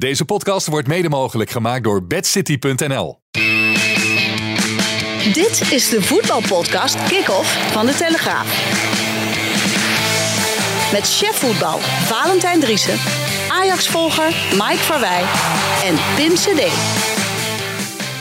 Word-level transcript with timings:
Deze 0.00 0.24
podcast 0.24 0.66
wordt 0.66 0.88
mede 0.88 1.08
mogelijk 1.08 1.50
gemaakt 1.50 1.84
door 1.84 2.06
bedcity.nl. 2.06 3.20
Dit 5.32 5.72
is 5.72 5.88
de 5.88 6.02
voetbalpodcast 6.02 7.08
Kick-Off 7.08 7.72
van 7.72 7.86
de 7.86 7.94
Telegraaf. 7.94 8.46
Met 10.92 11.02
chef 11.16 11.36
voetbal 11.38 11.78
Valentijn 11.78 12.60
Driessen, 12.60 12.98
Ajax-volger 13.50 14.34
Mike 14.50 14.76
Verwij 14.82 15.22
en 15.84 15.94
Pim 16.16 16.34
CD. 16.34 16.72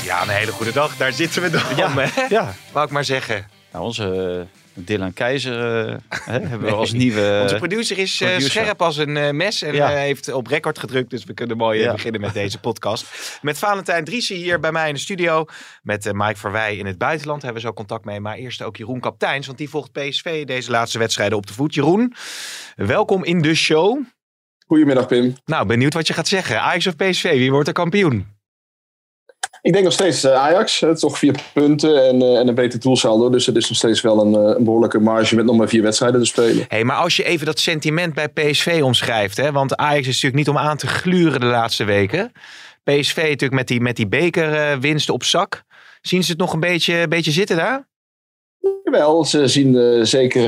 Ja, 0.04 0.22
een 0.22 0.30
hele 0.30 0.52
goede 0.52 0.72
dag. 0.72 0.98
Daar 0.98 1.14
zitten 1.14 1.42
we 1.42 1.50
dan, 1.50 1.62
Ja, 1.76 1.94
hè? 1.96 2.22
ja. 2.30 2.54
Wou 2.72 2.86
ik 2.86 2.92
maar 2.92 3.06
zeggen. 3.06 3.48
Nou, 3.72 3.86
onze 3.86 4.04
eh, 4.50 4.59
Dylan 4.86 5.14
Keizer 5.14 5.88
eh, 5.90 5.96
hè, 6.10 6.40
hebben 6.48 6.68
we 6.70 6.74
als 6.76 6.92
nieuwe... 6.92 7.40
Onze 7.44 7.56
producer 7.56 7.98
is 7.98 8.22
eh, 8.22 8.28
producer. 8.28 8.52
scherp 8.52 8.82
als 8.82 8.98
een 8.98 9.18
eh, 9.18 9.32
mes 9.32 9.62
en 9.62 9.74
Ja. 9.76 9.92
eh, 9.92 9.98
heeft 9.98 10.32
op 10.34 10.48
record 10.48 10.80
gedrukt. 10.80 11.10
Dus 11.10 11.24
we 11.24 11.34
kunnen 11.34 11.58
mooi 11.58 11.80
Ja. 11.80 11.92
beginnen 11.92 12.22
met 12.22 12.34
deze 12.34 12.60
podcast. 12.60 13.06
Met 13.42 13.58
Valentijn 13.58 14.04
Driessen 14.04 14.36
hier 14.36 14.60
bij 14.60 14.72
mij 14.72 14.88
in 14.88 14.94
de 14.94 15.00
studio. 15.00 15.46
Met 15.82 16.10
Mike 16.14 16.38
Verwij 16.40 16.76
in 16.78 16.86
het 16.86 16.98
buitenland 16.98 17.42
hebben 17.42 17.62
we 17.62 17.68
zo 17.68 17.74
contact 17.74 18.06
mee. 18.06 18.20
Maar 18.20 18.36
eerst 18.36 18.62
ook 18.62 18.78
Jeroen 18.78 19.00
Kapteins, 19.00 19.46
want 19.46 19.58
die 19.58 19.70
volgt 19.70 19.92
PSV 19.92 20.46
deze 20.46 20.72
laatste 20.72 20.98
wedstrijden 21.00 21.38
op 21.38 21.48
de 21.48 21.54
voet. 21.54 21.74
Jeroen, 21.74 22.14
welkom 22.76 23.24
in 23.24 23.42
de 23.42 23.56
show. 23.56 24.00
Goedemiddag 24.68 25.08
Pim. 25.08 25.36
Nou, 25.46 25.66
benieuwd 25.66 25.94
wat 25.94 26.08
je 26.08 26.14
gaat 26.14 26.28
zeggen. 26.28 26.62
Ajax 26.62 26.88
of 26.88 26.96
PSV, 26.96 27.32
wie 27.32 27.52
wordt 27.52 27.68
er 27.68 27.74
kampioen? 27.74 28.38
Ik 29.62 29.72
denk 29.72 29.84
nog 29.84 29.94
steeds 29.94 30.24
eh, 30.24 30.34
Ajax. 30.34 30.80
Het 30.80 31.00
toch 31.00 31.18
vier 31.18 31.36
punten 31.54 32.08
en, 32.08 32.22
eh, 32.22 32.40
en 32.40 32.48
een 32.48 32.56
beter 32.56 32.80
doelsaldo. 32.80 33.30
Dus 33.30 33.46
het 33.46 33.56
is 33.56 33.70
nog 33.70 33.78
steeds 33.78 34.02
wel 34.02 34.22
een, 34.22 34.36
eh, 34.36 34.58
een 34.58 34.64
behoorlijke 34.64 35.00
marge 35.00 35.36
met 35.36 35.46
nog 35.46 35.58
maar 35.58 35.68
vier 35.68 35.82
wedstrijden 35.82 36.20
te 36.20 36.26
spelen. 36.26 36.66
Hey, 36.68 36.84
maar 36.84 36.96
als 36.96 37.16
je 37.16 37.24
even 37.24 37.46
dat 37.46 37.60
sentiment 37.60 38.14
bij 38.14 38.28
PSV 38.28 38.82
omschrijft, 38.84 39.38
hè, 39.38 39.52
want 39.52 39.76
Ajax 39.76 40.00
is 40.00 40.22
natuurlijk 40.22 40.36
niet 40.36 40.50
om 40.50 40.58
aan 40.58 40.78
te 40.78 40.88
gluren 40.88 41.40
de 41.40 41.46
laatste 41.46 41.84
weken. 41.84 42.32
PSV 42.84 43.16
natuurlijk 43.16 43.54
met 43.54 43.68
die, 43.68 43.82
met 43.82 43.96
die 43.96 44.08
bekerwinst 44.08 45.10
op 45.10 45.24
zak. 45.24 45.64
Zien 46.02 46.24
ze 46.24 46.32
het 46.32 46.40
nog 46.40 46.54
een 46.54 46.60
beetje, 46.60 47.08
beetje 47.08 47.32
zitten 47.32 47.56
daar? 47.56 47.88
Jawel, 48.84 49.26
ze 49.26 49.48
zien 49.48 50.06
zeker, 50.08 50.42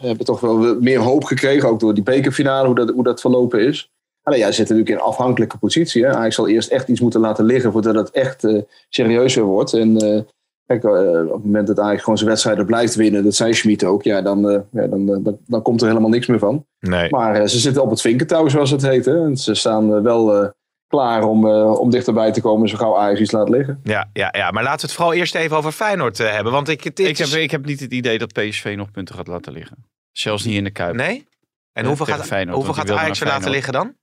hebben 0.00 0.24
toch 0.24 0.40
wel 0.40 0.76
meer 0.80 0.98
hoop 0.98 1.24
gekregen. 1.24 1.68
Ook 1.68 1.80
door 1.80 1.94
die 1.94 2.02
bekerfinale, 2.02 2.66
hoe 2.66 2.74
dat, 2.74 2.90
hoe 2.90 3.04
dat 3.04 3.20
verlopen 3.20 3.60
is. 3.60 3.90
Alleen 4.26 4.38
ja, 4.38 4.46
ze 4.46 4.52
zitten 4.52 4.76
natuurlijk 4.76 5.02
in 5.02 5.06
een 5.08 5.12
afhankelijke 5.12 5.58
positie. 5.58 6.04
Hè. 6.04 6.14
Ajax 6.14 6.34
zal 6.34 6.48
eerst 6.48 6.70
echt 6.70 6.88
iets 6.88 7.00
moeten 7.00 7.20
laten 7.20 7.44
liggen 7.44 7.72
voordat 7.72 7.94
het 7.94 8.10
echt 8.10 8.44
eh, 8.44 8.62
serieuzer 8.88 9.42
wordt. 9.42 9.72
En 9.72 9.96
eh, 9.96 10.20
kijk, 10.66 10.84
eh, 10.84 11.26
op 11.26 11.32
het 11.32 11.44
moment 11.44 11.66
dat 11.66 11.80
Ajax 11.80 12.00
gewoon 12.02 12.18
zijn 12.18 12.30
wedstrijden 12.30 12.66
blijft 12.66 12.94
winnen, 12.94 13.24
dat 13.24 13.34
zei 13.34 13.54
Schmid 13.54 13.84
ook, 13.84 14.02
ja, 14.02 14.22
dan, 14.22 14.50
eh, 14.50 14.60
ja, 14.70 14.86
dan, 14.86 15.06
dan, 15.06 15.38
dan 15.46 15.62
komt 15.62 15.80
er 15.80 15.88
helemaal 15.88 16.10
niks 16.10 16.26
meer 16.26 16.38
van. 16.38 16.66
Nee. 16.80 17.10
Maar 17.10 17.34
eh, 17.34 17.46
ze 17.46 17.58
zitten 17.58 17.82
op 17.82 17.90
het 17.90 18.00
vinkentouw, 18.00 18.48
zoals 18.48 18.70
het 18.70 18.82
heet. 18.82 19.04
Hè. 19.04 19.24
En 19.24 19.36
ze 19.36 19.54
staan 19.54 20.02
wel 20.02 20.34
eh, 20.42 20.48
klaar 20.86 21.24
om, 21.24 21.46
eh, 21.46 21.80
om 21.80 21.90
dichterbij 21.90 22.32
te 22.32 22.40
komen 22.40 22.68
zo 22.68 22.76
gauw 22.76 22.96
Ajax 22.96 23.20
iets 23.20 23.32
laat 23.32 23.48
liggen. 23.48 23.80
Ja, 23.82 24.10
ja, 24.12 24.28
ja, 24.36 24.50
maar 24.50 24.62
laten 24.62 24.80
we 24.80 24.86
het 24.86 24.96
vooral 24.96 25.14
eerst 25.14 25.34
even 25.34 25.56
over 25.56 25.72
Feyenoord 25.72 26.20
eh, 26.20 26.32
hebben. 26.32 26.52
Want 26.52 26.68
ik, 26.68 26.84
het 26.84 26.98
ik, 26.98 27.18
heb, 27.18 27.28
ik 27.28 27.50
heb 27.50 27.64
niet 27.64 27.80
het 27.80 27.92
idee 27.92 28.18
dat 28.18 28.32
PSV 28.32 28.74
nog 28.76 28.90
punten 28.90 29.14
gaat 29.14 29.26
laten 29.26 29.52
liggen. 29.52 29.76
Zelfs 30.12 30.44
niet 30.44 30.56
in 30.56 30.64
de 30.64 30.70
Kuip. 30.70 30.94
Nee? 30.94 31.26
En 31.72 31.82
Ja, 31.82 31.88
hoeveel 31.88 32.06
gaat, 32.06 32.26
Feyenoord, 32.26 32.56
hoeveel 32.56 32.74
gaat 32.74 32.90
Ajax 32.90 33.20
er 33.20 33.26
laten 33.26 33.50
liggen 33.50 33.72
dan? 33.72 33.94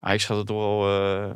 Ajax 0.00 0.24
gaat 0.24 0.36
het 0.36 0.46
toch 0.46 0.58
wel 0.58 0.88
eh, 0.88 1.30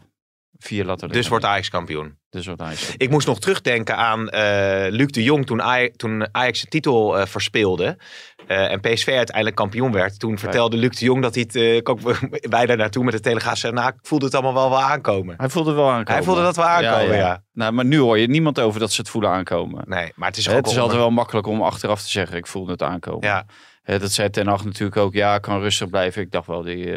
vier 0.59 0.85
laten 0.85 1.01
liggen. 1.01 1.21
Dus 1.21 1.29
wordt 1.29 1.45
Ajax 1.45 1.69
kampioen. 1.69 2.19
Dus 2.31 2.47
wordt 2.47 2.61
Ajax. 2.61 2.95
Ik 2.97 3.11
moest 3.11 3.27
nog 3.27 3.41
terugdenken 3.41 3.97
aan 3.97 4.29
eh, 4.29 4.91
Luc 4.91 5.07
de 5.07 5.23
Jong 5.23 5.47
toen 5.47 5.63
Ajax, 5.63 5.97
toen 5.97 6.35
Ajax 6.35 6.61
de 6.61 6.67
titel 6.67 7.19
eh, 7.19 7.27
verspeelde. 7.27 7.99
en 8.47 8.81
PSV 8.81 9.09
uiteindelijk 9.09 9.57
kampioen 9.57 9.93
werd. 9.93 10.19
Toen 10.19 10.39
vertelde 10.39 10.77
Luc 10.77 10.99
de 10.99 11.05
Jong 11.05 11.23
dat 11.23 11.35
hij 11.35 11.45
het... 11.49 11.89
ook, 11.89 12.01
wij 12.57 12.67
daar 12.67 12.77
naartoe 12.77 13.05
met 13.05 13.13
de 13.13 13.21
Telegraaf 13.21 13.59
zeiden... 13.59 13.83
Nou, 13.83 13.95
ik 13.95 14.07
voelde 14.07 14.25
het 14.25 14.35
allemaal 14.35 14.55
wel 14.55 14.71
wel 14.71 14.81
aankomen. 14.81 15.35
Hij 15.37 15.49
voelde 15.49 15.73
wel 15.73 15.91
aankomen. 15.91 16.13
Hij 16.13 16.23
voelde 16.23 16.43
dat 16.43 16.57
wel 16.57 16.65
aankomen, 16.67 17.17
ja. 17.17 17.43
Nou, 17.53 17.73
maar 17.73 17.85
nu 17.85 17.99
hoor 17.99 18.19
je 18.19 18.27
niemand 18.27 18.61
over 18.61 18.81
dat 18.81 18.93
ze 18.93 19.01
het 19.01 19.11
voelen 19.11 19.31
aankomen. 19.31 19.85
Nee, 19.87 20.13
maar 20.15 20.29
het 20.29 20.37
is 20.37 20.49
ook 20.49 20.57
het 20.57 20.67
is 20.67 20.79
altijd 20.79 20.99
wel 20.99 21.11
makkelijk 21.11 21.47
om 21.47 21.63
achteraf 21.63 22.03
te 22.03 22.11
zeggen, 22.11 22.37
ik 22.37 22.47
voelde 22.47 22.73
het 22.73 22.83
aankomen. 22.83 23.29
Ja, 23.29 23.47
dat 23.85 24.13
zei 24.13 24.31
Ten 24.31 24.47
Hag 24.47 24.65
natuurlijk 24.65 24.97
ook, 24.97 25.13
ja, 25.15 25.39
kan 25.39 25.61
rustig 25.61 25.89
blijven. 25.91 26.23
Ik 26.23 26.31
dacht 26.31 26.47
wel, 26.47 26.63
die 26.63 26.93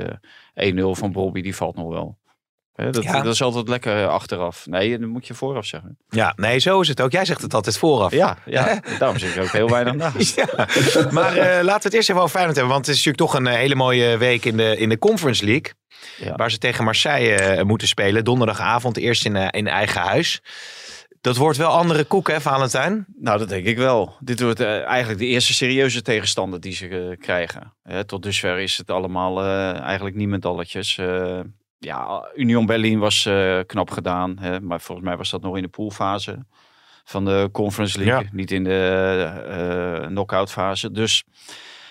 eh 0.53 0.73
1-0 0.73 0.81
van 0.91 1.11
Bobby, 1.11 1.41
die 1.41 1.55
valt 1.55 1.75
nog 1.75 1.89
wel. 1.89 2.17
Dat, 2.91 3.03
Ja. 3.03 3.21
dat 3.21 3.33
is 3.33 3.41
altijd 3.41 3.67
lekker 3.67 4.01
eh, 4.03 4.07
achteraf. 4.07 4.65
Nee, 4.65 4.99
dat 4.99 5.09
moet 5.09 5.27
je 5.27 5.33
vooraf 5.33 5.65
zeggen. 5.65 5.97
ja, 6.09 6.33
nee, 6.35 6.59
zo 6.59 6.81
is 6.81 6.87
het 6.87 7.01
ook. 7.01 7.11
Jij 7.11 7.25
zegt 7.25 7.41
het 7.41 7.53
altijd 7.53 7.77
vooraf. 7.77 8.11
Ja, 8.11 8.37
ja. 8.45 8.81
daarom 8.99 9.17
zit 9.17 9.35
ik 9.35 9.41
ook 9.41 9.51
heel 9.51 9.69
weinig 9.69 9.93
naast. 9.95 10.35
Ja, 10.35 11.07
maar 11.11 11.35
eh, 11.37 11.63
laten 11.63 11.81
we 11.81 11.87
het 11.87 11.93
eerst 11.93 12.09
even 12.09 12.21
over 12.21 12.33
Feyenoord 12.33 12.55
hebben. 12.55 12.73
Want 12.73 12.85
het 12.85 12.95
is 12.95 13.05
natuurlijk 13.05 13.31
toch 13.31 13.41
een 13.41 13.47
eh, 13.47 13.59
hele 13.59 13.75
mooie 13.75 14.17
week 14.17 14.45
in 14.45 14.57
de, 14.57 14.77
in 14.77 14.89
de 14.89 14.97
Conference 14.99 15.45
League. 15.45 15.73
Ja. 16.17 16.35
Waar 16.35 16.51
ze 16.51 16.57
tegen 16.57 16.83
Marseille 16.83 17.35
eh, 17.35 17.63
moeten 17.63 17.87
spelen. 17.87 18.23
Donderdagavond 18.23 18.97
eerst 18.97 19.25
in, 19.25 19.35
eh, 19.35 19.47
in 19.51 19.67
eigen 19.67 20.01
huis. 20.01 20.41
Dat 21.27 21.37
wordt 21.37 21.57
wel 21.57 21.69
andere 21.69 22.03
koek, 22.03 22.27
hè, 22.27 22.41
Valentijn? 22.41 23.05
Nou, 23.19 23.39
dat 23.39 23.49
denk 23.49 23.65
ik 23.65 23.77
wel. 23.77 24.15
Dit 24.19 24.41
wordt 24.41 24.59
eh, 24.59 24.83
eigenlijk 24.83 25.19
de 25.19 25.25
eerste 25.25 25.53
serieuze 25.53 26.01
tegenstander 26.01 26.59
die 26.59 26.73
ze 26.73 26.87
eh, 26.87 27.17
krijgen. 27.19 27.73
Tot 28.05 28.23
dusver 28.23 28.59
is 28.59 28.77
het 28.77 28.91
allemaal 28.91 29.41
eh, 29.41 29.79
eigenlijk 29.79 30.15
niemendalletjes. 30.15 30.99
Ja, 31.77 32.29
Union 32.35 32.65
Berlin 32.65 32.99
was 32.99 33.29
knap 33.65 33.89
gedaan. 33.89 34.37
Hè, 34.39 34.61
maar 34.61 34.81
volgens 34.81 35.07
mij 35.07 35.17
was 35.17 35.29
dat 35.29 35.41
nog 35.41 35.55
in 35.55 35.61
de 35.61 35.67
poolfase 35.67 36.45
van 37.03 37.25
de 37.25 37.49
Conference 37.51 37.97
League. 37.99 38.23
Ja. 38.23 38.29
Niet 38.31 38.51
in 38.51 38.63
de 38.63 40.05
knock-out 40.07 40.51
fase. 40.51 40.91
Dus 40.91 41.23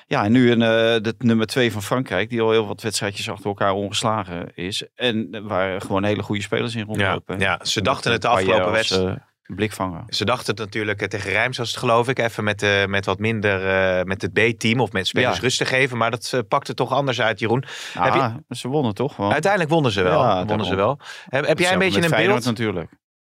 ja, 0.07 0.25
en 0.25 0.33
nu 0.33 0.51
een, 0.51 0.59
de 1.03 1.15
nummer 1.19 1.47
twee 1.47 1.73
van 1.73 1.83
Frankrijk. 1.83 2.31
Die 2.31 2.41
al 2.41 2.51
heel 2.51 2.67
wat 2.67 2.83
wedstrijdjes 2.83 3.31
achter 3.31 3.47
elkaar 3.47 3.73
ongeslagen 3.73 4.55
is. 4.55 4.87
En 4.95 5.47
waar 5.47 5.81
gewoon 5.81 6.05
hele 6.05 6.23
goede 6.23 6.43
spelers 6.43 6.75
in 6.75 6.85
rondlopen. 6.85 7.39
ja, 7.39 7.61
ze 7.63 7.83
dachten 7.83 8.13
het 8.13 8.23
de 8.23 8.29
afgelopen 8.29 8.73
wedstrijd. 8.73 9.19
Blikvanger. 9.47 10.03
Ze 10.07 10.25
dachten 10.25 10.47
het 10.55 10.59
natuurlijk 10.59 11.01
eh, 11.03 11.09
tegen 11.09 11.31
Rijms, 11.31 11.59
was 11.59 11.69
het 11.71 11.79
geloof 11.79 12.09
ik. 12.09 12.19
Even 12.19 12.45
met, 12.45 12.63
eh, 12.63 12.85
met 12.85 13.05
wat 13.07 13.19
minder, 13.19 13.69
eh, 13.99 14.05
met 14.05 14.23
het 14.23 14.33
B-team 14.33 14.81
of 14.81 14.93
met 14.93 15.07
spelers 15.07 15.37
Ja. 15.37 15.43
rust 15.43 15.59
te 15.59 15.65
geven. 15.65 15.97
Maar 15.97 16.11
dat 16.11 16.43
pakte 16.49 16.75
toch 16.75 16.93
anders 16.93 17.21
uit, 17.21 17.39
Jeroen. 17.39 17.65
Heb 17.99 18.13
Ah, 18.13 18.35
ze 18.49 18.69
wonnen 18.69 18.95
toch? 18.95 19.15
gewoon? 19.15 19.33
Uiteindelijk 19.33 19.73
wonnen 19.73 19.93
ze 19.93 20.03
wel. 20.03 20.21
Ja, 20.23 20.27
wonnen 20.29 20.47
daarom. 20.47 20.67
ze 20.67 20.75
wel. 20.75 20.99
Heb, 21.25 21.47
heb 21.47 21.59
jij 21.59 21.73
een 21.73 21.79
beetje 21.79 22.03
een 22.03 22.09
Feyenoord 22.09 22.43
beeld? 22.43 22.45
natuurlijk. 22.57 22.91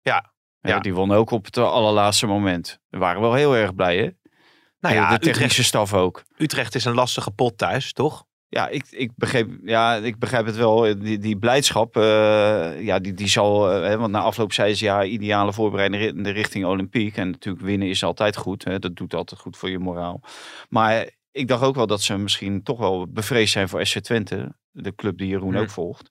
Ja. 0.02 0.32
Ja, 0.60 0.70
Ja. 0.74 0.80
Die 0.80 0.94
wonnen 0.94 1.16
ook 1.16 1.30
op 1.30 1.44
het 1.44 1.56
allerlaatste 1.58 2.26
moment. 2.26 2.78
We 2.88 2.98
waren 2.98 3.20
wel 3.20 3.34
heel 3.34 3.56
erg 3.56 3.74
blij, 3.74 3.96
hè? 3.96 4.08
Nou 4.80 4.94
ja, 4.94 5.10
de 5.10 5.18
technische 5.18 5.44
Utrecht, 5.44 5.68
staf 5.68 5.94
ook. 5.94 6.22
Utrecht 6.36 6.74
is 6.74 6.84
een 6.84 6.94
lastige 6.94 7.30
pot 7.30 7.58
thuis, 7.58 7.92
toch? 7.92 8.24
Ja, 8.50 8.68
ik, 8.68 8.84
ik, 8.90 9.10
begreep, 9.16 9.50
ja, 9.64 9.94
ik 9.94 10.18
begrijp 10.18 10.46
het 10.46 10.56
wel. 10.56 10.98
Die, 10.98 11.18
die 11.18 11.36
blijdschap, 11.38 11.96
eh, 11.96 12.82
ja, 12.84 12.98
die, 12.98 13.14
die 13.14 13.28
zal... 13.28 13.70
eh, 13.72 13.82
hè, 13.88 13.98
want 13.98 14.12
na 14.12 14.20
afloop 14.20 14.52
zei 14.52 14.74
ze, 14.74 14.84
ja, 14.84 15.04
ideale 15.04 15.52
voorbereiding 15.52 16.02
ri- 16.02 16.22
de 16.22 16.30
richting 16.30 16.64
Olympiek. 16.64 17.16
En 17.16 17.30
natuurlijk 17.30 17.64
winnen 17.64 17.88
is 17.88 18.04
altijd 18.04 18.36
goed. 18.36 18.64
Hè, 18.64 18.78
dat 18.78 18.96
doet 18.96 19.14
altijd 19.14 19.40
goed 19.40 19.56
voor 19.56 19.70
je 19.70 19.78
moraal. 19.78 20.20
Maar 20.68 21.10
ik 21.32 21.48
dacht 21.48 21.62
ook 21.62 21.74
wel 21.74 21.86
dat 21.86 22.02
ze 22.02 22.16
misschien 22.16 22.62
toch 22.62 22.78
wel 22.78 23.06
bevreesd 23.08 23.52
zijn 23.52 23.68
voor 23.68 23.86
SC 23.86 23.98
Twente. 23.98 24.54
De 24.82 24.94
club 24.94 25.18
die 25.18 25.28
Jeroen 25.28 25.52
Hmm. 25.52 25.62
ook 25.62 25.70
volgt. 25.70 26.08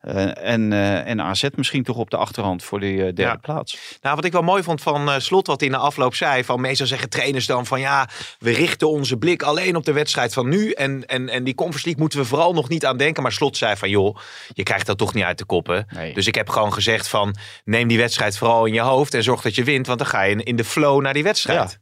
Eh, 0.00 0.46
en, 0.52 0.72
eh, 0.72 1.06
en 1.06 1.20
AZ 1.20 1.44
misschien 1.54 1.82
toch 1.82 1.96
op 1.96 2.10
de 2.10 2.16
achterhand 2.16 2.62
voor 2.64 2.80
die 2.80 2.96
eh, 2.96 3.02
derde 3.04 3.22
Ja. 3.22 3.36
plaats. 3.36 3.96
Nou, 4.00 4.16
wat 4.16 4.24
ik 4.24 4.32
wel 4.32 4.42
mooi 4.42 4.62
vond 4.62 4.82
van 4.82 5.20
Slot, 5.20 5.46
wat 5.46 5.60
hij 5.60 5.68
in 5.68 5.74
de 5.74 5.80
afloop 5.80 6.14
zei. 6.14 6.44
Van 6.44 6.60
meestal 6.60 6.86
zeggen 6.86 7.08
trainers 7.08 7.46
dan 7.46 7.66
van 7.66 7.80
ja, 7.80 8.08
we 8.38 8.50
richten 8.50 8.88
onze 8.90 9.16
blik 9.16 9.42
alleen 9.42 9.76
op 9.76 9.84
de 9.84 9.92
wedstrijd 9.92 10.32
van 10.32 10.48
nu. 10.48 10.70
En, 10.70 11.06
en, 11.06 11.28
en 11.28 11.44
die 11.44 11.54
Conference 11.54 11.84
League 11.86 12.02
moeten 12.02 12.18
we 12.20 12.24
vooral 12.26 12.52
nog 12.52 12.68
niet 12.68 12.86
aan 12.86 12.96
denken. 12.96 13.22
Maar 13.22 13.32
Slot 13.32 13.56
zei 13.56 13.76
van 13.76 13.90
joh, 13.90 14.16
je 14.52 14.62
krijgt 14.62 14.86
dat 14.86 14.98
toch 14.98 15.14
niet 15.14 15.24
uit 15.24 15.38
de 15.38 15.44
koppen. 15.44 15.86
Nee. 15.94 16.14
Dus 16.14 16.26
ik 16.26 16.34
heb 16.34 16.48
gewoon 16.48 16.72
gezegd 16.72 17.08
van 17.08 17.36
neem 17.64 17.88
die 17.88 17.98
wedstrijd 17.98 18.38
vooral 18.38 18.64
in 18.66 18.72
je 18.74 18.80
hoofd. 18.80 19.14
En 19.14 19.22
zorg 19.22 19.42
dat 19.42 19.54
je 19.54 19.64
wint, 19.64 19.86
want 19.86 19.98
dan 19.98 20.08
ga 20.08 20.22
je 20.22 20.32
in, 20.32 20.40
in 20.44 20.56
de 20.56 20.64
flow 20.64 21.00
naar 21.00 21.12
die 21.12 21.22
wedstrijd. 21.22 21.70
Ja, 21.70 21.76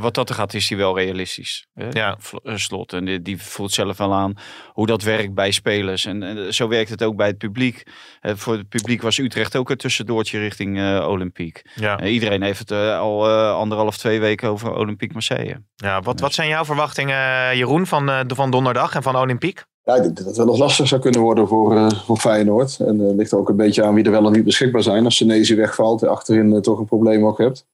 wat 0.00 0.14
dat 0.14 0.28
er 0.28 0.34
gaat, 0.34 0.54
is 0.54 0.68
hij 0.68 0.78
wel 0.78 0.98
realistisch. 0.98 1.66
Hè? 1.74 1.88
Ja. 1.90 2.16
Vl- 2.18 2.36
eh, 2.36 2.56
Slot. 2.56 2.92
En 2.92 3.04
die, 3.04 3.22
die 3.22 3.42
voelt 3.42 3.72
zelf 3.72 3.96
wel 3.98 4.12
aan 4.14 4.34
hoe 4.72 4.86
dat 4.86 5.02
werkt 5.02 5.34
bij 5.34 5.50
spelers. 5.50 6.04
En, 6.04 6.22
en 6.22 6.54
zo 6.54 6.68
werkt 6.68 6.90
het 6.90 7.02
ook 7.02 7.16
bij 7.16 7.26
het 7.26 7.38
publiek. 7.38 7.82
Eh, 8.20 8.32
voor 8.36 8.56
het 8.56 8.68
publiek 8.68 9.02
was 9.02 9.18
Utrecht 9.18 9.56
ook 9.56 9.70
een 9.70 9.76
tussendoortje 9.76 10.38
richting 10.38 10.78
eh, 10.78 11.06
Olympiek. 11.08 11.62
Ja. 11.74 11.98
Eh, 11.98 12.12
iedereen 12.12 12.42
heeft 12.42 12.58
het 12.58 12.70
eh, 12.70 12.98
al 12.98 13.28
eh, 13.28 13.52
anderhalf, 13.54 13.96
twee 13.96 14.20
weken 14.20 14.48
over 14.48 14.74
Olympiek 14.74 15.12
Marseille. 15.12 15.62
Ja, 15.76 16.00
wat, 16.00 16.20
wat 16.20 16.32
zijn 16.34 16.48
jouw 16.48 16.64
verwachtingen, 16.64 17.56
Jeroen, 17.56 17.86
van, 17.86 18.08
eh, 18.10 18.20
de- 18.26 18.34
van 18.34 18.50
donderdag 18.50 18.94
en 18.94 19.02
van 19.02 19.16
Olympiek? 19.16 19.64
Ja, 19.84 19.94
ik 19.94 20.02
denk 20.02 20.16
dat 20.16 20.26
het 20.26 20.36
wel 20.36 20.46
nog 20.46 20.58
lastig 20.58 20.88
zou 20.88 21.00
kunnen 21.00 21.20
worden 21.20 21.48
voor, 21.48 21.76
eh, 21.76 21.90
voor 21.90 22.16
Feyenoord. 22.18 22.78
En 22.80 22.98
het 22.98 23.16
ligt 23.16 23.32
er 23.32 23.38
ook 23.38 23.48
een 23.48 23.56
beetje 23.56 23.84
aan 23.84 23.94
wie 23.94 24.04
er 24.04 24.10
wel 24.10 24.26
en 24.26 24.32
niet 24.32 24.44
beschikbaar 24.44 24.82
zijn. 24.82 25.04
Als 25.04 25.16
Senezi 25.16 25.54
wegvalt, 25.54 26.06
achterin 26.06 26.52
eh, 26.52 26.60
toch 26.60 26.78
een 26.78 26.84
probleem 26.84 27.24
ook 27.26 27.38
hebt. 27.38 27.66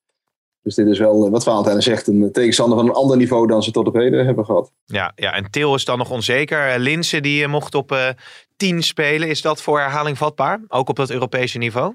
Dus 0.66 0.74
dit 0.74 0.86
is 0.86 0.98
wel, 0.98 1.24
eh, 1.24 1.30
wat 1.30 1.44
Valentijn 1.44 1.82
zegt, 1.82 2.06
een 2.06 2.32
tegenstander 2.32 2.78
van 2.78 2.88
een 2.88 2.94
ander 2.94 3.16
niveau 3.16 3.46
dan 3.46 3.62
ze 3.62 3.70
tot 3.70 3.86
op 3.86 3.94
heden 3.94 4.26
hebben 4.26 4.44
gehad. 4.44 4.72
Ja, 4.84 5.12
ja, 5.14 5.32
en 5.32 5.50
Til 5.50 5.74
is 5.74 5.84
dan 5.84 5.98
nog 5.98 6.10
onzeker. 6.10 6.68
Eh, 6.68 6.78
Linse 6.78 7.20
die 7.20 7.42
eh, 7.42 7.48
mocht 7.48 7.74
op 7.74 7.92
eh 7.92 8.08
10 8.56 8.82
spelen. 8.82 9.28
Is 9.28 9.42
dat 9.42 9.62
voor 9.62 9.78
herhaling 9.80 10.18
vatbaar? 10.18 10.60
Ook 10.68 10.88
op 10.88 10.96
dat 10.96 11.10
Europese 11.10 11.58
niveau? 11.58 11.94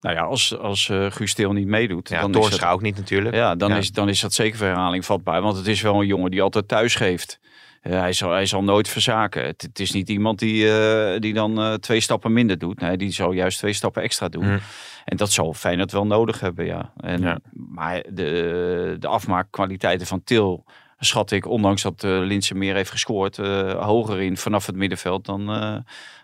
Nou 0.00 0.16
ja, 0.16 0.22
als, 0.22 0.58
als 0.58 0.88
eh 0.88 1.06
Guus 1.10 1.34
Til 1.34 1.52
niet 1.52 1.66
meedoet, 1.66 2.08
Ja, 2.08 2.20
dan, 2.20 2.30
is 2.30 2.36
Doorstra 2.36 2.70
ook 2.72 2.82
niet 2.82 2.96
natuurlijk. 2.96 3.34
dat, 3.34 3.40
ja, 3.44 3.54
dan, 3.54 3.70
Ja. 3.70 3.76
Is, 3.76 3.90
dan 3.92 4.08
is 4.08 4.20
dat 4.20 4.32
zeker 4.32 4.58
voor 4.58 4.66
herhaling 4.66 5.04
vatbaar. 5.04 5.42
Want 5.42 5.56
het 5.56 5.66
is 5.66 5.80
wel 5.80 6.00
een 6.00 6.06
jongen 6.06 6.30
die 6.30 6.42
altijd 6.42 6.68
thuis 6.68 6.94
geeft. 6.94 7.38
eh, 7.80 7.92
hij, 7.98 8.12
zal, 8.12 8.30
hij 8.30 8.46
zal 8.46 8.62
nooit 8.62 8.88
verzaken. 8.88 9.44
Het, 9.46 9.62
het 9.62 9.80
is 9.80 9.92
niet 9.92 10.08
iemand 10.08 10.38
die, 10.38 10.72
eh, 10.78 11.20
die 11.20 11.34
dan 11.34 11.58
eh, 11.60 11.72
twee 11.74 12.00
stappen 12.00 12.32
minder 12.32 12.58
doet. 12.58 12.80
Nee, 12.80 12.96
die 12.96 13.12
zal 13.12 13.32
juist 13.32 13.58
twee 13.58 13.72
stappen 13.72 14.02
extra 14.02 14.28
doen. 14.28 14.44
Mhm. 14.46 14.58
En 15.04 15.16
dat 15.16 15.32
zal 15.32 15.54
Feyenoord 15.54 15.92
wel 15.92 16.06
nodig 16.06 16.40
hebben, 16.40 16.64
ja. 16.64 16.92
En, 16.96 17.20
Ja. 17.20 17.38
Maar 17.52 18.04
de, 18.08 18.96
de 18.98 19.06
afmaakkwaliteiten 19.06 20.06
van 20.06 20.24
Til 20.24 20.64
schat 20.98 21.30
ik, 21.30 21.46
ondanks 21.46 21.82
dat 21.82 22.02
uh, 22.02 22.18
Linse 22.18 22.54
meer 22.54 22.74
heeft 22.74 22.90
gescoord, 22.90 23.38
eh, 23.38 23.84
hoger 23.84 24.20
in 24.20 24.36
vanaf 24.36 24.66
het 24.66 24.76
middenveld 24.76 25.24
dan, 25.24 25.50
eh, 25.50 25.76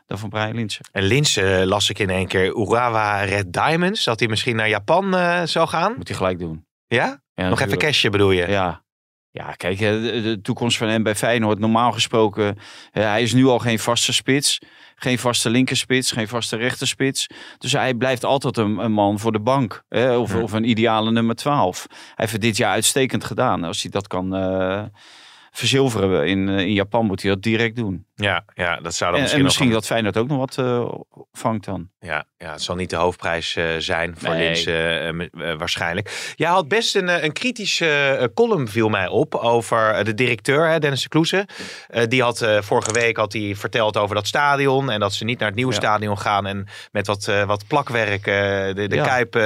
dan 0.07 0.19
van 0.19 0.29
Brian 0.29 0.55
Linse. 0.55 0.81
En 0.93 1.03
Lins 1.03 1.37
eh, 1.37 1.63
las 1.65 1.91
ik 1.91 1.99
in 1.99 2.11
één 2.11 2.27
keer 2.27 2.57
Urawa 2.57 3.21
Red 3.21 3.53
Diamonds. 3.53 4.05
Dat 4.05 4.19
hij 4.19 4.29
misschien 4.29 4.57
naar 4.57 4.69
Japan 4.69 5.15
eh, 5.15 5.43
zou 5.43 5.69
gaan. 5.69 5.95
Moet 5.97 6.09
hij 6.09 6.17
gelijk 6.17 6.39
doen. 6.39 6.67
Ja? 6.87 7.21
Ja, 7.35 7.49
Nog 7.49 7.61
even 7.61 7.79
cashje 7.79 8.11
bedoel 8.11 8.31
je? 8.31 8.49
Ja. 8.49 8.83
Ja, 9.31 9.53
kijk, 9.53 9.81
eh, 9.81 9.91
de, 9.91 10.39
toekomst 10.43 10.77
van 10.77 10.89
hem 10.89 11.03
bij 11.03 11.15
Feyenoord, 11.15 11.59
normaal 11.59 11.93
gesproken, 11.93 12.59
eh, 12.93 13.03
hij 13.03 13.23
is 13.23 13.33
nu 13.33 13.47
al 13.47 13.59
geen 13.59 13.79
vaste 13.79 14.13
spits. 14.13 14.59
Geen 15.01 15.19
vaste 15.19 15.51
linkerspits, 15.51 16.13
geen 16.13 16.29
vaste 16.29 16.57
rechterspits. 16.57 17.27
Dus 17.59 17.73
hij 17.73 17.95
blijft 17.95 18.25
altijd 18.25 18.57
een, 18.57 18.79
een 18.79 18.93
man 18.93 19.19
voor 19.19 19.33
de 19.33 19.41
bank. 19.41 19.85
Hè? 19.89 20.17
Of, 20.17 20.33
Ja. 20.33 20.41
of 20.41 20.53
een 20.53 20.69
ideale 20.69 21.11
nummer 21.11 21.35
12. 21.35 21.87
Hij 21.89 21.99
heeft 22.15 22.41
dit 22.41 22.57
jaar 22.57 22.73
uitstekend 22.73 23.25
gedaan. 23.25 23.65
Als 23.65 23.83
hij 23.83 23.91
dat 23.91 24.07
kan 24.07 24.35
eh, 24.35 24.83
verzilveren 25.59 26.27
in, 26.27 26.49
eh, 26.49 26.59
in 26.59 26.73
Japan, 26.73 27.07
moet 27.07 27.23
hij 27.23 27.31
dat 27.31 27.43
direct 27.43 27.77
doen. 27.77 28.07
Ja, 28.15 28.45
ja, 28.55 28.77
dat 28.77 28.95
zou 28.95 29.11
dan 29.11 29.15
En, 29.15 29.21
misschien, 29.21 29.39
en 29.41 29.45
misschien 29.45 29.71
dat 29.71 29.87
Feyenoord 29.87 30.17
ook 30.17 30.29
nog 30.29 30.39
wat 30.39 30.59
eh, 30.59 30.89
vangt 31.33 31.65
dan. 31.65 31.89
ja, 32.01 32.25
ja, 32.39 32.51
het 32.53 32.63
zal 32.63 32.75
niet 32.75 32.91
de 32.91 32.97
hoofdprijs 32.97 33.57
eh, 33.57 33.65
zijn 33.79 34.15
voor 34.19 34.35
Nee. 34.35 34.65
Lins 34.65 35.29
waarschijnlijk. 35.59 36.33
Jij 36.37 36.49
had 36.49 36.69
best 36.69 36.95
een, 36.97 37.25
een 37.25 37.33
kritische 37.33 38.31
column, 38.35 38.69
viel 38.69 38.89
mij 38.89 39.09
op, 39.09 39.35
over 39.35 40.05
de 40.05 40.15
directeur, 40.15 40.69
hè, 40.69 40.79
Dennis 40.79 41.03
de 41.03 41.09
Kloeze. 41.09 41.47
Die 42.09 42.23
had 42.23 42.47
vorige 42.61 42.93
week 42.93 43.17
had 43.17 43.33
hij 43.33 43.55
verteld 43.57 43.97
over 43.97 44.15
dat 44.15 44.27
stadion 44.27 44.91
en 44.91 45.01
dat 45.01 45.13
ze 45.15 45.25
niet 45.25 45.39
naar 45.39 45.49
het 45.49 45.57
nieuwe 45.57 45.73
Ja. 45.73 45.79
stadion 45.79 46.19
gaan 46.19 46.47
en 46.47 46.67
met 46.93 47.07
wat, 47.07 47.33
wat 47.47 47.67
plakwerk 47.67 48.25
de, 48.25 48.87
de 48.89 48.95
Ja. 48.95 49.05
Kuip 49.05 49.37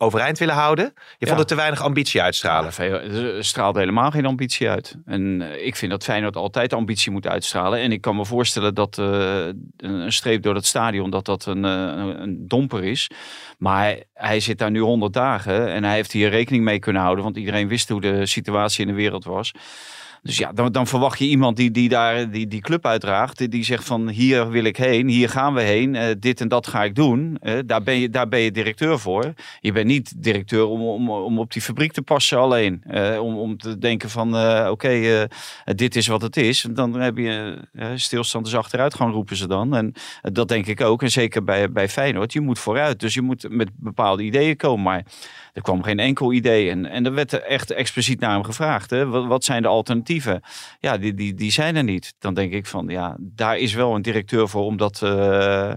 overeind 0.00 0.38
willen 0.38 0.54
houden. 0.54 0.84
Je 0.94 1.00
Ja. 1.18 1.26
vond 1.26 1.38
het 1.38 1.48
te 1.48 1.54
weinig 1.54 1.82
ambitie 1.82 2.22
uitstralen. 2.22 2.72
Er 2.78 3.44
straalt 3.44 3.76
helemaal 3.76 4.10
geen 4.10 4.26
ambitie 4.26 4.68
uit. 4.68 4.96
En 5.04 5.33
eh, 5.42 5.66
ik 5.66 5.76
vind 5.76 5.90
dat 5.90 6.04
Feyenoord 6.04 6.36
altijd 6.36 6.72
ambitie 6.72 7.12
moet 7.12 7.26
uitstralen. 7.26 7.78
En 7.78 7.92
ik 7.92 8.00
kan 8.00 8.16
me 8.16 8.24
voorstellen 8.24 8.74
dat 8.74 8.98
eh, 8.98 9.46
een 9.76 10.12
streep 10.12 10.42
door 10.42 10.54
het 10.54 10.66
stadion, 10.66 11.10
dat 11.10 11.24
dat 11.24 11.46
een, 11.46 11.64
eh, 11.64 11.70
een, 11.72 12.22
een 12.22 12.48
domper 12.48 12.84
is. 12.84 13.10
Maar 13.58 13.96
hij 14.14 14.40
zit 14.40 14.58
daar 14.58 14.70
nu 14.70 14.80
100 14.80 15.12
dagen 15.12 15.72
en 15.72 15.84
hij 15.84 15.94
heeft 15.94 16.12
hier 16.12 16.30
rekening 16.30 16.64
mee 16.64 16.78
kunnen 16.78 17.02
houden. 17.02 17.24
Want 17.24 17.36
iedereen 17.36 17.68
wist 17.68 17.88
hoe 17.88 18.00
de 18.00 18.26
situatie 18.26 18.80
in 18.80 18.90
de 18.90 18.96
wereld 18.96 19.24
was. 19.24 19.52
Dus 20.24 20.36
ja, 20.36 20.52
dan, 20.52 20.72
dan 20.72 20.86
verwacht 20.86 21.18
je 21.18 21.24
iemand 21.24 21.56
die, 21.56 21.70
die 21.70 21.88
daar 21.88 22.30
die, 22.30 22.46
die 22.46 22.60
club 22.60 22.86
uitdraagt. 22.86 23.38
Die, 23.38 23.48
die 23.48 23.64
zegt 23.64 23.84
van 23.84 24.08
hier 24.08 24.48
wil 24.48 24.64
ik 24.64 24.76
heen, 24.76 25.08
hier 25.08 25.28
gaan 25.28 25.54
we 25.54 25.60
heen. 25.60 25.94
eh, 25.94 26.14
dit 26.18 26.40
en 26.40 26.48
dat 26.48 26.66
ga 26.66 26.84
ik 26.84 26.94
doen. 26.94 27.36
Eh, 27.40 27.58
daar, 27.66 27.82
ben 27.82 27.98
je, 27.98 28.10
daar 28.10 28.28
ben 28.28 28.40
je 28.40 28.50
directeur 28.50 28.98
voor. 28.98 29.32
Je 29.60 29.72
bent 29.72 29.86
niet 29.86 30.22
directeur 30.22 30.66
om, 30.66 30.82
om, 30.82 31.10
om 31.10 31.38
op 31.38 31.52
die 31.52 31.62
fabriek 31.62 31.92
te 31.92 32.02
passen 32.02 32.38
alleen. 32.38 32.82
Eh, 32.86 33.18
om, 33.22 33.36
om 33.36 33.58
te 33.58 33.78
denken 33.78 34.10
van 34.10 34.36
oké, 34.70 35.26
dit 35.64 35.96
is 35.96 36.06
wat 36.06 36.22
het 36.22 36.36
is. 36.36 36.66
Dan 36.70 37.00
heb 37.00 37.16
je 37.16 37.58
eh, 37.72 37.86
stilstand 37.94 38.46
is 38.46 38.54
achteruit 38.54 38.94
gaan 38.94 39.10
roepen 39.10 39.36
ze 39.36 39.46
dan. 39.46 39.76
En 39.76 39.92
dat 40.22 40.48
denk 40.48 40.66
ik 40.66 40.80
ook. 40.80 41.02
En 41.02 41.10
zeker 41.10 41.44
bij, 41.44 41.72
bij 41.72 41.88
Feyenoord. 41.88 42.32
Je 42.32 42.40
moet 42.40 42.58
vooruit. 42.58 43.00
Dus 43.00 43.14
je 43.14 43.22
moet 43.22 43.46
met 43.50 43.70
bepaalde 43.76 44.22
ideeën 44.22 44.56
komen. 44.56 44.82
Maar 44.82 45.04
er 45.52 45.62
kwam 45.62 45.82
geen 45.82 45.98
enkel 45.98 46.32
idee. 46.32 46.70
En, 46.70 46.86
en 46.86 47.06
er 47.06 47.14
werd 47.14 47.32
er 47.32 47.42
echt 47.42 47.70
expliciet 47.70 48.20
naar 48.20 48.32
hem 48.32 48.44
gevraagd. 48.44 48.90
Hè? 48.90 49.06
Wat, 49.06 49.26
wat 49.26 49.44
zijn 49.44 49.62
de 49.62 49.68
alternatieven? 49.68 50.13
Ja, 50.80 50.98
die, 50.98 51.14
die, 51.14 51.34
die 51.34 51.50
zijn 51.52 51.76
er 51.76 51.84
niet. 51.84 52.14
Dan 52.18 52.34
denk 52.34 52.52
ik 52.52 52.66
van 52.66 52.86
ja, 52.88 53.16
daar 53.20 53.58
is 53.58 53.74
wel 53.74 53.94
een 53.94 54.02
directeur 54.02 54.48
voor 54.48 54.64
om, 54.64 54.76
dat, 54.76 55.02
eh, 55.02 55.72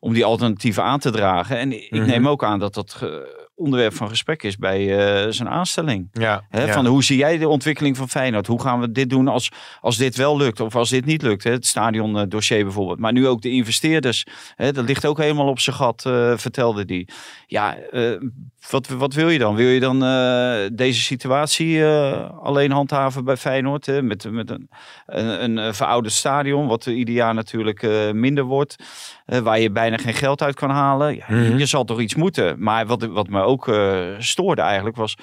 om 0.00 0.12
die 0.12 0.24
alternatieven 0.24 0.82
aan 0.82 0.98
te 0.98 1.10
dragen. 1.10 1.58
En 1.58 1.72
ik 1.72 1.90
Mhm. 1.90 2.06
neem 2.06 2.28
ook 2.28 2.44
aan 2.44 2.58
dat 2.58 2.74
dat 2.74 3.02
onderwerp 3.56 3.94
van 3.94 4.08
gesprek 4.08 4.42
is 4.42 4.56
bij 4.56 4.98
eh, 4.98 5.30
zijn 5.32 5.48
aanstelling. 5.48 6.08
Ja. 6.12 6.42
Van 6.50 6.86
hoe 6.86 7.04
zie 7.04 7.16
jij 7.16 7.38
de 7.38 7.48
ontwikkeling 7.48 7.96
van 7.96 8.08
Feyenoord? 8.08 8.46
Hoe 8.46 8.60
gaan 8.62 8.80
we 8.80 8.92
dit 8.92 9.10
doen 9.10 9.28
als, 9.28 9.50
als 9.80 9.96
dit 9.96 10.16
wel 10.16 10.36
lukt 10.36 10.60
of 10.60 10.76
als 10.76 10.90
dit 10.90 11.04
niet 11.04 11.22
lukt? 11.22 11.44
Hè? 11.44 11.50
Het 11.50 11.66
stadion 11.66 12.18
eh, 12.18 12.22
dossier 12.28 12.64
bijvoorbeeld. 12.64 12.98
Maar 12.98 13.12
nu 13.12 13.26
ook 13.26 13.42
de 13.42 13.50
investeerders. 13.50 14.26
Hè? 14.56 14.72
Dat 14.72 14.84
ligt 14.86 15.06
ook 15.06 15.18
helemaal 15.18 15.48
op 15.48 15.60
zijn 15.60 15.76
gat, 15.76 16.04
eh, 16.06 16.32
vertelde 16.36 16.84
die. 16.84 17.08
Ja, 17.46 17.76
wat, 18.70 18.88
wat 18.88 19.14
wil 19.14 19.28
je 19.28 19.38
dan? 19.38 19.54
Wil 19.54 19.68
je 19.68 19.80
dan 19.80 19.98
deze 20.76 21.00
situatie 21.00 21.84
alleen 22.42 22.70
handhaven 22.70 23.24
bij 23.24 23.36
Feyenoord? 23.36 23.86
Hè? 23.86 24.02
Met, 24.02 24.30
met 24.30 24.50
een, 24.50 24.68
een, 25.06 25.56
een 25.56 25.74
verouderd 25.74 26.14
stadion, 26.14 26.66
wat 26.66 26.86
ieder 26.86 27.14
jaar 27.14 27.34
natuurlijk 27.34 28.12
minder 28.12 28.44
wordt. 28.44 28.76
waar 29.26 29.60
je 29.60 29.70
bijna 29.70 29.96
geen 29.96 30.14
geld 30.14 30.42
uit 30.42 30.54
kan 30.54 30.70
halen. 30.70 31.16
Ja, 31.16 31.24
Mhm. 31.28 31.58
Je 31.58 31.66
zal 31.66 31.84
toch 31.84 32.00
iets 32.00 32.14
moeten. 32.14 32.56
Maar 32.58 32.86
wat, 32.86 33.06
wat 33.06 33.28
me 33.28 33.42
ook 33.46 33.68
eh, 33.68 34.14
stoorde 34.18 34.62
eigenlijk 34.62 34.96
was 34.96 35.16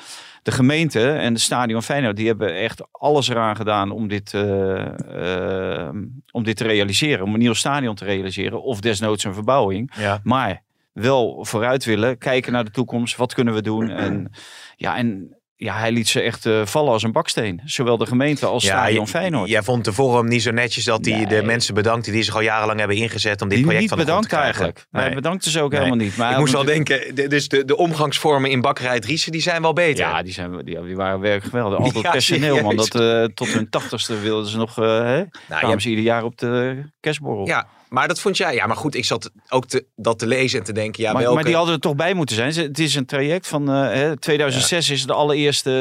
de 0.43 0.51
gemeente 0.51 1.11
en 1.11 1.33
de 1.33 1.39
stadion 1.39 1.83
Feyenoord, 1.83 2.15
die 2.15 2.27
hebben 2.27 2.55
echt 2.55 2.81
alles 2.91 3.27
eraan 3.27 3.55
gedaan 3.55 3.91
om 3.91 4.07
dit, 4.07 4.33
eh, 4.33 5.85
eh, 5.87 5.95
om 6.31 6.43
dit 6.43 6.57
te 6.57 6.63
realiseren. 6.63 7.25
Om 7.25 7.33
een 7.33 7.39
nieuw 7.39 7.53
stadion 7.53 7.95
te 7.95 8.05
realiseren. 8.05 8.61
Of 8.61 8.81
desnoods 8.81 9.23
een 9.23 9.33
verbouwing. 9.33 9.91
Ja. 9.97 10.19
Maar 10.23 10.63
wel 10.93 11.45
vooruit 11.45 11.85
willen, 11.85 12.17
kijken 12.17 12.51
naar 12.51 12.63
de 12.63 12.71
toekomst. 12.71 13.15
Wat 13.15 13.33
kunnen 13.33 13.53
we 13.53 13.61
doen? 13.61 13.89
En 13.89 14.31
ja, 14.75 14.97
en 14.97 15.37
ja, 15.55 15.77
hij 15.77 15.91
liet 15.91 16.07
ze 16.07 16.21
echt 16.21 16.45
eh, 16.45 16.65
vallen 16.65 16.91
als 16.91 17.03
een 17.03 17.11
baksteen. 17.11 17.61
Zowel 17.65 17.97
de 17.97 18.05
gemeente 18.05 18.45
als 18.45 18.63
stadion 18.65 19.05
j- 19.05 19.09
Feyenoord. 19.09 19.49
Jij 19.49 19.61
vond 19.63 19.85
de 19.85 19.93
forum 19.93 20.27
niet 20.27 20.41
zo 20.41 20.51
netjes 20.51 20.83
dat 20.85 21.05
hij 21.05 21.25
de 21.25 21.43
mensen 21.43 21.73
bedankte 21.73 22.11
die 22.11 22.23
zich 22.23 22.35
al 22.35 22.41
jarenlang 22.41 22.79
hebben 22.79 22.97
ingezet 22.97 23.41
om 23.41 23.47
dit 23.47 23.57
die 23.57 23.65
project 23.67 23.81
niet 23.81 23.89
van 23.89 23.99
de 23.99 24.11
grond 24.11 24.21
te 24.23 24.27
bedankt 24.29 24.53
krijgen. 24.53 24.63
eigenlijk. 24.63 24.87
Hij 24.91 25.05
Nee. 25.05 25.15
bedankte 25.15 25.49
ze 25.51 25.61
ook 25.61 25.71
Nee. 25.71 25.79
helemaal 25.79 26.03
niet. 26.05 26.17
Maar 26.17 26.25
Ik 26.25 26.31
hij 26.31 26.39
moest 26.41 26.53
wel 26.53 26.63
moet- 26.63 26.71
denken, 26.73 27.15
de- 27.15 27.27
dus 27.27 27.47
de, 27.47 27.65
de 27.65 27.77
omgangsvormen 27.77 28.49
in 28.49 28.61
bakkerij 28.61 28.99
Driessen, 28.99 29.31
die 29.31 29.41
zijn 29.41 29.61
wel 29.61 29.73
beter. 29.73 30.05
Ja, 30.05 30.21
die, 30.23 30.33
zijn, 30.33 30.65
die, 30.65 30.83
die 30.85 30.95
waren 30.95 31.19
werk 31.19 31.43
geweldig. 31.43 31.79
Altijd 31.79 32.03
Ja, 32.05 32.11
personeel, 32.11 32.61
man. 32.61 32.75
Dat, 32.75 32.95
eh, 32.95 33.23
tot 33.23 33.47
hun 33.47 33.69
tachtigste 33.69 34.19
wilden 34.19 34.49
ze 34.49 34.57
nog... 34.57 34.77
eh 34.79 34.83
hè? 34.85 35.23
nou, 35.49 35.67
je- 35.73 35.81
ze 35.81 35.89
ieder 35.89 36.03
jaar 36.03 36.23
op 36.23 36.37
de 36.37 36.83
kerstborrel. 36.99 37.47
ja, 37.47 37.67
maar 37.93 38.07
dat 38.07 38.19
vond 38.19 38.37
jij. 38.37 38.53
Ja, 38.53 38.67
maar 38.67 38.75
goed, 38.75 38.95
ik 38.95 39.05
zat 39.05 39.31
ook 39.49 39.65
te, 39.65 39.85
dat 39.95 40.19
te 40.19 40.27
lezen 40.27 40.59
en 40.59 40.65
te 40.65 40.73
denken, 40.73 41.03
ja, 41.03 41.11
maar, 41.11 41.21
welke... 41.21 41.35
maar 41.35 41.43
die 41.45 41.55
hadden 41.55 41.73
er 41.73 41.79
toch 41.79 41.95
bij 41.95 42.13
moeten 42.13 42.35
zijn. 42.35 42.53
Het 42.53 42.79
is 42.79 42.95
een 42.95 43.05
traject 43.05 43.47
van 43.47 43.69
eh, 43.71 43.81
hè, 43.81 44.17
2006 44.17 44.89
is 44.89 44.99
het 44.99 45.07
de 45.07 45.13
allereerste 45.13 45.71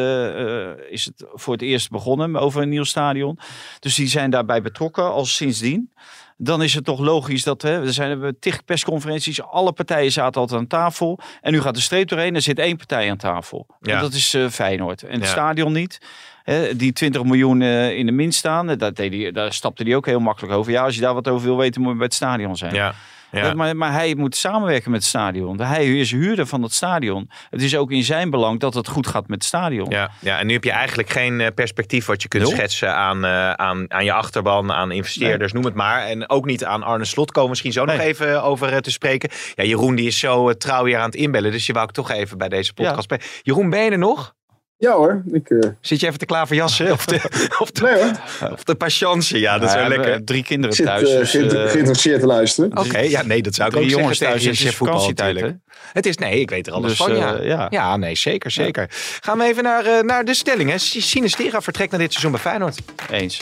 eh, 0.78 0.92
is 0.92 1.04
het 1.04 1.26
voor 1.32 1.52
het 1.52 1.62
eerst 1.62 1.90
begonnen 1.90 2.36
over 2.36 2.62
een 2.62 2.68
nieuw 2.68 2.84
stadion. 2.84 3.38
Dus 3.78 3.94
die 3.94 4.08
zijn 4.08 4.30
daarbij 4.30 4.62
betrokken 4.62 5.12
als 5.12 5.34
sindsdien. 5.36 5.92
Dan 6.36 6.62
is 6.62 6.74
het 6.74 6.84
toch 6.84 7.00
logisch 7.00 7.42
dat 7.42 7.62
hè, 7.62 7.86
er 7.86 7.92
zijn 7.92 8.08
hebben 8.08 8.38
tig 8.38 8.64
persconferenties. 8.64 9.42
Alle 9.42 9.72
partijen 9.72 10.12
zaten 10.12 10.40
altijd 10.40 10.60
aan 10.60 10.66
tafel. 10.66 11.19
En 11.40 11.52
nu 11.52 11.60
gaat 11.60 11.74
de 11.74 11.81
streep 11.81 12.08
doorheen. 12.08 12.34
Er 12.34 12.42
zit 12.42 12.58
één 12.58 12.76
partij 12.76 13.10
aan 13.10 13.16
tafel. 13.16 13.66
Ja. 13.81 13.94
En 13.94 14.00
dat 14.00 14.12
is 14.12 14.34
eh, 14.34 14.48
Feyenoord. 14.48 15.02
En 15.02 15.12
het 15.12 15.22
Ja. 15.24 15.28
stadion 15.31 15.72
niet. 15.72 15.98
Hè, 16.43 16.77
die 16.77 16.93
20 16.93 17.22
miljoen 17.25 17.63
eh, 17.63 17.96
in 17.99 18.06
de 18.06 18.13
min 18.13 18.32
staan. 18.32 18.70
eh, 18.70 18.79
Daar, 18.79 18.93
deed 18.94 19.13
hij, 19.13 19.32
daar 19.32 19.53
stapte 19.53 19.82
hij 19.82 19.96
ook 19.96 20.06
heel 20.06 20.20
makkelijk 20.20 20.55
over. 20.55 20.72
Ja, 20.72 20.84
als 20.84 20.94
je 20.94 21.01
daar 21.01 21.15
wat 21.15 21.29
over 21.29 21.46
wil 21.46 21.56
weten, 21.56 21.81
moet 21.81 21.91
je 21.91 21.96
bij 21.96 22.06
het 22.06 22.15
stadion 22.15 22.56
zijn. 22.56 22.75
Ja, 22.75 23.55
Maar, 23.55 23.77
maar 23.77 23.93
hij 23.93 24.15
moet 24.15 24.37
samenwerken 24.37 24.91
met 24.91 25.01
het 25.01 25.08
stadion. 25.08 25.61
Hij 25.61 25.99
is 25.99 26.11
huurder 26.11 26.46
van 26.46 26.63
het 26.63 26.72
stadion. 26.72 27.31
Het 27.51 27.63
is 27.63 27.77
ook 27.77 27.91
in 27.91 28.03
zijn 28.03 28.31
belang 28.31 28.61
dat 28.61 28.75
het 28.75 28.89
goed 28.89 29.06
gaat 29.06 29.29
met 29.29 29.39
het 29.39 29.44
stadion. 29.44 29.91
Ja, 29.91 30.11
ja, 30.19 30.39
en 30.39 30.46
nu 30.46 30.53
heb 30.53 30.65
je 30.65 30.70
eigenlijk 30.70 31.11
geen 31.11 31.41
eh, 31.41 31.46
perspectief 31.55 32.06
wat 32.06 32.22
je 32.22 32.29
kunt 32.29 32.43
schetsen 32.56 32.94
aan, 32.94 33.27
aan, 33.27 33.84
aan 33.93 34.05
je 34.05 34.13
achterban, 34.13 34.72
aan 34.72 34.91
investeerders, 34.91 35.53
noem 35.53 35.65
het 35.65 35.75
maar. 35.75 36.03
En 36.03 36.29
ook 36.31 36.44
niet 36.44 36.65
aan 36.65 36.82
Arne 36.82 37.05
Slot 37.05 37.32
komen 37.32 37.51
misschien 37.51 37.72
zo 37.72 37.84
nog 37.84 37.99
even 37.99 38.43
over 38.43 38.82
te 38.82 38.91
spreken. 38.91 39.31
Ja, 39.55 39.65
Jeroen 39.65 39.94
die 39.94 40.06
is 40.06 40.19
zo 40.19 40.53
trouw 40.53 40.84
hier 40.84 40.99
aan 40.99 41.05
het 41.05 41.15
inbellen, 41.15 41.51
dus 41.53 41.67
je 41.67 41.72
wou 41.72 41.84
ik 41.84 41.93
toch 41.93 42.11
even 42.11 42.39
bij 42.39 42.49
deze 42.49 42.72
podcast 42.75 43.11
Ja. 43.11 43.17
Jeroen, 43.43 43.70
ben 43.70 43.84
je 43.84 43.91
er 43.91 43.99
nog? 43.99 44.34
Ja 44.82 44.93
hoor, 44.93 45.22
ik... 45.32 45.48
eh, 45.51 45.69
Zit 45.81 46.01
je 46.01 46.06
even 46.06 46.19
te 46.19 46.27
klaverjassen? 46.27 46.93
Of 46.93 47.05
de, 47.05 47.20
of 47.62 47.70
de, 47.70 47.82
nee 47.82 48.03
hoor, 48.03 48.53
of 48.53 48.65
de 48.65 48.74
patience? 48.74 49.39
Ja, 49.39 49.58
dat 49.58 49.72
Ja, 49.72 49.79
hebben 49.79 49.98
lekker. 49.98 50.24
Drie 50.24 50.43
kinderen 50.44 50.77
zit 50.77 50.86
thuis. 50.86 51.10
eh, 51.10 51.19
dus, 51.19 51.34
eh, 51.34 51.70
geïnteresseerd 51.70 52.20
te 52.20 52.27
luisteren. 52.27 52.77
Oké, 52.79 52.98
ja, 52.98 53.22
nee, 53.22 53.43
dat 53.43 53.55
zou 53.55 53.69
ik 53.69 53.74
drie 53.74 53.84
ook 53.84 53.91
zeggen 53.91 54.01
jongens 54.01 54.19
tegen 54.19 54.32
thuis. 54.32 54.44
je 54.44 54.51
Het 54.51 54.69
is 54.72 54.77
voetbal 54.77 55.01
vakantietijd, 55.01 55.41
hè? 55.41 55.51
Het 55.93 56.06
is, 56.06 56.17
nee, 56.17 56.41
ik 56.41 56.51
weet 56.51 56.67
er 56.67 56.72
alles 56.72 56.89
Dus, 56.89 56.96
van, 56.98 57.17
ja. 57.17 57.43
ja. 57.43 57.67
ja. 57.70 57.96
nee, 57.96 58.15
zeker, 58.17 58.51
zeker. 58.51 58.86
Gaan 59.20 59.39
we 59.39 59.44
even 59.44 59.62
naar, 59.62 59.84
eh, 59.84 60.01
naar 60.03 60.24
de 60.24 60.34
stellingen. 60.34 60.81
Sinistera 60.81 61.60
vertrekt 61.60 61.91
naar 61.91 62.01
dit 62.01 62.10
seizoen 62.12 62.32
bij 62.32 62.41
Feyenoord. 62.41 62.79
Eens. 63.10 63.41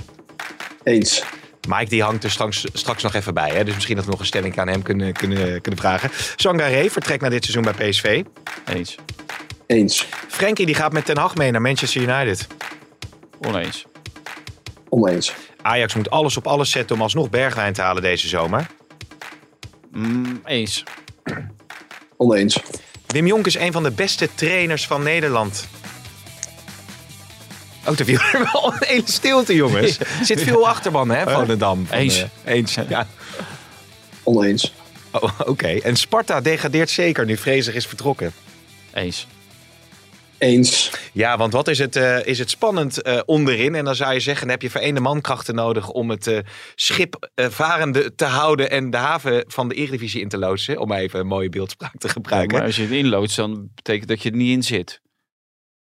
Eens. 0.82 1.23
Mike 1.68 1.88
die 1.90 2.02
hangt 2.02 2.25
er 2.25 2.30
straks, 2.30 2.64
straks 2.73 3.02
nog 3.02 3.14
even 3.14 3.35
bij. 3.35 3.50
Hè? 3.50 3.64
Dus 3.64 3.75
misschien 3.75 3.97
dat 3.97 4.04
we 4.04 4.11
nog 4.11 4.20
een 4.20 4.26
stelling 4.26 4.59
aan 4.59 4.68
hem 4.68 4.82
kunnen, 4.82 5.12
kunnen, 5.12 5.61
kunnen 5.61 5.80
vragen. 5.80 6.11
Sangaré 6.37 6.90
vertrekt 6.90 7.20
naar 7.20 7.30
dit 7.30 7.44
seizoen 7.44 7.73
bij 7.76 7.88
PSV. 7.90 8.23
Eens. 8.75 8.97
Eens. 9.70 10.06
Frenkie 10.28 10.66
die 10.66 10.74
gaat 10.74 10.92
met 10.92 11.04
Ten 11.04 11.18
Hag 11.18 11.34
mee 11.34 11.50
naar 11.50 11.60
Manchester 11.60 12.00
United. 12.02 12.46
Oneens. 13.40 13.84
Oneens. 14.88 15.32
Ajax 15.62 15.94
moet 15.94 16.10
alles 16.10 16.36
op 16.36 16.46
alles 16.46 16.70
zetten 16.70 16.96
om 16.96 17.02
alsnog 17.02 17.30
Bergwijn 17.30 17.72
te 17.72 17.82
halen 17.82 18.02
deze 18.02 18.28
zomer. 18.28 18.66
Mm, 19.92 20.40
eens. 20.44 20.84
Oneens. 22.16 22.58
Wim 23.06 23.26
Jonk 23.26 23.46
is 23.46 23.54
een 23.54 23.72
van 23.72 23.82
de 23.82 23.90
beste 23.90 24.28
trainers 24.34 24.86
van 24.86 25.02
Nederland. 25.02 25.68
Ook 27.84 27.96
de 27.96 28.04
viel 28.04 28.20
er 28.32 28.50
wel 28.52 28.72
een 28.72 28.86
hele 28.86 29.02
stilte, 29.10 29.54
jongens. 29.54 29.98
Er 30.18 30.24
zit 30.24 30.42
veel 30.42 30.68
achterban, 30.68 31.10
hè. 31.10 31.22
Van, 31.58 31.86
Eens. 31.90 32.26
eh, 32.44 32.54
eens, 32.54 32.76
ja. 32.88 33.06
Oneens. 34.22 34.72
Oh, 35.10 35.40
Oké, 35.46 35.68
en 35.68 35.96
Sparta 35.96 36.40
degradeert 36.40 36.90
zeker 36.90 37.24
nu 37.24 37.36
Vrezer 37.36 37.74
is 37.74 37.86
vertrokken. 37.86 38.32
Eens. 38.94 39.26
Eens. 40.40 40.90
Ja, 41.12 41.37
want 41.37 41.52
wat 41.52 41.68
is 41.68 41.78
het, 41.78 41.97
eh, 41.97 42.26
is 42.26 42.38
het 42.38 42.50
spannend 42.50 43.02
eh, 43.02 43.20
onderin? 43.25 43.75
En 43.75 43.85
dan 43.85 43.94
zou 43.94 44.12
je 44.12 44.20
zeggen, 44.20 44.42
dan 44.42 44.50
heb 44.50 44.62
je 44.62 44.70
vereende 44.70 45.00
mankrachten 45.00 45.54
nodig 45.54 45.88
om 45.88 46.11
het 46.11 46.26
eh, 46.26 46.38
schip 46.75 47.30
eh, 47.35 47.47
varende 47.49 48.14
te 48.14 48.25
houden 48.25 48.70
en 48.70 48.90
de 48.90 48.97
haven 48.97 49.44
van 49.47 49.68
de 49.68 49.75
Eredivisie 49.75 50.20
in 50.20 50.28
te 50.28 50.38
loodsen. 50.38 50.78
Om 50.78 50.92
even 50.92 51.20
een 51.20 51.26
mooie 51.26 51.49
beeldspraak 51.49 51.99
te 51.99 52.06
Ja, 52.06 52.12
gebruiken. 52.12 52.56
maar 52.56 52.66
als 52.66 52.76
je 52.76 52.82
het 52.82 52.90
inloodst, 52.90 53.37
dan 53.37 53.70
betekent 53.75 54.09
dat 54.09 54.23
je 54.23 54.30
er 54.30 54.37
niet 54.37 54.50
in 54.56 54.62
zit. 54.62 55.00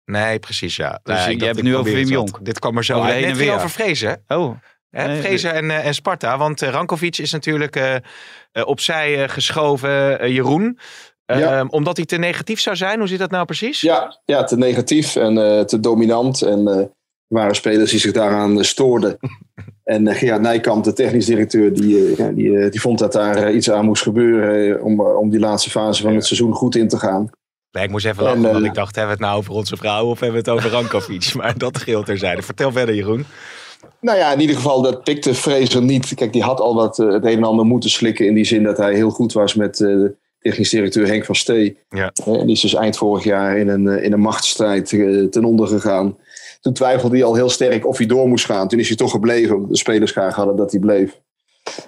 Nee, 0.05 0.39
precies, 0.39 0.75
ja. 0.75 0.99
Dus 1.03 1.25
Nee, 1.25 1.37
je 1.37 1.45
hebt 1.45 1.61
nu 1.61 1.75
over 1.75 1.93
Wim. 1.93 2.07
Jonk. 2.07 2.45
Dit 2.45 2.59
kwam 2.59 2.77
er 2.77 2.85
zo 2.85 2.93
Over 2.93 3.05
uit. 3.05 3.15
heen 3.23 3.31
en 3.31 3.37
Net 3.37 3.49
over 3.49 3.69
Vrezen. 3.69 4.23
Oh, 4.27 4.57
Hè, 4.89 5.21
Vrezen 5.21 5.53
en, 5.53 5.71
eh, 5.71 5.85
en 5.85 5.93
Sparta. 5.93 6.37
Want 6.37 6.61
Rankovic 6.61 7.17
is 7.17 7.31
natuurlijk 7.31 8.01
opzij 8.51 9.23
eh, 9.23 9.29
geschoven, 9.29 10.31
Jeroen. 10.31 10.79
Eh, 11.25 11.39
Ja. 11.39 11.65
Omdat 11.69 11.97
hij 11.97 12.05
te 12.05 12.17
negatief 12.17 12.59
zou 12.59 12.75
zijn. 12.75 12.99
Hoe 12.99 13.07
zit 13.07 13.19
dat 13.19 13.31
nou 13.31 13.45
precies? 13.45 13.81
Ja, 13.81 14.19
ja, 14.25 14.43
te 14.43 14.57
negatief 14.57 15.15
en 15.15 15.37
eh, 15.37 15.61
te 15.63 15.79
dominant. 15.79 16.41
En 16.41 16.67
er 16.67 16.89
waren 17.27 17.55
spelers 17.55 17.91
die 17.91 17.99
zich 17.99 18.11
daaraan 18.11 18.63
stoorden. 18.63 19.17
en 19.83 20.07
uh, 20.07 20.15
Gerard 20.15 20.41
Nijkamp, 20.41 20.83
de 20.83 20.93
technisch 20.93 21.25
directeur, 21.25 21.73
die, 21.73 22.15
die, 22.33 22.69
die 22.69 22.81
vond 22.81 22.99
dat 22.99 23.11
daar 23.11 23.51
iets 23.53 23.71
aan 23.71 23.85
moest 23.85 24.03
gebeuren. 24.03 24.81
om, 24.83 25.01
om 25.01 25.29
die 25.29 25.39
laatste 25.39 25.69
fase 25.69 26.01
van 26.01 26.15
het 26.15 26.25
seizoen 26.25 26.53
goed 26.53 26.75
in 26.75 26.87
te 26.87 26.97
gaan. 26.97 27.29
Nee, 27.71 27.83
ik 27.83 27.89
moest 27.89 28.05
even 28.05 28.23
lachen, 28.23 28.45
En, 28.45 28.51
want 28.53 28.65
ik 28.65 28.73
dacht, 28.73 28.95
hebben 28.95 29.15
we 29.17 29.21
het 29.21 29.29
nou 29.31 29.41
over 29.41 29.53
onze 29.53 29.77
vrouw 29.77 30.05
of 30.05 30.19
hebben 30.19 30.43
we 30.43 30.49
het 30.51 30.59
over 30.59 30.69
Rankovic? 30.77 31.33
maar 31.33 31.57
dat 31.57 31.77
scheelt 31.77 32.05
terzijde. 32.05 32.41
Vertel 32.41 32.71
verder, 32.71 32.95
Jeroen. 32.95 33.25
Nou 34.01 34.17
ja, 34.17 34.33
in 34.33 34.39
ieder 34.39 34.55
geval, 34.55 34.81
dat 34.81 35.03
pikte 35.03 35.33
Fraser 35.33 35.81
niet. 35.81 36.13
Kijk, 36.13 36.33
die 36.33 36.43
had 36.43 36.59
al 36.59 36.75
wat 36.75 36.97
het 36.97 37.23
een 37.25 37.37
en 37.37 37.43
ander 37.43 37.65
moeten 37.65 37.89
slikken. 37.89 38.25
In 38.27 38.33
die 38.33 38.45
zin 38.45 38.63
dat 38.63 38.77
hij 38.77 38.93
heel 38.93 39.09
goed 39.09 39.33
was 39.33 39.53
met 39.53 39.79
technisch 40.49 40.69
directeur 40.69 41.07
Henk 41.07 41.25
van 41.25 41.35
Stee. 41.35 41.77
Ja. 41.89 42.11
Eh, 42.25 42.39
en 42.39 42.45
die 42.45 42.55
is 42.55 42.61
dus 42.61 42.73
eind 42.73 42.97
vorig 42.97 43.23
jaar 43.23 43.57
in 43.57 43.67
een, 43.67 43.87
eh, 43.87 44.03
in 44.03 44.13
een 44.13 44.19
machtsstrijd 44.19 44.93
eh, 44.93 45.23
ten 45.23 45.43
onder 45.43 45.67
gegaan. 45.67 46.17
Toen 46.61 46.73
twijfelde 46.73 47.15
hij 47.15 47.25
al 47.25 47.35
heel 47.35 47.49
sterk 47.49 47.87
of 47.87 47.97
hij 47.97 48.05
door 48.05 48.27
moest 48.27 48.45
gaan. 48.45 48.67
Toen 48.67 48.79
is 48.79 48.87
hij 48.87 48.97
toch 48.97 49.11
gebleven, 49.11 49.55
omdat 49.55 49.69
de 49.69 49.77
spelers 49.77 50.11
graag 50.11 50.35
hadden 50.35 50.55
dat 50.55 50.71
hij 50.71 50.79
bleef. 50.79 51.19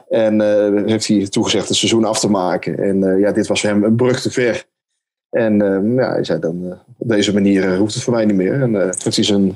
En 0.10 0.42
eh, 0.42 0.86
heeft 0.86 1.08
hij 1.08 1.28
toegezegd 1.28 1.68
het 1.68 1.78
seizoen 1.78 2.06
af 2.06 2.20
te 2.20 2.30
maken. 2.30 2.78
En 2.78 3.04
eh, 3.04 3.20
ja, 3.20 3.32
dit 3.32 3.48
was 3.48 3.62
voor 3.62 3.70
hem 3.70 3.84
een 3.84 3.96
brug 3.96 4.22
te 4.22 4.32
ver. 4.32 4.66
En 5.30 5.62
eh, 5.62 5.96
ja, 5.96 6.12
hij 6.12 6.24
zei 6.24 6.40
dan, 6.40 6.80
op 6.98 7.08
deze 7.08 7.34
manier 7.34 7.78
hoeft 7.78 7.94
het 7.94 8.04
voor 8.04 8.14
mij 8.14 8.26
niet 8.26 8.36
meer. 8.36 8.62
En 8.62 8.76
eh, 8.76 8.82
heeft 8.82 9.16
hij 9.16 9.24
zijn, 9.24 9.56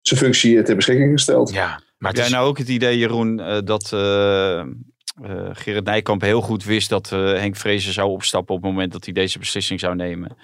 zijn 0.00 0.20
functie 0.20 0.62
ter 0.62 0.76
beschikking 0.76 1.12
gesteld. 1.12 1.52
Ja, 1.52 1.82
maar 1.98 2.14
jij 2.14 2.24
is... 2.24 2.30
nou 2.30 2.48
ook 2.48 2.58
het 2.58 2.68
idee, 2.68 2.98
Jeroen, 2.98 3.40
eh, 3.40 3.58
dat 3.64 3.82
eh 5.22 5.30
eh, 5.30 5.48
Gerrit 5.52 5.84
Nijkamp 5.84 6.20
heel 6.20 6.40
goed 6.40 6.64
wist 6.64 6.88
dat 6.88 7.10
eh, 7.12 7.18
Henk 7.18 7.56
Vrezen 7.56 7.92
zou 7.92 8.10
opstappen 8.10 8.54
op 8.54 8.62
het 8.62 8.70
moment 8.70 8.92
dat 8.92 9.04
hij 9.04 9.14
deze 9.14 9.38
beslissing 9.38 9.80
zou 9.80 9.94
nemen? 9.94 10.36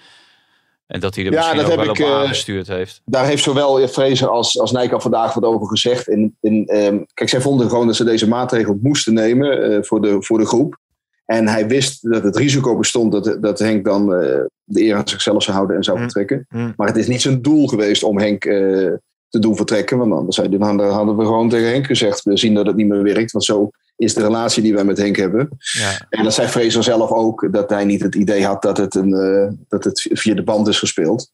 En 0.86 1.00
dat 1.00 1.14
hij 1.14 1.24
er 1.24 1.32
Ja, 1.32 1.38
misschien 1.38 1.58
dat 1.58 1.70
ook 1.70 1.76
wel 1.78 1.88
op 1.88 1.98
ik, 1.98 2.04
eh, 2.06 2.12
aangestuurd 2.12 2.66
heeft. 2.66 3.02
daar 3.04 3.26
heeft 3.26 3.42
zowel 3.42 3.88
Fraser 3.88 4.28
als, 4.28 4.60
als 4.60 4.72
Nijkamp 4.72 5.02
vandaag 5.02 5.34
wat 5.34 5.44
over 5.44 5.66
gezegd. 5.66 6.08
En, 6.08 6.36
en, 6.40 6.64
ehm, 6.66 6.98
kijk, 7.14 7.30
zij 7.30 7.40
vonden 7.40 7.68
gewoon 7.68 7.86
dat 7.86 7.96
ze 7.96 8.04
deze 8.04 8.28
maatregel 8.28 8.78
moesten 8.82 9.14
nemen 9.14 9.62
eh, 9.62 9.82
voor, 9.82 10.02
de, 10.02 10.22
voor 10.22 10.38
de 10.38 10.46
groep. 10.46 10.78
En 11.24 11.48
hij 11.48 11.66
wist 11.68 12.10
dat 12.10 12.22
het 12.22 12.36
risico 12.36 12.76
bestond 12.78 13.12
dat, 13.12 13.38
dat 13.40 13.58
Henk 13.58 13.84
dan 13.84 14.14
eh, 14.14 14.40
de 14.64 14.82
eer 14.82 14.96
aan 14.96 15.08
zichzelf 15.08 15.42
zou 15.42 15.56
houden 15.56 15.76
en 15.76 15.84
zou 15.84 15.96
Mm. 15.96 16.02
vertrekken. 16.02 16.46
Mm. 16.48 16.72
Maar 16.76 16.86
het 16.86 16.96
is 16.96 17.06
niet 17.06 17.22
zijn 17.22 17.42
doel 17.42 17.66
geweest 17.66 18.02
om 18.02 18.18
Henk 18.18 18.44
eh, 18.44 18.54
te 19.28 19.38
doen 19.38 19.56
vertrekken. 19.56 19.98
Want 19.98 20.12
anders 20.12 20.36
zei- 20.36 20.48
dan 20.48 20.62
hadden, 20.62 20.90
hadden 20.92 21.16
we 21.16 21.24
gewoon 21.24 21.48
tegen 21.48 21.68
Henk 21.68 21.86
gezegd: 21.86 22.22
we 22.22 22.36
zien 22.36 22.54
dat 22.54 22.66
het 22.66 22.76
niet 22.76 22.86
meer 22.88 23.02
werkt. 23.02 23.32
Want 23.32 23.44
zo 23.44 23.70
is 23.98 24.14
de 24.14 24.22
relatie 24.22 24.62
die 24.62 24.74
wij 24.74 24.84
met 24.84 24.98
Henk 24.98 25.16
hebben. 25.16 25.48
Ja. 25.58 26.06
En 26.10 26.24
dat 26.24 26.34
zei 26.34 26.48
Fraser 26.48 26.82
zelf 26.82 27.10
ook, 27.10 27.48
dat 27.52 27.70
hij 27.70 27.84
niet 27.84 28.02
het 28.02 28.14
idee 28.14 28.44
had 28.46 28.62
dat 28.62 28.76
het, 28.76 28.94
een, 28.94 29.12
eh, 29.14 29.52
dat 29.68 29.84
het 29.84 30.08
via 30.12 30.34
de 30.34 30.42
band 30.42 30.68
is 30.68 30.78
gespeeld. 30.78 31.30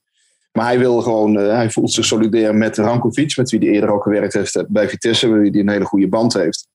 Maar 0.52 0.64
hij 0.66 0.78
wil 0.78 1.00
gewoon, 1.02 1.38
eh, 1.38 1.46
hij 1.54 1.70
voelt 1.70 1.92
zich 1.92 2.04
solidair 2.04 2.54
met 2.54 2.76
Rankovic, 2.78 3.36
met 3.36 3.50
wie 3.50 3.60
hij 3.60 3.68
eerder 3.68 3.90
ook 3.90 4.02
gewerkt 4.02 4.32
heeft 4.32 4.64
bij 4.68 4.88
Vitesse, 4.88 5.28
met 5.28 5.40
wie 5.40 5.50
hij 5.50 5.60
een 5.60 5.68
hele 5.68 5.84
goede 5.84 6.08
band 6.08 6.32
heeft. 6.34 6.66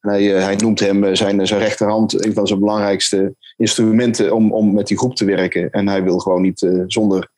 En 0.00 0.10
hij, 0.10 0.36
eh, 0.36 0.42
hij 0.44 0.56
noemt 0.56 0.80
hem 0.80 1.14
zijn, 1.14 1.46
zijn 1.46 1.60
rechterhand, 1.60 2.24
een 2.24 2.32
van 2.34 2.46
zijn 2.46 2.58
belangrijkste 2.58 3.34
instrumenten 3.56 4.34
om, 4.34 4.52
om 4.52 4.74
met 4.74 4.86
die 4.86 4.98
groep 4.98 5.16
te 5.16 5.24
werken. 5.24 5.70
En 5.70 5.88
hij 5.88 6.02
wil 6.02 6.18
gewoon 6.18 6.42
niet 6.42 6.62
eh, 6.62 6.82
zonder 6.86 7.28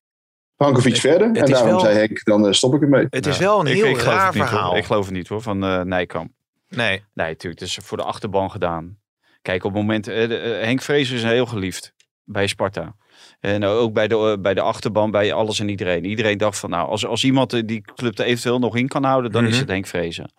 Rankovic 0.56 0.96
verder. 0.96 1.28
het 1.28 1.36
En 1.36 1.46
daarom 1.50 1.70
wel- 1.70 1.80
zei 1.80 1.96
Henk, 1.96 2.24
dan 2.24 2.54
stop 2.54 2.74
ik 2.74 2.82
ermee. 2.82 3.06
Het 3.10 3.26
is 3.26 3.36
Ja. 3.38 3.42
wel 3.44 3.60
een 3.60 3.66
Ik- 3.66 3.74
heel 3.74 3.86
ik 3.86 4.00
raar 4.00 4.24
hoor. 4.24 4.46
verhaal. 4.46 4.76
Ik 4.76 4.84
geloof 4.84 5.04
het 5.06 5.14
niet 5.14 5.28
hoor, 5.28 5.40
van 5.42 5.64
eh, 5.64 5.80
Nijkamp. 5.82 6.30
Nee. 6.76 7.02
Nee, 7.14 7.28
natuurlijk. 7.28 7.60
Het 7.60 7.68
is 7.68 7.78
voor 7.82 7.96
de 7.96 8.02
achterban 8.04 8.50
gedaan. 8.50 8.98
Kijk, 9.42 9.64
op 9.64 9.72
het 9.72 9.80
moment... 9.80 10.08
eh, 10.08 10.28
de- 10.28 10.36
eh, 10.38 10.64
Henk 10.64 10.82
Vrezen 10.82 11.16
is 11.16 11.22
heel 11.22 11.46
geliefd 11.46 11.92
bij 12.24 12.46
Sparta. 12.46 12.94
En 13.40 13.64
ook 13.64 13.92
bij 13.92 14.08
de, 14.08 14.16
eh, 14.16 14.42
bij 14.42 14.54
de 14.54 14.60
achterban, 14.60 15.10
bij 15.10 15.32
alles 15.32 15.60
en 15.60 15.68
iedereen. 15.68 16.04
Iedereen 16.04 16.38
dacht 16.38 16.58
van, 16.58 16.70
nou, 16.70 16.88
als, 16.88 17.06
als 17.06 17.24
iemand 17.24 17.52
eh, 17.52 17.62
die 17.64 17.80
club 17.94 18.18
er 18.18 18.24
eventueel 18.24 18.58
nog 18.58 18.76
in 18.76 18.88
kan 18.88 19.04
houden, 19.04 19.30
dan 19.32 19.44
is 19.44 19.50
Mhm. 19.50 19.60
het 19.60 19.68
Henk 19.68 19.86
Vrezen. 19.86 20.32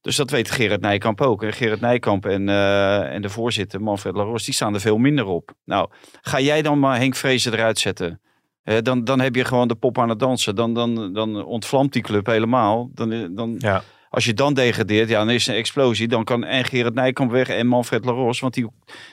Dus 0.00 0.16
dat 0.16 0.30
weet 0.30 0.50
Gerard 0.50 0.80
Nijkamp 0.80 1.20
ook. 1.20 1.42
En 1.42 1.52
Gerard 1.52 1.80
Nijkamp 1.80 2.26
en, 2.26 2.48
eh, 2.48 3.12
en 3.14 3.22
de 3.22 3.28
voorzitter, 3.28 3.82
Manfred 3.82 4.14
Laros, 4.14 4.44
die 4.44 4.54
staan 4.54 4.74
er 4.74 4.80
veel 4.80 4.98
minder 4.98 5.24
op. 5.26 5.52
Nou, 5.64 5.88
ga 6.22 6.40
jij 6.40 6.62
dan 6.62 6.78
maar 6.78 6.98
Henk 6.98 7.14
Vrezen 7.14 7.52
eruit 7.52 7.78
zetten? 7.78 8.20
Eh, 8.62 8.76
dan, 8.82 9.04
dan 9.04 9.20
heb 9.20 9.34
je 9.34 9.44
gewoon 9.44 9.68
de 9.68 9.74
pop 9.74 9.98
aan 9.98 10.08
het 10.08 10.18
dansen. 10.18 10.54
Dan, 10.56 10.74
dan, 10.74 11.12
dan 11.12 11.44
ontvlamt 11.44 11.92
die 11.92 12.02
club 12.02 12.26
helemaal. 12.26 12.90
Dan, 12.94 13.12
eh, 13.12 13.26
dan, 13.30 13.54
Ja. 13.58 13.82
Als 14.16 14.24
je 14.24 14.34
dan 14.34 14.54
degradeert, 14.54 15.08
ja, 15.08 15.18
dan 15.18 15.30
is 15.30 15.46
een 15.46 15.54
explosie. 15.54 16.08
Dan 16.08 16.24
kan 16.24 16.44
en 16.44 16.64
Gerard 16.64 16.94
Nijkamp 16.94 17.30
weg 17.30 17.48
en 17.48 17.66
Manfred 17.66 18.04
Laros. 18.04 18.40
Want 18.40 18.54
die, 18.54 18.66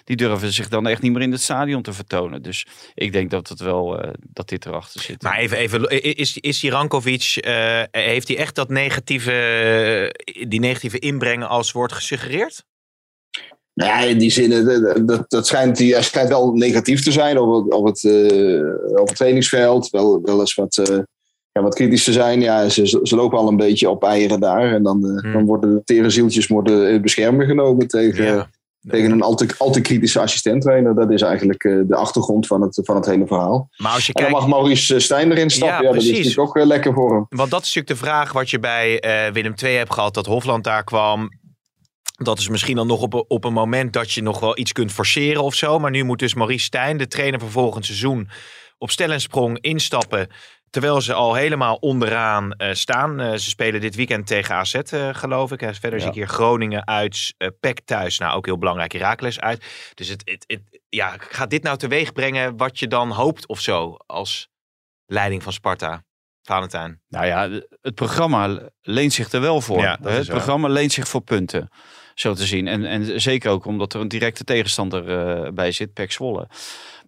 die 0.03 0.15
durven 0.15 0.53
zich 0.53 0.69
dan 0.69 0.87
echt 0.87 1.01
niet 1.01 1.11
meer 1.11 1.21
in 1.21 1.31
het 1.31 1.41
stadion 1.41 1.81
te 1.81 1.93
vertonen. 1.93 2.41
Dus 2.41 2.65
ik 2.93 3.11
denk 3.11 3.29
dat, 3.29 3.49
het 3.49 3.59
wel, 3.59 3.99
eh, 3.99 4.13
dat 4.19 4.49
dit 4.49 4.65
erachter 4.65 5.01
zit. 5.01 5.21
Maar 5.21 5.37
even, 5.37 5.57
even 5.57 6.01
is, 6.17 6.37
is 6.37 6.59
die 6.59 6.71
Rankovic, 6.71 7.35
eh, 7.35 7.81
heeft 7.91 8.27
hij 8.27 8.37
echt 8.37 8.55
dat 8.55 8.69
negatieve, 8.69 10.15
die 10.47 10.59
negatieve 10.59 10.99
inbreng 10.99 11.43
als 11.43 11.71
wordt 11.71 11.93
gesuggereerd? 11.93 12.63
Nou 13.73 13.89
ja, 13.91 13.99
in 13.99 14.17
die 14.17 14.31
zin, 14.31 14.51
eh, 14.51 14.65
dat, 14.65 15.07
dat, 15.07 15.29
dat 15.29 15.47
schijnt, 15.47 15.79
hij 15.79 16.01
schijnt 16.01 16.29
wel 16.29 16.53
negatief 16.53 17.03
te 17.03 17.11
zijn 17.11 17.39
op 17.39 17.63
het, 17.63 17.73
op 17.73 17.85
het, 17.85 18.03
eh, 18.03 18.99
op 18.99 19.07
het 19.07 19.15
trainingsveld. 19.15 19.89
Wel, 19.89 20.21
wel 20.21 20.39
eens 20.39 20.53
wat, 20.53 20.77
eh, 20.77 20.99
ja, 21.53 21.61
wat 21.61 21.75
kritisch 21.75 22.03
te 22.03 22.11
zijn. 22.11 22.41
Ja, 22.41 22.69
ze, 22.69 22.99
ze 23.03 23.15
lopen 23.15 23.37
al 23.37 23.47
een 23.47 23.57
beetje 23.57 23.89
op 23.89 24.03
eieren 24.03 24.39
daar. 24.39 24.73
En 24.73 24.83
dan, 24.83 25.05
eh, 25.05 25.21
Hmm. 25.21 25.33
dan 25.33 25.45
worden 25.45 25.73
de 25.73 25.83
tere 25.83 26.09
zieltjes 26.09 26.47
worden 26.47 26.89
in 26.91 27.01
bescherming 27.01 27.49
genomen 27.49 27.87
tegen, 27.87 28.25
Ja. 28.25 28.49
tegen 28.87 29.11
een 29.11 29.21
al 29.21 29.35
te, 29.35 29.47
al 29.57 29.71
te 29.71 29.81
kritische 29.81 30.19
assistent-trainer. 30.19 30.95
Dat 30.95 31.11
is 31.11 31.21
eigenlijk 31.21 31.63
eh, 31.63 31.79
de 31.87 31.95
achtergrond 31.95 32.47
van 32.47 32.61
het, 32.61 32.79
van 32.83 32.95
het 32.95 33.05
hele 33.05 33.27
verhaal. 33.27 33.69
Maar 33.77 33.91
als 33.91 34.05
je 34.07 34.13
En 34.13 34.21
dan 34.23 34.31
kijkt, 34.31 34.47
mag 34.47 34.57
Maurice 34.57 34.99
Stijn 34.99 35.31
erin 35.31 35.49
stappen. 35.49 35.77
Ja, 35.77 35.83
Ja, 35.83 35.93
dat 35.93 36.01
is 36.03 36.11
natuurlijk 36.11 36.39
ook 36.39 36.57
lekker 36.65 36.93
voor 36.93 37.13
hem. 37.13 37.25
want 37.29 37.51
dat 37.51 37.61
is 37.61 37.73
natuurlijk 37.73 37.99
de 37.99 38.05
vraag 38.07 38.31
wat 38.31 38.49
je 38.49 38.59
bij 38.59 38.99
eh, 38.99 39.31
Willem 39.33 39.53
II 39.63 39.75
hebt 39.75 39.93
gehad, 39.93 40.13
dat 40.13 40.25
Hofland 40.25 40.63
daar 40.63 40.83
kwam. 40.83 41.29
Dat 42.23 42.39
is 42.39 42.49
misschien 42.49 42.75
dan 42.75 42.87
nog 42.87 43.01
op, 43.01 43.13
een- 43.13 43.25
op 43.27 43.43
een 43.43 43.53
moment 43.53 43.93
dat 43.93 44.11
je 44.11 44.21
nog 44.21 44.39
wel 44.39 44.57
iets 44.57 44.71
kunt 44.71 44.91
forceren 44.91 45.43
of 45.43 45.55
zo. 45.55 45.79
Maar 45.79 45.91
nu 45.91 46.03
moet 46.03 46.19
dus 46.19 46.33
Maurice 46.33 46.65
Stijn, 46.65 46.97
de 46.97 47.07
trainer 47.07 47.39
voor 47.39 47.49
volgend 47.51 47.85
seizoen, 47.85 48.29
op 48.77 48.91
stel 48.91 49.11
en 49.11 49.21
sprong 49.21 49.57
instappen. 49.61 50.27
Terwijl 50.73 51.01
ze 51.01 51.13
al 51.13 51.33
helemaal 51.33 51.75
onderaan 51.75 52.51
eh, 52.51 52.73
staan. 52.73 53.19
Eh, 53.19 53.31
ze 53.31 53.49
spelen 53.49 53.81
dit 53.81 53.95
weekend 53.95 54.27
tegen 54.27 54.55
AZ, 54.55 54.73
eh, 54.75 55.09
geloof 55.11 55.51
ik. 55.51 55.61
En 55.61 55.75
verder 55.75 55.99
zie 55.99 56.09
ik 56.09 56.15
hier 56.15 56.27
Groningen 56.27 56.87
uit, 56.87 57.33
PEC 57.59 57.79
thuis. 57.85 58.17
Nou, 58.17 58.35
ook 58.35 58.45
heel 58.45 58.57
belangrijk, 58.57 58.91
Heracles 58.91 59.39
uit. 59.39 59.65
Dus 59.93 60.07
het, 60.07 60.21
het, 60.25 60.43
het, 60.47 60.81
ja, 60.89 61.15
gaat 61.17 61.49
dit 61.49 61.63
nou 61.63 61.77
teweeg 61.77 62.13
brengen 62.13 62.57
wat 62.57 62.79
je 62.79 62.87
dan 62.87 63.11
hoopt 63.11 63.47
of 63.47 63.59
zo 63.59 63.97
als 64.05 64.47
leiding 65.05 65.43
van 65.43 65.53
Sparta? 65.53 66.03
Valentijn. 66.41 67.01
Nou 67.07 67.25
ja, 67.25 67.49
het 67.81 67.95
programma 67.95 68.59
leent 68.81 69.13
zich 69.13 69.31
er 69.31 69.41
wel 69.41 69.61
voor. 69.61 69.79
Ja, 69.79 69.97
dat 70.01 70.13
het 70.13 70.27
programma 70.27 70.67
leent 70.67 70.91
zich 70.91 71.07
voor 71.07 71.21
punten, 71.21 71.69
zo 72.13 72.33
te 72.33 72.45
zien. 72.45 72.67
En, 72.67 72.85
en 72.85 73.21
zeker 73.21 73.51
ook 73.51 73.65
omdat 73.65 73.93
er 73.93 74.01
een 74.01 74.07
directe 74.07 74.43
tegenstander 74.43 75.53
bij 75.53 75.71
zit, 75.71 75.93
Pek 75.93 76.11
Zwolle. 76.11 76.47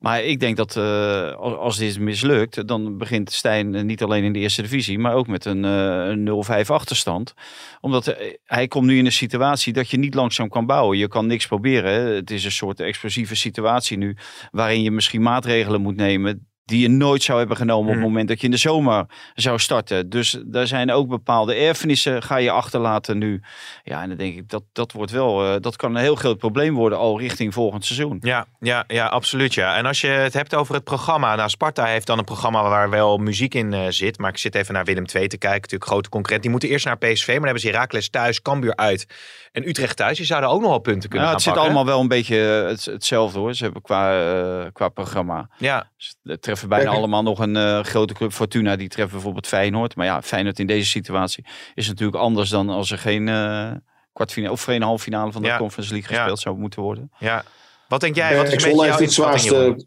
Maar 0.06 0.24
ik 0.24 0.40
denk 0.40 0.58
dat 0.58 0.76
eh, 0.76 1.36
als, 1.36 1.78
dit 1.78 2.00
mislukt, 2.00 2.68
dan 2.68 2.98
begint 2.98 3.32
Stijn 3.32 3.76
eh, 3.76 3.84
niet 3.84 4.04
alleen 4.04 4.24
in 4.24 4.34
de 4.34 4.40
eerste 4.40 4.62
divisie, 4.62 5.00
maar 5.00 5.14
ook 5.14 5.28
met 5.28 5.46
een, 5.46 5.66
eh, 5.66 6.08
een 6.08 6.24
0-5 6.24 6.70
achterstand. 6.72 7.34
Omdat 7.82 8.08
eh, 8.08 8.34
hij 8.46 8.68
komt 8.68 8.86
nu 8.86 8.98
in 8.98 9.06
een 9.06 9.12
situatie 9.12 9.74
dat 9.74 9.90
je 9.90 9.98
niet 9.98 10.14
langzaam 10.14 10.50
kan 10.50 10.66
bouwen. 10.66 10.98
Je 10.98 11.08
kan 11.08 11.28
niks 11.28 11.48
proberen. 11.48 12.16
Het 12.16 12.32
is 12.32 12.46
een 12.46 12.52
soort 12.52 12.80
explosieve 12.80 13.36
situatie 13.36 13.98
nu, 13.98 14.18
waarin 14.52 14.82
je 14.82 14.92
misschien 14.92 15.22
maatregelen 15.22 15.82
moet 15.82 15.96
nemen 15.96 16.48
die 16.66 16.82
je 16.82 16.90
nooit 16.90 17.24
zou 17.24 17.38
hebben 17.38 17.58
genomen 17.58 17.84
op 17.84 17.90
het 17.94 17.96
Hmm. 17.96 18.08
moment 18.08 18.28
dat 18.28 18.40
je 18.40 18.46
in 18.46 18.52
de 18.52 18.58
zomer 18.58 19.06
zou 19.34 19.60
starten. 19.60 20.10
Dus 20.10 20.38
daar 20.46 20.68
zijn 20.68 20.92
ook 20.92 21.08
bepaalde 21.08 21.54
erfenissen 21.54 22.24
ga 22.24 22.38
je 22.38 22.52
achterlaten 22.52 23.18
nu. 23.18 23.42
Ja, 23.84 24.02
en 24.02 24.08
dan 24.08 24.18
denk 24.18 24.36
ik 24.36 24.50
dat 24.50 24.64
dat 24.74 24.92
wordt 24.92 25.12
wel, 25.12 25.46
eh, 25.46 25.62
dat 25.62 25.76
kan 25.76 25.96
een 25.96 26.02
heel 26.02 26.16
groot 26.16 26.38
probleem 26.38 26.74
worden 26.76 26.98
al 26.98 27.20
richting 27.20 27.54
volgend 27.54 27.86
seizoen. 27.86 28.18
Ja, 28.22 28.46
ja, 28.60 28.84
ja, 28.88 29.06
absoluut. 29.06 29.54
Ja. 29.54 29.76
En 29.76 29.86
als 29.86 30.02
je 30.02 30.08
het 30.08 30.34
hebt 30.34 30.56
over 30.56 30.74
het 30.74 30.84
programma. 30.84 31.36
Nou, 31.36 31.50
Sparta 31.50 31.86
heeft 31.86 32.08
dan 32.08 32.18
een 32.18 32.24
programma 32.24 32.64
waar 32.70 32.90
wel 32.90 33.18
muziek 33.18 33.54
in 33.54 33.74
eh, 33.74 33.86
zit. 33.90 34.18
Maar 34.18 34.30
ik 34.30 34.38
zit 34.38 34.56
even 34.56 34.74
naar 34.74 34.86
Willem 34.86 35.06
II 35.14 35.28
te 35.28 35.38
kijken. 35.38 35.62
Natuurlijk 35.62 35.92
grote 35.92 36.10
concurrent. 36.10 36.42
Die 36.42 36.52
moeten 36.52 36.70
eerst 36.70 36.86
naar 36.86 36.98
PSV. 36.98 37.28
Maar 37.28 37.36
dan 37.36 37.44
hebben 37.44 37.62
ze 37.62 37.68
Heracles 37.68 38.10
thuis, 38.10 38.42
Cambuur 38.42 38.76
uit. 38.76 39.06
En 39.52 39.68
Utrecht 39.68 39.98
thuis. 39.98 40.18
Die 40.18 40.26
zouden 40.26 40.50
ook 40.50 40.62
nog 40.62 40.70
wel 40.70 40.80
punten 40.80 41.10
kunnen 41.10 41.28
Ja, 41.28 41.34
gaan 41.34 41.44
het 41.44 41.54
zit 41.54 41.64
allemaal 41.64 41.86
wel 41.86 42.00
een 42.00 42.08
beetje 42.08 42.62
eh, 42.64 42.70
het, 42.70 42.86
hetzelfde 42.86 43.40
hoor. 43.40 43.54
Ze 43.54 43.64
hebben 43.64 43.82
qua, 43.82 44.70
qua 44.74 44.90
programma. 44.90 45.50
Ja, 45.58 45.92
Ze 45.98 46.16
treffen 46.56 46.70
bijna 46.84 46.98
allemaal 46.98 47.24
nog 47.24 47.40
een 47.40 47.56
eh, 47.56 47.84
grote 47.84 48.14
club. 48.14 48.32
Fortuna, 48.32 48.76
die 48.76 48.88
treffen 48.90 49.14
bijvoorbeeld 49.14 49.48
Feyenoord. 49.48 49.96
Maar 49.96 50.06
ja, 50.06 50.22
Feyenoord 50.22 50.60
in 50.60 50.68
deze 50.68 50.90
situatie 50.90 51.46
is 51.74 51.88
natuurlijk 51.88 52.18
anders 52.18 52.50
dan 52.50 52.70
als 52.70 52.92
er 52.92 52.98
geen 52.98 53.28
eh 53.28 53.72
kwartfinale 54.14 54.54
of 54.54 54.64
geen 54.64 54.82
halve 54.82 55.04
finale 55.04 55.32
van 55.32 55.42
de 55.42 55.48
Ja. 55.48 55.58
Conference 55.58 55.92
League 55.94 56.12
Ja. 56.12 56.18
gespeeld 56.18 56.40
zou 56.40 56.58
moeten 56.58 56.82
worden. 56.82 57.12
ja. 57.20 57.44
Wat 57.88 58.00
denk 58.02 58.16
jij? 58.16 58.36
Wat 58.36 58.46
is 58.48 58.50
Pek 58.50 58.52
een 58.52 58.56
beetje 58.56 58.70
Zwolle 58.70 58.88
jouw 58.88 58.98
heeft 58.98 59.06
het 59.06 59.14
zwaarste, 59.14 59.86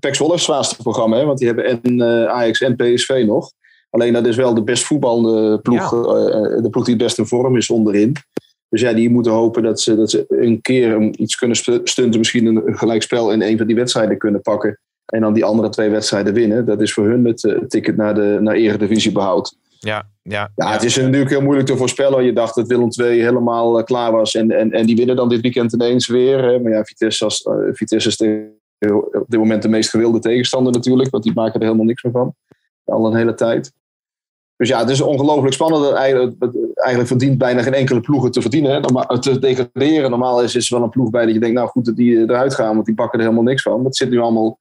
Pek 0.00 0.16
heeft 0.18 0.30
het 0.30 0.40
zwaarste 0.40 0.76
programma, 0.76 1.16
hè? 1.16 1.24
want 1.24 1.38
die 1.38 1.46
hebben 1.46 1.64
en 1.82 2.00
eh, 2.00 2.24
Ajax 2.32 2.60
en 2.60 2.76
PSV 2.76 3.22
nog. 3.26 3.52
Alleen 3.90 4.12
dat 4.12 4.26
is 4.26 4.36
wel 4.36 4.54
de 4.54 4.62
best 4.62 4.84
voetballende 4.84 5.58
ploeg, 5.58 5.92
eh, 5.92 6.62
de 6.62 6.68
ploeg 6.70 6.84
die 6.84 6.94
het 6.94 7.02
best 7.02 7.18
in 7.18 7.26
vorm 7.26 7.56
is 7.56 7.70
onderin. 7.70 8.16
Dus 8.68 8.80
ja, 8.80 8.92
die 8.92 9.10
moeten 9.10 9.32
hopen 9.32 9.62
dat 9.62 9.80
ze, 9.80 9.96
dat 9.96 10.10
ze 10.10 10.24
een 10.28 10.60
keer 10.60 11.00
iets 11.02 11.36
kunnen 11.36 11.56
stu- 11.56 11.80
stunten, 11.84 12.18
misschien 12.18 12.46
een, 12.46 12.66
een 12.66 12.78
gelijkspel 12.78 13.32
in 13.32 13.42
een 13.42 13.58
van 13.58 13.66
die 13.66 13.76
wedstrijden 13.76 14.18
kunnen 14.18 14.40
pakken. 14.40 14.78
En 15.10 15.20
dan 15.20 15.32
die 15.32 15.44
andere 15.44 15.68
twee 15.68 15.90
wedstrijden 15.90 16.34
winnen. 16.34 16.66
Dat 16.66 16.80
is 16.80 16.92
voor 16.92 17.04
hun 17.06 17.24
het 17.24 17.44
eh, 17.44 17.58
ticket 17.58 17.96
naar 17.96 18.14
de 18.14 18.38
naar 18.40 18.54
Eredivisie 18.54 19.12
behoud. 19.12 19.56
Ja, 19.78 20.08
ja, 20.22 20.50
Ja, 20.56 20.72
het 20.72 20.82
is 20.82 20.96
natuurlijk 20.96 21.30
heel 21.30 21.42
moeilijk 21.42 21.66
te 21.66 21.76
voorspellen. 21.76 22.24
Je 22.24 22.32
dacht 22.32 22.54
dat 22.54 22.66
Willem 22.66 22.88
II 23.00 23.20
helemaal 23.22 23.78
eh, 23.78 23.84
klaar 23.84 24.12
was. 24.12 24.34
En, 24.34 24.50
en, 24.50 24.72
en 24.72 24.86
die 24.86 24.96
winnen 24.96 25.16
dan 25.16 25.28
dit 25.28 25.40
weekend 25.40 25.72
ineens 25.72 26.06
weer. 26.06 26.42
Hè. 26.44 26.60
Maar 26.60 26.72
ja, 26.72 26.84
Vitesse, 26.84 27.24
als, 27.24 27.42
eh, 27.42 27.54
Vitesse 27.72 28.08
is 28.08 28.16
de- 28.16 28.58
op 29.12 29.24
dit 29.28 29.38
moment 29.40 29.62
de 29.62 29.68
meest 29.68 29.90
gewilde 29.90 30.18
tegenstander 30.18 30.72
natuurlijk. 30.72 31.10
Want 31.10 31.24
die 31.24 31.32
maken 31.34 31.54
er 31.60 31.66
helemaal 31.66 31.86
niks 31.86 32.02
meer 32.02 32.12
van. 32.12 32.34
Al 32.84 33.06
een 33.06 33.16
hele 33.16 33.34
tijd. 33.34 33.72
Dus 34.56 34.68
ja, 34.68 34.78
het 34.78 34.88
is 34.88 35.00
ongelooflijk 35.00 35.54
spannend. 35.54 35.92
Eigenlijk, 35.92 36.34
eigenlijk 36.74 37.08
verdient 37.08 37.38
bijna 37.38 37.62
geen 37.62 37.74
enkele 37.74 38.00
ploeg 38.00 38.30
te 38.30 38.40
verdienen. 38.40 38.70
Hè. 38.72 38.80
Normaal- 38.80 39.18
te 39.18 39.38
degraderen. 39.38 40.10
Normaal 40.10 40.42
is, 40.42 40.54
is 40.54 40.70
er 40.70 40.74
wel 40.76 40.84
een 40.84 40.90
ploeg 40.90 41.10
bij 41.10 41.24
dat 41.24 41.34
je 41.34 41.40
denkt, 41.40 41.54
nou 41.56 41.68
goed 41.68 41.84
dat 41.84 41.96
die 41.96 42.16
eruit 42.18 42.54
gaan. 42.54 42.74
Want 42.74 42.86
die 42.86 42.94
pakken 42.94 43.18
er 43.18 43.24
helemaal 43.24 43.44
niks 43.46 43.62
van. 43.62 43.84
Het 43.84 43.96
zit 43.96 44.10
nu 44.10 44.18
allemaal 44.18 44.58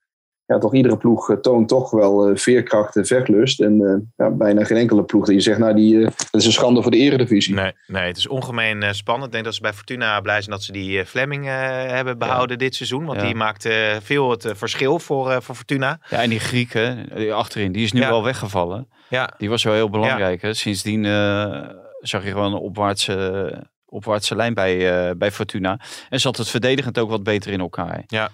ja, 0.50 0.58
toch 0.58 0.74
iedere 0.74 0.98
ploeg 0.98 1.30
eh, 1.30 1.38
toont 1.38 1.68
toch 1.68 1.92
wel 1.92 2.28
eh, 2.30 2.36
veerkracht 2.36 2.96
en 2.96 3.06
vechtlust. 3.06 3.62
En 3.62 3.82
eh, 3.82 4.26
ja, 4.26 4.32
bijna 4.34 4.64
geen 4.64 4.78
enkele 4.78 5.04
ploeg 5.04 5.26
die 5.26 5.36
je 5.36 5.42
zegt, 5.42 5.60
nou, 5.60 5.74
die, 5.76 6.00
dat 6.04 6.14
is 6.32 6.46
een 6.46 6.52
schande 6.52 6.82
voor 6.82 6.92
de 6.92 6.98
eredivisie. 6.98 7.54
Nee, 7.56 7.72
nee, 7.88 8.08
het 8.08 8.18
is 8.18 8.28
ongemeen 8.28 8.84
eh, 8.84 8.92
spannend. 8.92 9.26
Ik 9.26 9.32
denk 9.32 9.44
dat 9.46 9.54
ze 9.56 9.62
bij 9.62 9.74
Fortuna 9.74 10.22
blij 10.22 10.40
zijn 10.42 10.52
dat 10.56 10.64
ze 10.64 10.72
die 10.72 11.00
eh, 11.00 11.06
Fleming 11.06 11.46
eh, 11.46 11.52
hebben 11.88 12.18
behouden 12.18 12.58
dit 12.58 12.76
seizoen. 12.76 13.06
Want 13.06 13.20
Ja. 13.20 13.26
die 13.26 13.36
maakt 13.36 13.66
eh, 13.66 13.74
veel 14.02 14.32
het 14.32 14.52
verschil 14.56 15.00
voor, 15.00 15.32
eh, 15.32 15.38
voor 15.42 15.56
Fortuna. 15.56 16.00
Ja, 16.10 16.22
en 16.22 16.30
die 16.30 16.40
Grieken 16.40 17.10
die 17.16 17.34
achterin, 17.34 17.72
die 17.72 17.84
is 17.84 17.92
nu 17.92 18.00
Ja. 18.00 18.10
wel 18.10 18.24
weggevallen. 18.24 18.88
Ja, 19.10 19.34
Die 19.38 19.50
was 19.50 19.64
wel 19.64 19.74
heel 19.74 19.90
belangrijk. 19.90 20.42
Hè? 20.42 20.54
Sindsdien 20.54 21.06
eh, 21.06 21.62
zag 22.00 22.24
je 22.24 22.32
gewoon 22.32 22.54
een 22.54 22.60
opwaartse, 22.60 23.69
opwaartse 23.90 24.36
lijn 24.36 24.54
bij, 24.54 25.08
eh, 25.10 25.16
bij 25.16 25.32
Fortuna. 25.32 25.80
En 26.10 26.20
zat 26.20 26.38
het 26.38 26.50
verdedigend 26.50 26.98
ook 27.00 27.10
wat 27.10 27.24
beter 27.24 27.52
in 27.52 27.60
elkaar. 27.60 28.04
ja, 28.08 28.30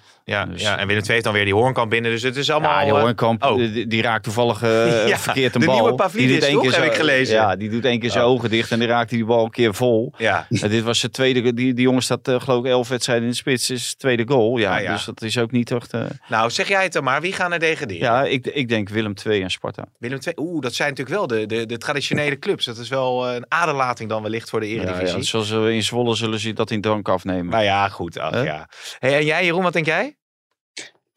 Dus- 0.45 0.61
ja. 0.61 0.77
En 0.77 0.87
Willem 0.87 1.01
II 1.03 1.11
heeft 1.11 1.23
dan 1.23 1.33
weer 1.33 1.43
die 1.45 1.53
hoornkamp 1.53 1.89
binnen. 1.89 2.11
Dus 2.11 2.21
het 2.21 2.35
is 2.35 2.49
allemaal... 2.51 2.79
Ja, 2.79 2.83
die 2.85 2.93
eh, 2.93 2.99
Hoornkamp, 2.99 3.43
oh. 3.43 3.55
die, 3.57 3.87
die 3.87 4.01
raakt 4.01 4.23
toevallig 4.23 4.61
eh, 4.63 5.07
Ja, 5.07 5.17
verkeerd 5.17 5.55
een 5.55 5.61
de 5.61 5.65
bal. 5.67 5.75
nieuwe 5.75 5.95
Pavlidis, 5.95 6.39
Die 6.45 6.51
doet 6.51 6.61
keer 6.61 6.71
Heb 6.71 6.81
zo- 6.83 6.89
ik 6.89 6.95
gelezen. 6.95 7.35
Ja, 7.35 7.55
die 7.55 7.69
doet 7.69 7.85
één 7.85 7.99
keer 7.99 8.09
zijn 8.11 8.23
Oh. 8.23 8.29
ogen 8.29 8.49
dicht 8.49 8.71
en 8.71 8.79
die 8.79 8.87
raakt 8.87 9.09
die 9.09 9.25
bal 9.25 9.43
een 9.43 9.51
keer 9.51 9.73
vol. 9.75 10.13
ja, 10.17 10.47
En 10.49 10.69
dit 10.69 10.83
was 10.83 10.99
zijn 10.99 11.11
tweede, 11.11 11.41
die, 11.53 11.73
die 11.73 11.83
jongen 11.83 12.01
staat 12.01 12.27
eh, 12.27 12.39
geloof 12.41 12.63
ik 12.65 12.69
elf 12.71 12.87
wedstrijden 12.89 13.23
in 13.25 13.29
de 13.31 13.35
spits, 13.35 13.69
is 13.69 13.95
tweede 13.95 14.23
goal. 14.27 14.57
Ja, 14.57 14.75
Ah, 14.75 14.81
ja. 14.81 14.91
dus 14.93 15.05
dat 15.05 15.21
is 15.21 15.37
ook 15.37 15.51
niet 15.51 15.71
echt... 15.71 15.93
eh, 15.93 16.01
nou 16.27 16.49
zeg 16.49 16.67
jij 16.67 16.83
het 16.83 16.93
dan 16.93 17.03
maar. 17.03 17.21
Wie 17.21 17.33
gaan 17.33 17.53
er 17.53 17.59
degraderen? 17.59 18.03
ja, 18.03 18.23
ik, 18.23 18.45
ik 18.47 18.69
denk 18.69 18.89
Willem 18.89 19.13
II 19.25 19.41
en 19.41 19.49
Sparta. 19.51 19.85
Willem 19.99 20.19
II, 20.25 20.35
oeh, 20.39 20.61
dat 20.61 20.73
zijn 20.73 20.89
natuurlijk 20.89 21.17
wel 21.17 21.27
de, 21.27 21.45
de, 21.45 21.65
de 21.65 21.77
traditionele 21.77 22.39
clubs. 22.39 22.65
Dat 22.65 22.77
is 22.77 22.89
wel 22.89 23.27
eh, 23.27 23.35
een 23.35 23.45
aderlating 23.47 24.09
dan 24.09 24.21
wellicht 24.23 24.49
voor 24.49 24.59
de 24.59 24.69
Ja, 24.69 24.81
Eredivisie. 24.81 25.23
We 25.49 25.73
in 25.73 25.83
Zwolle 25.83 26.15
zullen 26.15 26.39
ze 26.39 26.53
dat 26.53 26.71
in 26.71 26.81
drank 26.81 27.09
afnemen. 27.09 27.45
Maar 27.45 27.63
ja, 27.63 27.89
goed. 27.89 28.19
Ach, 28.19 28.43
ja. 28.43 28.69
Hey, 28.99 29.15
en 29.15 29.25
jij 29.25 29.45
Jeroen, 29.45 29.63
wat 29.63 29.73
denk 29.73 29.85
jij? 29.85 30.17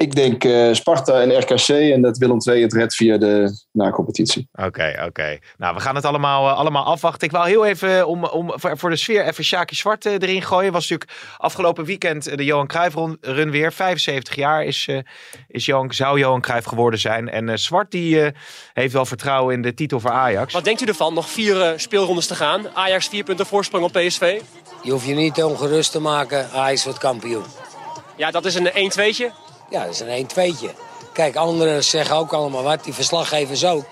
Ik 0.00 0.14
denk 0.14 0.44
eh, 0.44 0.72
Sparta 0.72 1.20
en 1.20 1.38
RKC 1.38 1.68
en 1.68 2.02
dat 2.02 2.18
Willem 2.18 2.38
II 2.46 2.62
het 2.62 2.72
redt 2.72 2.94
via 2.94 3.18
de 3.18 3.64
na-competitie. 3.72 4.48
Oké, 4.52 5.02
oké. 5.06 5.38
Nou, 5.56 5.74
we 5.74 5.80
gaan 5.80 5.94
het 5.94 6.04
allemaal, 6.04 6.48
eh, 6.48 6.56
allemaal 6.56 6.84
afwachten. 6.84 7.26
Ik 7.26 7.32
wou 7.32 7.48
heel 7.48 7.66
even 7.66 8.06
om, 8.06 8.24
om, 8.24 8.52
voor, 8.54 8.90
de 8.90 8.96
sfeer 8.96 9.24
even 9.24 9.44
Sjaki 9.44 9.74
Zwart 9.74 10.06
eh, 10.06 10.12
erin 10.12 10.42
gooien. 10.42 10.72
Was 10.72 10.88
natuurlijk 10.88 11.20
afgelopen 11.36 11.84
weekend 11.84 12.26
eh, 12.26 12.36
de 12.36 12.44
Johan 12.44 12.66
Cruijff 12.66 12.94
run, 12.94 13.16
run 13.20 13.50
weer. 13.50 13.72
75 13.72 14.34
jaar 14.34 14.64
is, 14.64 14.86
eh, 14.88 14.98
is 15.48 15.66
Johan, 15.66 15.92
zou 15.92 16.18
Johan 16.18 16.40
Cruijff 16.40 16.66
geworden 16.66 17.00
zijn. 17.00 17.28
En 17.30 17.48
eh, 17.48 17.56
Zwart 17.56 17.90
die 17.90 18.22
eh, 18.22 18.32
heeft 18.72 18.92
wel 18.92 19.06
vertrouwen 19.06 19.54
in 19.54 19.62
de 19.62 19.74
titel 19.74 20.00
voor 20.00 20.10
Ajax. 20.10 20.52
Wat 20.52 20.64
denkt 20.64 20.80
u 20.80 20.84
ervan? 20.84 21.14
Nog 21.14 21.28
vier 21.28 21.62
eh, 21.62 21.78
speelrondes 21.78 22.26
te 22.26 22.34
gaan. 22.34 22.68
Ajax 22.74 23.08
vier 23.08 23.24
punten 23.24 23.46
voorsprong 23.46 23.84
op 23.84 23.92
PSV. 23.92 24.40
Je 24.82 24.90
hoeft 24.90 25.06
je 25.06 25.14
niet 25.14 25.42
ongerust 25.42 25.92
te 25.92 26.00
maken, 26.00 26.50
Ajax 26.50 26.84
wordt 26.84 26.98
kampioen. 26.98 27.44
Ja, 28.16 28.30
dat 28.30 28.44
is 28.44 28.54
een 28.54 28.92
1-2'tje. 28.92 29.47
Ja, 29.70 29.84
dat 29.84 29.92
is 29.92 30.00
een 30.00 30.26
1-2'tje. 30.26 30.70
Kijk, 31.12 31.36
anderen 31.36 31.84
zeggen 31.84 32.16
ook 32.16 32.32
allemaal 32.32 32.62
wat, 32.62 32.84
die 32.84 32.94
verslaggevers 32.94 33.64
ook. 33.64 33.84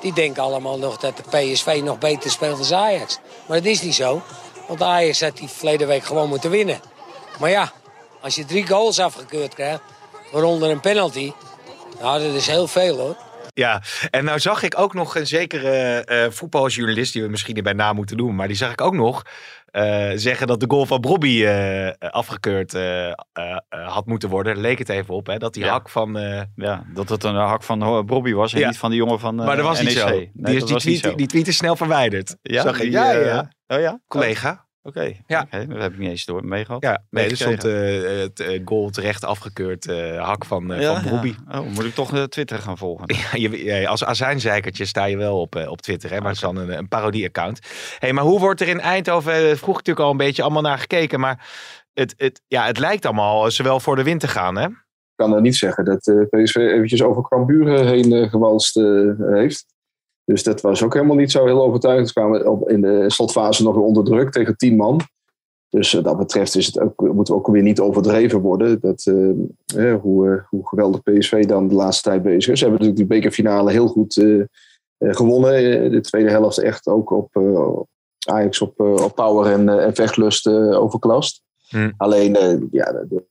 Die 0.00 0.12
denken 0.12 0.42
allemaal 0.42 0.78
nog 0.78 0.96
dat 0.96 1.16
de 1.16 1.22
PSV 1.22 1.80
nog 1.84 1.98
beter 1.98 2.30
speelt 2.30 2.68
dan 2.68 2.78
Ajax. 2.78 3.18
Maar 3.48 3.56
dat 3.56 3.66
is 3.66 3.82
niet 3.82 3.94
zo, 3.94 4.22
want 4.68 4.82
Ajax 4.82 5.20
had 5.20 5.36
die 5.36 5.48
verleden 5.48 5.86
week 5.86 6.04
gewoon 6.04 6.28
moeten 6.28 6.50
winnen. 6.50 6.80
Maar 7.38 7.50
ja, 7.50 7.72
als 8.20 8.34
je 8.34 8.44
drie 8.44 8.66
goals 8.66 8.98
afgekeurd 8.98 9.54
krijgt, 9.54 9.82
waaronder 10.32 10.70
een 10.70 10.80
penalty... 10.80 11.32
Nou, 12.00 12.22
dat 12.22 12.34
is 12.34 12.46
heel 12.46 12.66
veel 12.66 12.98
hoor. 12.98 13.16
Ja, 13.54 13.82
en 14.10 14.24
nou 14.24 14.38
zag 14.38 14.62
ik 14.62 14.78
ook 14.78 14.94
nog 14.94 15.16
een 15.16 15.26
zekere 15.26 16.04
eh, 16.04 16.30
voetbaljournalist, 16.30 17.12
die 17.12 17.22
we 17.22 17.28
misschien 17.28 17.56
erbij 17.56 17.72
na 17.72 17.92
moeten 17.92 18.16
doen, 18.16 18.34
maar 18.34 18.48
die 18.48 18.56
zag 18.56 18.72
ik 18.72 18.80
ook 18.80 18.94
nog 18.94 19.22
eh, 19.74 20.10
zeggen 20.14 20.46
dat 20.46 20.60
de 20.60 20.66
goal 20.68 20.86
van 20.86 21.00
Bobby 21.00 21.44
eh, 21.44 21.88
afgekeurd 22.10 22.74
eh, 22.74 23.08
eh, 23.08 23.14
had 23.68 24.06
moeten 24.06 24.28
worden. 24.28 24.60
Leek 24.60 24.78
het 24.78 24.88
even 24.88 25.14
op, 25.14 25.26
hè, 25.26 25.36
dat 25.38 25.54
die 25.54 25.64
Ja. 25.64 25.70
hak 25.70 25.88
van... 25.88 26.18
Ja, 26.56 26.84
dat 26.94 27.08
het 27.08 27.24
een 27.24 27.34
hak 27.34 27.62
van 27.62 28.06
Bobby 28.06 28.32
was 28.32 28.52
en 28.52 28.58
Ja. 28.60 28.68
niet 28.68 28.78
van 28.78 28.90
de 28.90 28.96
jongen 28.96 29.20
van 29.20 29.34
maar 29.34 29.56
dat 29.56 29.64
was 29.64 29.78
NEC. 29.78 29.88
niet 29.88 29.98
zo. 29.98 30.08
Nee, 30.08 30.30
die, 30.32 30.54
is, 30.54 30.82
die, 30.82 31.00
tweet, 31.00 31.16
die 31.18 31.26
tweet 31.26 31.48
is 31.48 31.56
snel 31.56 31.76
verwijderd. 31.76 32.36
Ja, 32.42 32.62
zag 32.62 32.74
ik. 32.76 32.80
die, 32.82 32.90
ja, 32.90 33.10
ja. 33.12 33.50
Oh 33.66 33.80
ja? 33.80 34.00
Collega. 34.08 34.66
Oké. 34.86 35.12
Ja. 35.26 35.46
Dat 35.50 35.82
heb 35.82 35.92
ik 35.92 35.98
niet 35.98 36.08
eens 36.08 36.24
door 36.24 36.44
meegehad. 36.44 36.82
Ja, 36.82 37.02
nee, 37.10 37.30
er 37.30 37.36
stond 37.36 37.64
eh, 37.64 37.72
het 38.20 38.40
eh, 38.40 38.60
goal 38.64 38.90
terecht 38.90 39.24
afgekeurd. 39.24 39.86
eh, 39.86 40.24
hak 40.24 40.44
van, 40.44 40.72
eh, 40.72 40.80
Ja, 40.80 41.02
van 41.02 41.34
ja. 41.48 41.60
Oh, 41.60 41.66
moet 41.66 41.84
ik 41.84 41.94
toch 41.94 42.28
Twitter 42.28 42.58
gaan 42.58 42.78
volgen? 42.78 43.06
Ja, 43.32 43.48
je, 43.48 43.88
als 43.88 44.04
azijnzeikertje 44.04 44.84
sta 44.84 45.04
je 45.04 45.16
wel 45.16 45.40
op, 45.40 45.56
op 45.68 45.80
Twitter, 45.82 46.10
hè? 46.10 46.16
maar 46.18 46.26
het 46.26 46.34
is 46.36 46.40
dan 46.42 46.56
een, 46.56 46.78
een 46.78 46.88
parodie-account. 46.88 47.58
Hey, 47.98 48.12
maar 48.12 48.24
hoe 48.24 48.40
wordt 48.40 48.60
er 48.60 48.68
in 48.68 48.80
Eindhoven, 48.80 49.32
vroeg 49.58 49.78
ik 49.80 49.86
natuurlijk 49.86 50.06
al 50.06 50.10
een 50.10 50.16
beetje 50.16 50.42
allemaal 50.42 50.62
naar 50.62 50.78
gekeken, 50.78 51.20
maar 51.20 51.46
het, 51.92 52.14
het, 52.16 52.40
ja, 52.46 52.66
het 52.66 52.78
lijkt 52.78 53.04
allemaal 53.04 53.50
zowel 53.50 53.80
voor 53.80 53.96
de 53.96 54.02
wind 54.02 54.20
te 54.20 54.28
gaan, 54.28 54.56
hè? 54.56 54.66
Ik 54.66 55.20
kan 55.24 55.34
er 55.34 55.40
niet 55.40 55.56
zeggen 55.56 55.84
dat 55.84 56.06
eh, 56.06 56.42
PSV 56.42 56.56
eventjes 56.56 57.02
over 57.02 57.22
Cambuur 57.22 57.84
heen 57.84 58.28
gewalst 58.28 58.76
eh, 58.76 58.84
heeft. 59.18 59.73
Dus 60.24 60.42
dat 60.42 60.60
was 60.60 60.82
ook 60.82 60.94
helemaal 60.94 61.16
niet 61.16 61.30
zo 61.30 61.44
heel 61.44 61.62
overtuigend. 61.64 62.06
Ze 62.08 62.12
kwamen 62.14 62.50
op, 62.50 62.68
in 62.70 62.80
de 62.80 63.04
slotfase 63.10 63.62
nog 63.62 63.74
weer 63.74 63.84
onder 63.84 64.04
druk 64.04 64.30
tegen 64.32 64.56
tien 64.56 64.76
man. 64.76 65.00
Dus 65.68 65.92
wat 65.92 66.04
dat 66.04 66.16
betreft 66.18 66.56
is 66.56 66.66
het 66.66 66.80
ook, 66.80 67.00
moeten 67.12 67.34
we 67.34 67.40
ook 67.40 67.46
weer 67.46 67.62
niet 67.62 67.80
overdreven 67.80 68.40
worden. 68.40 68.80
Dat, 68.80 69.06
eh, 69.06 69.90
eh, 69.92 70.00
hoe, 70.00 70.28
eh, 70.30 70.44
hoe 70.48 70.68
geweldig 70.68 71.02
PSV 71.02 71.44
dan 71.46 71.68
de 71.68 71.74
laatste 71.74 72.02
tijd 72.08 72.22
bezig 72.22 72.52
is. 72.52 72.58
Ze 72.58 72.64
hebben 72.64 72.72
natuurlijk 72.86 72.96
die 73.08 73.18
bekerfinale 73.18 73.70
heel 73.70 73.86
goed 73.88 74.16
eh, 74.16 74.40
eh, 74.40 74.46
gewonnen. 74.98 75.54
Eh, 75.54 75.90
de 75.90 76.00
tweede 76.00 76.30
helft 76.30 76.58
echt 76.58 76.86
ook 76.86 77.10
op 77.10 77.28
eh, 77.36 77.70
Ajax 78.34 78.60
op, 78.60 78.80
eh, 78.80 78.92
op 79.04 79.14
power 79.14 79.52
en, 79.52 79.68
eh, 79.68 79.84
en 79.84 79.94
vechtlust 79.94 80.46
eh, 80.46 80.80
overklast. 80.82 81.42
Hmm. 81.68 81.92
Alleen, 81.96 82.36
eh, 82.36 82.56
ja, 82.70 82.92
de- 82.92 83.24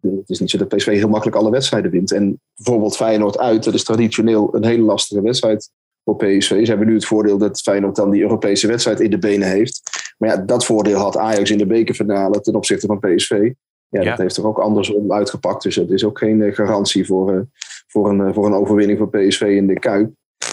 de- 0.00 0.16
het 0.20 0.30
is 0.30 0.40
niet 0.40 0.50
zo 0.50 0.58
dat 0.58 0.68
PSV 0.68 0.86
heel 0.92 1.08
makkelijk 1.08 1.36
alle 1.36 1.50
wedstrijden 1.50 1.90
wint. 1.90 2.12
En 2.12 2.40
bijvoorbeeld 2.56 2.96
Feyenoord 2.96 3.38
uit, 3.38 3.64
dat 3.64 3.74
is 3.74 3.84
traditioneel 3.84 4.54
een 4.54 4.64
hele 4.64 4.82
lastige 4.82 5.22
wedstrijd 5.22 5.70
voor 6.04 6.16
PSV. 6.16 6.48
Ze 6.48 6.68
hebben 6.68 6.86
nu 6.86 6.94
het 6.94 7.06
voordeel 7.06 7.38
dat 7.38 7.60
Feyenoord 7.60 7.96
dan 7.96 8.10
die 8.10 8.22
Europese 8.22 8.66
wedstrijd 8.66 9.00
in 9.00 9.10
de 9.10 9.18
benen 9.18 9.48
heeft. 9.48 9.82
Maar 10.18 10.28
ja, 10.28 10.36
dat 10.36 10.64
voordeel 10.64 10.98
had 10.98 11.16
Ajax 11.16 11.50
in 11.50 11.58
de 11.58 11.66
bekerfinale 11.66 12.40
ten 12.40 12.54
opzichte 12.54 12.86
van 12.86 12.98
PSV. 12.98 13.52
Ja, 13.88 14.02
Ja. 14.02 14.10
dat 14.10 14.18
heeft 14.18 14.36
er 14.36 14.46
ook 14.46 14.58
andersom 14.58 15.12
uitgepakt. 15.12 15.62
Dus 15.62 15.76
het 15.76 15.90
is 15.90 16.04
ook 16.04 16.18
geen 16.18 16.42
eh, 16.42 16.54
garantie 16.54 17.06
voor, 17.06 17.32
eh, 17.34 17.40
voor, 17.86 18.10
een, 18.10 18.20
eh, 18.20 18.34
voor 18.34 18.46
een 18.46 18.54
overwinning 18.54 18.98
van 18.98 19.10
PSV 19.10 19.40
in 19.40 19.66
de 19.66 19.78
Kuip. 19.78 20.10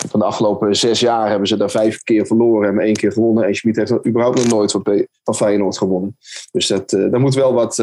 Van 0.10 0.20
de 0.20 0.26
afgelopen 0.26 0.76
zes 0.76 1.00
jaar 1.00 1.30
hebben 1.30 1.48
ze 1.48 1.58
daar 1.58 1.70
vijf 1.70 2.04
keer 2.04 2.26
verloren 2.26 2.70
en 2.70 2.80
één 2.80 2.96
keer 2.96 3.12
gewonnen. 3.12 3.44
En 3.44 3.56
Schmid 3.56 3.76
heeft 3.76 3.92
er 3.92 4.08
überhaupt 4.08 4.38
nog 4.38 4.48
nooit 4.48 4.72
van, 4.72 4.82
P- 4.82 5.06
van 5.24 5.36
Feyenoord 5.36 5.78
gewonnen. 5.78 6.18
Dus 6.52 6.68
dat, 6.68 6.90
daar 6.90 7.20
moet 7.20 7.36
wel 7.36 7.54
wat, 7.54 7.76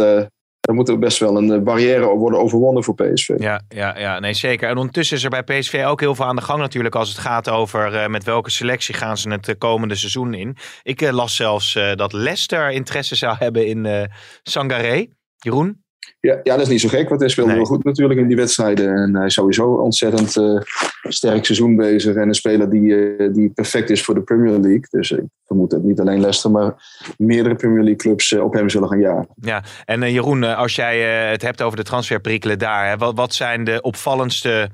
daar 0.68 0.76
moet 0.76 0.88
er 0.88 0.98
best 0.98 1.18
wel 1.18 1.36
een 1.36 1.52
eh, 1.52 1.60
barrière 1.60 2.06
worden 2.06 2.40
overwonnen 2.40 2.84
voor 2.84 2.94
PSV. 2.94 3.34
Ja, 3.38 3.62
ja, 3.68 3.98
ja, 3.98 4.18
nee 4.18 4.34
zeker. 4.34 4.68
En 4.68 4.76
ondertussen 4.76 5.16
is 5.16 5.24
er 5.24 5.30
bij 5.30 5.42
PSV 5.42 5.84
ook 5.86 6.00
heel 6.00 6.14
veel 6.14 6.24
aan 6.24 6.36
de 6.36 6.42
gang 6.42 6.60
natuurlijk 6.60 6.94
als 6.94 7.08
het 7.08 7.18
gaat 7.18 7.48
over 7.48 7.94
uh, 7.94 8.06
met 8.06 8.24
welke 8.24 8.50
selectie 8.50 8.94
gaan 8.94 9.18
ze 9.18 9.30
het 9.30 9.48
uh, 9.48 9.54
komende 9.58 9.94
seizoen 9.94 10.34
in. 10.34 10.56
Ik 10.82 11.10
las 11.10 11.36
zelfs 11.36 11.78
dat 11.94 12.12
Leicester 12.12 12.70
interesse 12.70 13.14
zou 13.14 13.36
hebben 13.38 13.66
in 13.66 14.08
Sangaré. 14.42 15.06
Jeroen? 15.36 15.82
Ja, 16.20 16.40
ja, 16.42 16.52
dat 16.52 16.60
is 16.60 16.68
niet 16.68 16.80
zo 16.80 16.88
gek, 16.88 17.08
want 17.08 17.20
hij 17.20 17.30
speelde 17.30 17.50
nee. 17.50 17.60
wel 17.60 17.68
goed 17.68 17.84
natuurlijk 17.84 18.20
in 18.20 18.26
die 18.26 18.36
wedstrijden. 18.36 18.94
En 18.94 19.16
hij 19.16 19.26
is 19.26 19.34
sowieso 19.34 19.72
ontzettend 19.72 20.36
uh, 20.36 20.60
sterk 21.02 21.44
seizoen 21.44 21.76
bezig. 21.76 22.14
En 22.14 22.28
een 22.28 22.34
speler 22.34 22.70
die, 22.70 22.82
uh, 22.82 23.34
die 23.34 23.48
perfect 23.48 23.90
is 23.90 24.02
voor 24.02 24.14
de 24.14 24.20
Premier 24.20 24.58
League. 24.58 24.86
Dus 24.90 25.10
ik 25.10 25.24
vermoed 25.46 25.70
dat 25.70 25.82
niet 25.82 26.00
alleen 26.00 26.20
Leicester, 26.20 26.50
maar 26.50 26.74
meerdere 27.16 27.54
Premier 27.54 27.82
League 27.82 27.96
clubs 27.96 28.30
uh, 28.30 28.44
op 28.44 28.52
hem 28.52 28.68
zullen 28.68 28.88
gaan 28.88 29.00
jagen. 29.00 29.28
Ja, 29.40 29.62
en 29.84 30.12
Jeroen, 30.12 30.56
als 30.56 30.74
jij 30.74 31.00
het 31.30 31.42
hebt 31.42 31.62
over 31.62 31.76
de 31.76 31.84
transferperikelen 31.84 32.58
daar. 32.58 32.88
Hè, 32.88 32.96
wat, 32.96 33.14
wat 33.16 33.34
zijn 33.34 33.64
de 33.64 33.80
opvallendste 33.80 34.70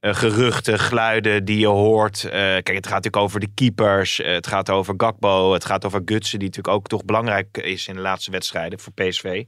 uh, 0.00 0.14
geruchten, 0.14 0.78
geluiden 0.78 1.44
die 1.44 1.58
je 1.58 1.66
hoort. 1.66 2.22
Uh, 2.24 2.30
kijk, 2.30 2.74
het 2.74 2.86
gaat 2.86 2.94
natuurlijk 2.94 3.22
over 3.22 3.40
de 3.40 3.48
keepers. 3.54 4.20
Uh, 4.20 4.26
het 4.26 4.46
gaat 4.46 4.70
over 4.70 4.94
Gakbo. 4.96 5.52
Het 5.52 5.64
gaat 5.64 5.84
over 5.84 6.02
Gutsen, 6.04 6.38
die 6.38 6.48
natuurlijk 6.48 6.76
ook 6.76 6.86
toch 6.86 7.04
belangrijk 7.04 7.58
is 7.58 7.88
in 7.88 7.94
de 7.94 8.00
laatste 8.00 8.30
wedstrijden 8.30 8.78
voor 8.78 8.92
PSV. 8.92 9.44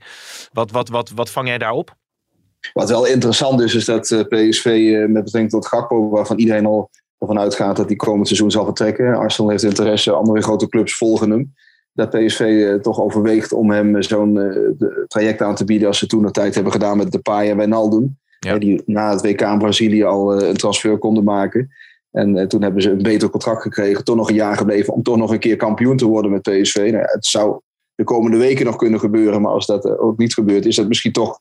Wat, 0.53 0.71
wat, 0.71 0.89
wat, 0.89 1.11
wat 1.11 1.31
vang 1.31 1.49
jij 1.49 1.59
daarop? 1.59 1.95
Wat 2.73 2.89
wel 2.89 3.07
interessant 3.07 3.61
is, 3.61 3.75
is 3.75 3.85
dat 3.85 4.27
PSV 4.29 4.95
met 5.09 5.25
betrekking 5.25 5.51
tot 5.51 5.67
Gakbo, 5.67 6.09
waarvan 6.09 6.39
iedereen 6.39 6.67
al 6.67 6.91
ervan 7.19 7.39
uitgaat 7.39 7.77
dat 7.77 7.87
hij 7.87 7.97
komend 7.97 8.27
seizoen 8.27 8.51
zal 8.51 8.65
vertrekken. 8.65 9.15
Arsenal 9.15 9.51
heeft 9.51 9.63
interesse, 9.63 10.13
andere 10.13 10.43
grote 10.43 10.69
clubs 10.69 10.97
volgen 10.97 11.31
hem. 11.31 11.55
Dat 11.93 12.11
PSV 12.11 12.77
toch 12.81 13.01
overweegt 13.01 13.53
om 13.53 13.71
hem 13.71 14.03
zo'n 14.03 14.39
traject 15.07 15.43
aan 15.43 15.55
te 15.55 15.65
bieden 15.65 15.89
als 15.89 15.99
ze 15.99 16.07
toen 16.07 16.23
de 16.23 16.31
tijd 16.31 16.55
hebben 16.55 16.73
gedaan 16.73 16.97
met 16.97 17.13
Depay 17.13 17.51
en 17.51 17.57
Wijnaldum. 17.57 18.20
Ja. 18.47 18.59
Die 18.59 18.83
na 18.87 19.11
het 19.11 19.21
WK 19.21 19.41
in 19.41 19.59
Brazilië 19.59 20.05
al 20.05 20.43
een 20.43 20.57
transfer 20.57 20.99
konden 20.99 21.25
maken. 21.25 21.71
En 22.11 22.37
uh, 22.37 22.47
toen 22.47 22.63
hebben 22.63 22.83
ze 22.83 22.91
een 22.91 23.03
beter 23.03 23.31
contract 23.31 23.63
gekregen. 23.63 24.05
Toch 24.05 24.17
nog 24.17 24.29
een 24.29 24.35
jaar 24.35 24.57
gebleven 24.57 24.95
om 24.95 25.03
toch 25.03 25.17
nog 25.17 25.31
een 25.31 25.39
keer 25.39 25.57
kampioen 25.57 25.97
te 25.97 26.07
worden 26.07 26.31
met 26.31 26.43
PSV. 26.43 26.77
Nou, 26.77 27.05
het 27.07 27.27
zou 27.27 27.61
de 27.95 28.05
komende 28.05 28.37
weken 28.37 28.67
nog 28.67 28.77
kunnen 28.77 29.01
gebeuren. 29.01 29.43
Maar 29.43 29.53
als 29.53 29.67
dat 29.67 29.85
uh, 29.85 30.03
ook 30.03 30.19
niet 30.19 30.35
gebeurt, 30.35 30.67
is 30.67 30.77
dat 30.77 30.89
misschien 30.89 31.13
toch... 31.13 31.41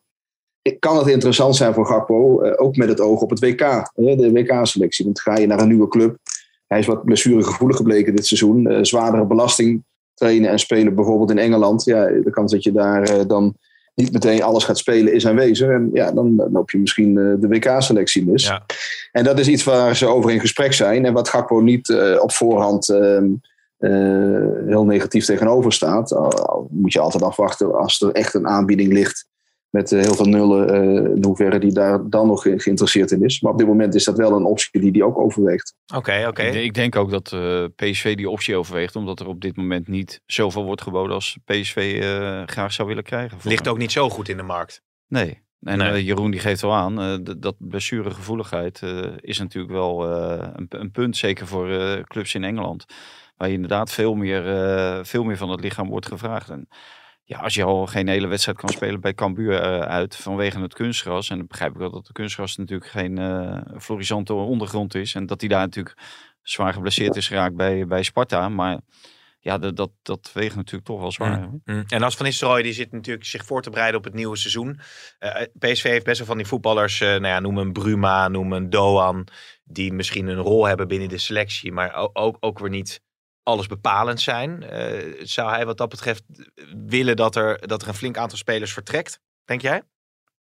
Kan 0.79 0.97
het 0.97 1.07
interessant 1.07 1.55
zijn 1.55 1.73
voor 1.73 1.85
Gakpo. 1.85 2.43
Ook 2.43 2.75
met 2.75 2.89
het 2.89 2.99
oog 2.99 3.21
op 3.21 3.29
het 3.29 3.39
WK. 3.39 3.91
de 3.95 4.31
WK-selectie. 4.31 5.05
Want 5.05 5.21
ga 5.21 5.37
je 5.37 5.47
naar 5.47 5.59
een 5.59 5.67
nieuwe 5.67 5.87
club. 5.87 6.17
Hij 6.67 6.79
is 6.79 6.85
wat 6.85 7.05
blessuregevoelig 7.05 7.77
gebleken 7.77 8.15
dit 8.15 8.25
seizoen. 8.25 8.85
zwaardere 8.85 9.25
belasting 9.25 9.83
trainen 10.13 10.49
en 10.49 10.59
spelen 10.59 10.95
bijvoorbeeld 10.95 11.31
in 11.31 11.37
Engeland. 11.37 11.83
Ja, 11.83 12.05
de 12.05 12.29
kans 12.31 12.51
dat 12.51 12.63
je 12.63 12.71
daar 12.71 13.27
dan 13.27 13.55
niet 13.99 14.11
meteen 14.11 14.43
alles 14.43 14.63
gaat 14.63 14.77
spelen 14.77 15.13
is 15.13 15.27
aanwezig. 15.27 15.69
En 15.69 15.89
ja, 15.93 16.11
dan, 16.11 16.47
loop 16.51 16.71
je 16.71 16.77
misschien 16.77 17.17
uh, 17.17 17.33
de 17.39 17.47
WK-selectie 17.47 18.25
mis. 18.25 18.47
Ja. 18.47 18.65
En 19.11 19.23
dat 19.23 19.39
is 19.39 19.47
iets 19.47 19.63
waar 19.63 19.95
ze 19.95 20.05
over 20.05 20.31
in 20.31 20.39
gesprek 20.39 20.73
zijn. 20.73 21.05
En 21.05 21.13
wat 21.13 21.29
Gakpo 21.29 21.59
niet 21.59 21.89
uh, 21.89 22.21
op 22.21 22.31
voorhand 22.31 22.89
uh, 22.89 23.21
heel 24.67 24.85
negatief 24.85 25.25
tegenover 25.25 25.73
staat. 25.73 26.15
Moet 26.69 26.93
je 26.93 26.99
altijd 26.99 27.23
afwachten 27.23 27.77
als 27.77 28.01
er 28.01 28.11
echt 28.11 28.33
een 28.33 28.47
aanbieding 28.47 28.93
ligt. 28.93 29.27
Met 29.69 29.89
heel 29.89 30.13
veel 30.13 30.25
nullen, 30.25 31.15
in 31.15 31.23
hoeverre 31.23 31.59
die 31.59 31.71
daar 31.71 32.09
dan 32.09 32.27
nog 32.27 32.41
geïnteresseerd 32.41 33.11
in 33.11 33.23
is. 33.23 33.41
Maar 33.41 33.51
op 33.51 33.57
dit 33.57 33.67
moment 33.67 33.95
is 33.95 34.03
dat 34.03 34.17
wel 34.17 34.31
een 34.31 34.45
optie 34.45 34.81
die 34.81 34.91
die 34.91 35.05
ook 35.05 35.19
overweegt. 35.19 35.73
Oké, 35.95 36.25
oké. 36.27 36.41
Ik, 36.41 36.53
ik, 36.53 36.73
denk 36.73 36.95
ook 36.95 37.11
dat 37.11 37.23
PSV 37.75 38.15
die 38.15 38.29
optie 38.29 38.55
overweegt. 38.55 38.95
Omdat 38.95 39.19
er 39.19 39.27
op 39.27 39.41
dit 39.41 39.55
moment 39.55 39.87
niet 39.87 40.21
zoveel 40.25 40.63
wordt 40.63 40.81
geboden 40.81 41.13
als 41.13 41.37
PSV 41.45 42.01
graag 42.45 42.73
zou 42.73 42.87
willen 42.87 43.03
krijgen. 43.03 43.37
Ligt 43.43 43.67
ook 43.67 43.77
niet 43.77 43.91
zo 43.91 44.09
goed 44.09 44.29
in 44.29 44.37
de 44.37 44.43
markt. 44.43 44.81
Nee. 45.07 45.41
En 45.61 45.77
nee. 45.77 46.03
Jeroen 46.03 46.31
die 46.31 46.39
geeft 46.39 46.61
wel 46.61 46.73
aan, 46.73 47.23
dat 47.37 47.55
blessuregevoeligheid 47.57 48.81
is 49.19 49.39
natuurlijk 49.39 49.73
wel 49.73 50.05
een, 50.05 50.65
een, 50.69 50.91
punt. 50.91 51.17
Zeker 51.17 51.47
voor 51.47 51.69
clubs 52.07 52.35
in 52.35 52.43
Engeland. 52.43 52.85
Waar 53.37 53.47
je 53.47 53.53
inderdaad 53.53 53.91
veel 53.91 54.15
meer, 54.15 54.43
veel 55.05 55.23
meer 55.23 55.37
van 55.37 55.49
het 55.49 55.61
lichaam 55.61 55.89
wordt 55.89 56.07
gevraagd. 56.07 56.49
En 56.49 56.67
ja, 57.29 57.39
als 57.39 57.53
je 57.53 57.63
al 57.63 57.87
geen 57.87 58.07
hele 58.07 58.27
wedstrijd 58.27 58.57
kan 58.57 58.69
spelen 58.69 59.01
bij 59.01 59.13
Cambuur 59.13 59.51
uh, 59.51 59.79
uit 59.79 60.15
vanwege 60.15 60.59
het 60.59 60.73
kunstgras. 60.73 61.29
En 61.29 61.37
dan 61.37 61.47
begrijp 61.47 61.71
ik 61.71 61.77
wel 61.77 61.91
dat 61.91 62.05
de 62.05 62.13
kunstgras 62.13 62.57
natuurlijk 62.57 62.89
geen 62.89 63.19
uh, 63.19 63.57
florisante 63.79 64.33
ondergrond 64.33 64.95
is. 64.95 65.15
En 65.15 65.25
dat 65.25 65.39
hij 65.39 65.49
daar 65.49 65.59
natuurlijk 65.59 65.97
zwaar 66.41 66.73
geblesseerd 66.73 67.15
is 67.15 67.27
geraakt 67.27 67.55
bij, 67.55 67.87
bij 67.87 68.03
Sparta. 68.03 68.49
Maar 68.49 68.79
ja, 69.39 69.57
dat, 69.57 69.75
dat, 69.75 69.91
dat 70.01 70.31
weegt 70.33 70.55
natuurlijk 70.55 70.85
toch 70.85 70.99
wel 70.99 71.11
zwaar. 71.11 71.39
Mm. 71.39 71.61
Mm. 71.65 71.83
En 71.87 72.03
als 72.03 72.15
Van 72.15 72.25
Nistelrooy, 72.25 72.61
die 72.61 72.73
zit 72.73 72.91
natuurlijk 72.91 73.25
zich 73.25 73.45
voor 73.45 73.61
te 73.61 73.69
bereiden 73.69 73.97
op 73.97 74.05
het 74.05 74.13
nieuwe 74.13 74.37
seizoen. 74.37 74.79
Uh, 75.19 75.41
PSV 75.59 75.83
heeft 75.83 76.05
best 76.05 76.17
wel 76.17 76.27
van 76.27 76.37
die 76.37 76.47
voetballers, 76.47 76.99
nou 76.99 77.27
ja, 77.27 77.39
noem 77.39 77.57
een 77.57 77.73
Bruma, 77.73 78.27
noem 78.27 78.53
een 78.53 78.69
Doan. 78.69 79.27
Die 79.63 79.93
misschien 79.93 80.27
een 80.27 80.37
rol 80.37 80.65
hebben 80.65 80.87
binnen 80.87 81.09
de 81.09 81.17
selectie, 81.17 81.71
maar 81.71 81.93
ook, 81.93 82.09
ook, 82.13 82.37
ook 82.39 82.59
weer 82.59 82.69
niet 82.69 83.01
alles 83.49 83.67
bepalend 83.67 84.21
zijn. 84.21 84.63
Uh, 84.63 85.13
zou 85.23 85.49
hij 85.49 85.65
wat 85.65 85.77
dat 85.77 85.89
betreft 85.89 86.23
willen 86.87 87.15
dat 87.15 87.35
er, 87.35 87.67
dat 87.67 87.81
er 87.81 87.87
een 87.87 87.93
flink 87.93 88.17
aantal 88.17 88.37
spelers 88.37 88.73
vertrekt? 88.73 89.19
Denk 89.45 89.61
jij? 89.61 89.81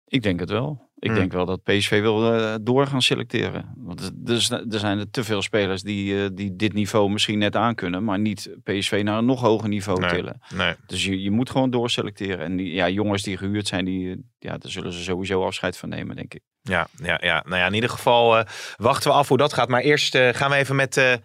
Ik 0.08 0.24
denk 0.24 0.40
het 0.40 0.50
wel. 0.50 0.92
Ik 1.04 1.10
hmm. 1.10 1.18
denk 1.18 1.32
wel 1.32 1.46
dat 1.46 1.64
PSV 1.64 2.02
wil 2.02 2.36
uh, 2.36 2.56
door 2.62 2.88
gaan 2.88 3.02
selecteren. 3.02 3.74
Want 3.78 4.12
er, 4.26 4.64
er 4.70 4.80
zijn 4.80 5.00
er 5.00 5.10
te 5.10 5.24
veel 5.24 5.42
spelers 5.42 5.82
die, 5.82 6.14
uh, 6.14 6.30
die 6.34 6.56
dit 6.56 6.74
niveau 6.74 7.10
misschien 7.10 7.40
net 7.40 7.56
aankunnen, 7.56 8.04
maar 8.04 8.20
niet 8.20 8.50
PSV 8.64 9.02
naar 9.04 9.18
een 9.18 9.26
nog 9.26 9.42
hoger 9.42 9.70
niveau 9.70 10.00
nee, 10.00 10.10
tillen. 10.10 10.42
Nee. 10.56 10.76
Dus 10.88 11.06
je, 11.06 11.22
je 11.22 11.32
moet 11.32 11.50
gewoon 11.50 11.70
doorselecteren. 11.70 12.40
En 12.40 12.56
die, 12.56 12.74
ja, 12.74 12.90
jongens 12.90 13.24
die 13.24 13.38
gehuurd 13.38 13.68
zijn, 13.68 13.86
die, 13.86 14.26
ja, 14.40 14.58
daar 14.58 14.72
zullen 14.72 14.94
ze 14.94 15.04
sowieso 15.04 15.46
afscheid 15.46 15.78
van 15.78 15.90
nemen, 15.90 16.16
denk 16.16 16.34
ik. 16.34 16.42
Ja, 16.62 16.88
ja, 17.04 17.20
ja. 17.22 17.44
Nou 17.46 17.58
ja, 17.58 17.68
in 17.68 17.74
ieder 17.74 17.90
geval 17.90 18.38
uh, 18.38 18.44
wachten 18.78 19.12
we 19.12 19.18
af 19.18 19.28
hoe 19.28 19.38
dat 19.38 19.54
gaat. 19.54 19.70
Maar 19.70 19.82
eerst 19.82 20.18
gaan 20.18 20.50
we 20.50 20.56
even 20.56 20.76
met 20.76 21.22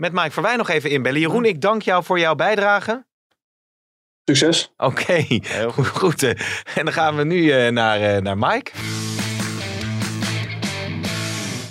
met 0.00 0.12
Mike 0.12 0.30
Verwij 0.30 0.56
nog 0.56 0.68
even 0.68 0.90
inbellen. 0.90 1.20
Jeroen, 1.20 1.44
ik 1.44 1.60
dank 1.60 1.82
jou 1.82 2.04
voor 2.04 2.18
jouw 2.18 2.34
bijdrage. 2.34 3.06
Succes. 4.24 4.72
Oké, 4.76 5.00
okay. 5.00 5.42
goed. 5.72 5.86
goed. 5.86 6.22
En 6.74 6.84
dan 6.84 6.92
gaan 6.92 7.16
we 7.16 7.24
nu 7.24 7.36
uh, 7.36 7.68
naar, 7.68 8.00
uh, 8.00 8.16
naar 8.16 8.38
Mike. 8.38 8.70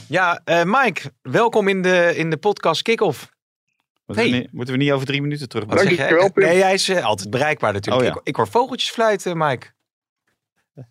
Ja, 0.08 0.42
uh, 0.46 0.64
Mike, 0.64 1.12
welkom 1.22 1.68
in 1.68 1.82
de, 1.82 2.14
in 2.16 2.30
de 2.30 2.38
podcast 2.38 2.82
Kick-Off. 2.82 3.32
Moeten, 4.06 4.26
hey. 4.26 4.34
we 4.34 4.40
niet, 4.40 4.52
moeten 4.54 4.74
we 4.74 4.84
niet 4.84 4.92
over 4.92 5.06
drie 5.06 5.22
minuten 5.22 5.50
terug? 5.50 5.66
Wat 5.66 5.80
zeg 5.80 5.96
jij? 5.96 6.32
Nee, 6.34 6.58
jij 6.58 6.74
is 6.74 6.90
altijd 7.02 7.30
bereikbaar 7.30 7.74
natuurlijk. 7.74 8.06
Oh, 8.06 8.14
ja. 8.14 8.20
ik, 8.20 8.28
ik, 8.28 8.36
hoor 8.36 8.48
vogeltjes 8.48 8.90
fluiten, 8.92 9.38
Mike. 9.38 9.68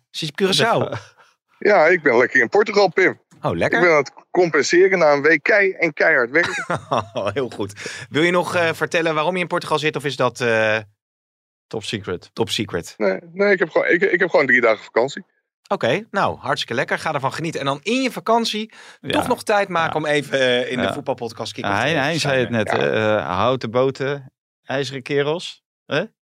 Zit 0.09 0.31
je 0.35 0.45
Curaçao? 0.45 0.89
Ja, 1.59 1.87
ik 1.87 2.01
ben 2.01 2.17
lekker 2.17 2.41
in 2.41 2.49
Portugal, 2.49 2.87
Pim. 2.93 3.19
Oh, 3.41 3.55
lekker. 3.55 3.79
Ik 3.79 3.85
ben 3.85 3.93
aan 3.93 4.03
het 4.03 4.13
compenseren 4.29 4.99
na 4.99 5.13
een 5.13 5.21
week 5.21 5.43
kei 5.43 5.71
en 5.71 5.93
keihard 5.93 6.31
werken. 6.31 6.79
Heel 7.33 7.49
goed. 7.49 7.73
Wil 8.09 8.23
je 8.23 8.31
nog 8.31 8.55
uh, 8.55 8.73
vertellen 8.73 9.13
waarom 9.13 9.35
je 9.35 9.41
in 9.41 9.47
Portugal 9.47 9.79
zit 9.79 9.95
of 9.95 10.05
is 10.05 10.15
dat... 10.15 10.39
Uh... 10.39 10.77
Top 11.67 11.83
secret. 11.83 12.29
Top 12.33 12.49
secret. 12.49 12.93
Nee, 12.97 13.19
nee 13.31 13.51
ik, 13.51 13.59
heb 13.59 13.69
gewoon, 13.69 13.87
ik, 13.87 14.01
ik 14.01 14.19
heb 14.19 14.29
gewoon 14.29 14.45
drie 14.45 14.61
dagen 14.61 14.83
vakantie. 14.83 15.23
Oké, 15.67 15.85
okay, 15.85 16.07
nou, 16.11 16.37
hartstikke 16.37 16.73
lekker. 16.73 16.99
Ga 16.99 17.13
ervan 17.13 17.33
genieten. 17.33 17.59
En 17.59 17.65
dan 17.65 17.79
in 17.81 18.01
je 18.01 18.11
vakantie 18.11 18.73
ja. 19.01 19.09
toch 19.09 19.27
nog 19.27 19.43
tijd 19.43 19.67
maken 19.67 20.01
ja. 20.01 20.07
om 20.07 20.13
even 20.13 20.39
uh, 20.39 20.71
in 20.71 20.81
de 20.81 20.93
voetbalpodcast 20.93 21.53
kick 21.53 21.65
Hij, 21.65 21.93
hij 21.93 22.19
zei 22.19 22.39
het 22.39 22.49
net, 22.49 22.69
houten 23.21 23.71
boten, 23.71 24.33
ijzeren 24.63 25.01
kerels. 25.01 25.63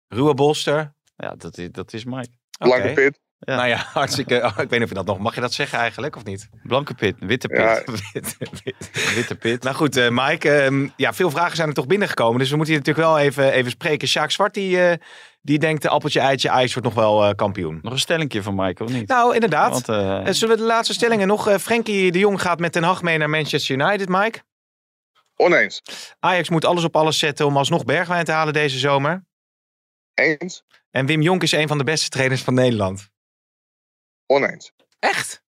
Ruwe 0.08 0.34
bolster. 0.34 0.94
Ja, 1.16 1.34
dat 1.34 1.58
is, 1.58 1.70
dat 1.70 1.92
is 1.92 2.04
Mike. 2.04 2.30
Okay. 2.58 2.94
pit. 2.94 3.20
Ja. 3.40 3.56
Nou 3.56 3.68
ja, 3.68 3.76
hartstikke. 3.92 4.42
Oh, 4.42 4.50
ik 4.50 4.56
weet 4.56 4.70
niet 4.70 4.82
of 4.82 4.88
je 4.88 4.94
dat 4.94 5.06
nog. 5.06 5.18
Mag 5.18 5.34
je 5.34 5.40
dat 5.40 5.52
zeggen 5.52 5.78
eigenlijk 5.78 6.16
of 6.16 6.24
niet? 6.24 6.48
Blanke 6.62 6.94
pit, 6.94 7.16
witte 7.18 7.48
pit. 7.48 7.58
Ja. 7.58 7.82
witte, 8.12 8.36
pit. 8.62 9.14
witte 9.14 9.34
pit. 9.34 9.62
Nou 9.62 9.76
goed, 9.76 9.96
uh, 9.96 10.08
Mike. 10.10 10.68
Uh, 10.70 10.88
ja, 10.96 11.12
veel 11.12 11.30
vragen 11.30 11.56
zijn 11.56 11.68
er 11.68 11.74
toch 11.74 11.86
binnengekomen. 11.86 12.38
Dus 12.38 12.50
we 12.50 12.56
moeten 12.56 12.74
hier 12.74 12.82
natuurlijk 12.84 13.14
wel 13.14 13.18
even, 13.24 13.52
even 13.52 13.70
spreken. 13.70 14.08
Sjaak 14.08 14.30
Zwart, 14.30 14.54
die, 14.54 14.76
uh, 14.76 14.92
die 15.42 15.58
denkt: 15.58 15.86
appeltje, 15.86 16.20
eitje, 16.20 16.48
ijs 16.48 16.74
wordt 16.74 16.94
nog 16.94 16.96
wel 16.96 17.34
kampioen. 17.34 17.78
Nog 17.82 17.92
een 17.92 17.98
stellingje 17.98 18.42
van 18.42 18.54
Mike, 18.54 18.84
of 18.84 18.92
niet? 18.92 19.08
Nou, 19.08 19.34
inderdaad. 19.34 19.86
Want, 19.86 20.36
Zullen 20.36 20.56
we 20.56 20.60
de 20.60 20.68
laatste 20.68 20.94
stellingen 20.94 21.26
nog? 21.26 21.60
Frenkie 21.60 22.12
de 22.12 22.18
Jong 22.18 22.40
gaat 22.40 22.58
met 22.58 22.72
Ten 22.72 22.82
Hag 22.82 23.02
mee 23.02 23.18
naar 23.18 23.30
Manchester 23.30 23.80
United, 23.80 24.08
Mike. 24.08 24.40
Oneens. 25.36 25.82
Ajax 26.18 26.48
moet 26.48 26.64
alles 26.64 26.84
op 26.84 26.96
alles 26.96 27.18
zetten 27.18 27.46
om 27.46 27.56
alsnog 27.56 27.84
Bergwijn 27.84 28.24
te 28.24 28.32
halen 28.32 28.52
deze 28.52 28.78
zomer. 28.78 29.24
Eens. 30.14 30.62
En 30.90 31.06
Wim 31.06 31.22
Jonk 31.22 31.42
is 31.42 31.52
een 31.52 31.68
van 31.68 31.78
de 31.78 31.84
beste 31.84 32.08
trainers 32.08 32.42
van 32.42 32.54
Nederland. 32.54 33.10
Oneens. 34.30 34.72
Echt? 34.98 35.42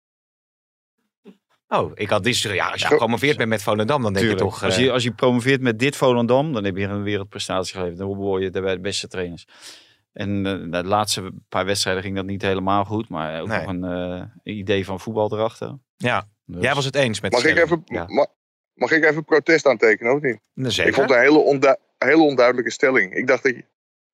Oh, 1.68 1.90
ik 1.94 2.08
had 2.08 2.24
die. 2.24 2.52
Ja, 2.52 2.70
als 2.70 2.80
je 2.80 2.86
gepromoveerd 2.86 3.36
bent 3.36 3.48
met 3.48 3.62
Volendam, 3.62 4.02
dan 4.02 4.12
denk 4.12 4.26
Tuurlijk. 4.26 4.44
je 4.44 4.50
toch. 4.50 4.64
Als, 4.64 4.76
je, 4.76 4.92
als 4.92 5.02
je 5.02 5.12
promoveert 5.12 5.60
met 5.60 5.78
dit 5.78 5.96
Volendam, 5.96 6.52
dan 6.52 6.64
heb 6.64 6.76
je 6.76 6.86
een 6.86 7.02
wereldprestatie 7.02 7.74
geleverd. 7.74 7.98
Dan 7.98 8.14
word 8.14 8.42
je 8.42 8.50
daarbij 8.50 8.74
de 8.74 8.80
beste 8.80 9.08
trainers. 9.08 9.46
En 10.12 10.44
uh, 10.46 10.80
de 10.82 10.84
laatste 10.84 11.32
paar 11.48 11.64
wedstrijden 11.64 12.02
ging 12.02 12.16
dat 12.16 12.24
niet 12.24 12.42
helemaal 12.42 12.84
goed, 12.84 13.08
maar 13.08 13.40
ook 13.40 13.48
nee. 13.48 13.58
nog 13.58 13.68
een 13.68 13.84
uh, 14.44 14.56
idee 14.58 14.84
van 14.84 15.00
voetbal 15.00 15.32
erachter. 15.32 15.78
Ja, 15.96 16.28
dus. 16.44 16.62
jij 16.62 16.74
was 16.74 16.84
het 16.84 16.94
eens 16.94 17.20
met 17.20 17.32
mag 17.32 17.44
ik, 17.44 17.56
even, 17.56 17.82
ja. 17.84 18.04
mag, 18.06 18.26
mag, 18.74 18.90
ik 18.90 19.04
even 19.04 19.24
protest 19.24 19.66
aantekenen, 19.66 20.14
of 20.14 20.20
niet? 20.20 20.40
Zeker. 20.54 20.88
Ik 20.88 20.94
vond 20.94 21.08
het 21.08 21.18
een 21.18 21.24
hele, 21.24 21.38
ondu 21.38 21.74
hele 21.98 22.22
onduidelijke 22.22 22.70
stelling. 22.70 23.14
Ik 23.14 23.26
dacht 23.26 23.42
dat 23.42 23.54
je, 23.54 23.64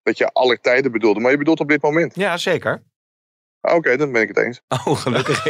dat 0.02 0.18
je 0.18 0.32
aller 0.32 0.60
tijden 0.60 0.92
bedoelde, 0.92 1.20
maar 1.20 1.30
je 1.30 1.38
bedoelt 1.38 1.60
op 1.60 1.68
dit 1.68 1.82
moment. 1.82 2.14
Ja, 2.14 2.36
zeker. 2.36 2.82
Oké, 3.74 3.96
dan 3.96 4.12
ben 4.12 4.22
ik 4.22 4.28
het 4.28 4.36
eens. 4.38 4.60
Oh, 4.68 4.96
gelukkig. 4.96 5.46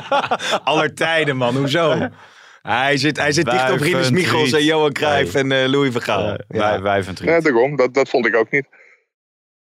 Aller 0.64 0.94
tijden, 0.94 1.36
man. 1.36 1.56
Hoezo? 1.56 2.08
Hij 2.62 2.96
zit, 2.96 3.16
hij 3.16 3.32
zit 3.32 3.44
dicht 3.50 3.70
op 3.70 3.78
Rinus 3.78 4.06
en 4.06 4.14
Michels 4.14 4.52
en. 4.52 4.64
Johan 4.64 4.92
Cruijff 4.92 5.34
en 5.34 5.52
eh, 5.52 5.68
Louis 5.68 5.92
van 5.92 6.02
Gaal. 6.02 6.22
Ja, 6.22 6.38
Ja. 6.48 6.82
wij, 6.82 7.04
Ja, 7.14 7.40
daarom. 7.40 7.76
Dat, 7.76 7.94
dat 7.94 8.08
vond 8.08 8.26
ik 8.26 8.36
ook 8.36 8.50
niet. 8.50 8.66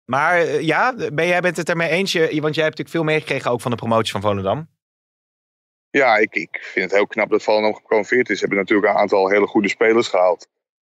Maar 0.05 0.37
eh, 0.37 0.61
ja, 0.61 0.95
ben 1.13 1.27
jij 1.27 1.39
bent 1.41 1.57
het 1.57 1.69
ermee 1.69 1.89
eens? 1.89 2.11
Je- 2.11 2.19
Want 2.41 2.55
jij 2.55 2.63
hebt 2.63 2.77
natuurlijk 2.77 2.89
veel 2.89 3.03
meegekregen 3.03 3.51
ook 3.51 3.61
van 3.61 3.71
de 3.71 3.77
promotie 3.77 4.11
van 4.11 4.21
Volendam. 4.21 4.69
Ja, 5.89 6.17
ik, 6.17 6.35
ik 6.35 6.59
vind 6.61 6.85
het 6.85 6.93
heel 6.93 7.07
knap 7.07 7.29
dat 7.29 7.43
Volendam 7.43 7.73
gepromoveerd 7.75 8.29
is. 8.29 8.33
Ze 8.39 8.45
hebben 8.45 8.57
natuurlijk 8.59 8.87
een 8.93 8.99
aantal 8.99 9.29
hele 9.29 9.47
goede 9.47 9.69
spelers 9.69 10.07
gehaald. 10.07 10.47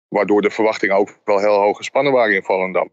Waardoor 0.09 0.43
de 0.43 0.51
verwachtingen 0.51 0.97
ook 0.97 1.19
wel 1.25 1.39
heel 1.39 1.59
hoog 1.61 1.77
gespannen 1.77 2.13
waren 2.13 2.35
in 2.35 2.43
Volendam. 2.43 2.93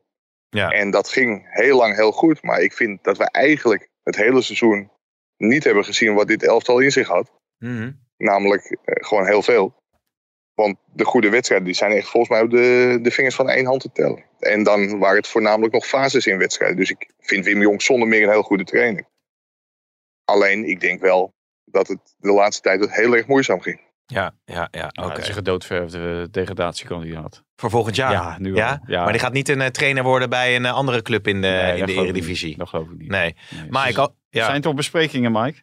Ja. 0.50 0.70
En 0.70 0.92
dat 0.92 1.10
ging 1.10 1.48
heel 1.50 1.78
lang 1.78 1.96
heel 1.96 2.12
goed. 2.12 2.44
Maar 2.44 2.60
ik 2.62 2.74
vind 2.74 3.04
dat 3.04 3.18
we 3.18 3.32
eigenlijk 3.32 3.90
het 4.04 4.16
hele 4.16 4.42
seizoen 4.42 4.92
niet 5.38 5.64
hebben 5.64 5.86
gezien 5.86 6.14
wat 6.14 6.28
dit 6.28 6.44
elftal 6.44 6.80
in 6.80 6.92
zich 6.92 7.08
had. 7.08 7.32
Mhm. 7.58 7.92
Namelijk 8.18 8.64
eh, 8.64 9.06
gewoon 9.08 9.26
heel 9.26 9.42
veel. 9.42 9.80
Want 10.54 10.78
de 10.94 11.06
goede 11.06 11.30
wedstrijden 11.30 11.68
die 11.68 11.76
zijn 11.76 11.92
echt 11.92 12.10
volgens 12.10 12.32
mij 12.32 12.42
op 12.42 12.50
de, 12.50 13.00
de 13.02 13.12
vingers 13.12 13.36
van 13.36 13.50
één 13.50 13.66
hand 13.66 13.82
te 13.82 13.92
tellen. 13.92 14.24
En 14.40 14.64
dan 14.64 15.00
waren 15.00 15.18
het 15.18 15.28
voornamelijk 15.28 15.74
nog 15.74 15.86
fases 15.88 16.28
in 16.28 16.38
wedstrijden. 16.38 16.78
Dus 16.78 16.90
ik 16.90 17.12
vind 17.20 17.46
Wim 17.46 17.62
Jong 17.62 17.82
zonder 17.82 18.08
meer 18.08 18.24
een 18.24 18.30
heel 18.30 18.42
goede 18.42 18.64
trainer. 18.64 19.06
Alleen, 20.26 20.66
ik 20.66 20.80
denk 20.80 21.02
wel 21.02 21.34
dat 21.66 21.88
het 21.88 22.16
de 22.18 22.32
laatste 22.32 22.62
tijd 22.62 22.80
het 22.80 22.96
heel 22.96 23.16
erg 23.16 23.28
moeizaam 23.28 23.62
ging. 23.62 23.80
Ja, 24.06 24.34
ja, 24.46 24.68
ja. 24.72 24.90
Nou, 24.92 25.08
Oké. 25.08 25.10
Het 25.10 25.18
is 25.22 25.28
een 25.28 25.34
gedoodverfde 25.34 26.28
degradatiekandidaat. 26.32 27.44
Voor 27.56 27.70
volgend 27.70 27.96
jaar? 27.96 28.12
Ja, 28.12 28.36
nu 28.40 28.52
al. 28.52 28.58
Ja? 28.58 28.82
Ja. 28.86 29.04
Maar 29.04 29.12
die 29.12 29.22
gaat 29.22 29.34
niet 29.34 29.50
een 29.50 29.62
eh, 29.62 29.68
trainer 29.68 30.04
worden 30.04 30.30
bij 30.30 30.56
een 30.56 30.66
eh, 30.66 30.74
andere 30.74 31.02
club 31.02 31.28
in 31.28 31.42
de, 31.42 31.48
Nee, 31.48 31.78
in 31.80 31.86
de 31.86 31.94
Eredivisie. 31.94 32.48
niet. 32.48 32.58
Dat 32.58 32.70
geloof 32.70 32.90
ik 32.90 32.98
niet. 32.98 33.10
Nee. 33.10 33.36
Nee, 33.50 33.70
Maar 33.70 33.84
dus 33.86 33.92
ik 33.92 33.98
al, 34.00 34.16
ja. 34.30 34.46
Zijn 34.46 34.62
toch 34.62 34.76
besprekingen, 34.76 35.32
Mike? 35.32 35.62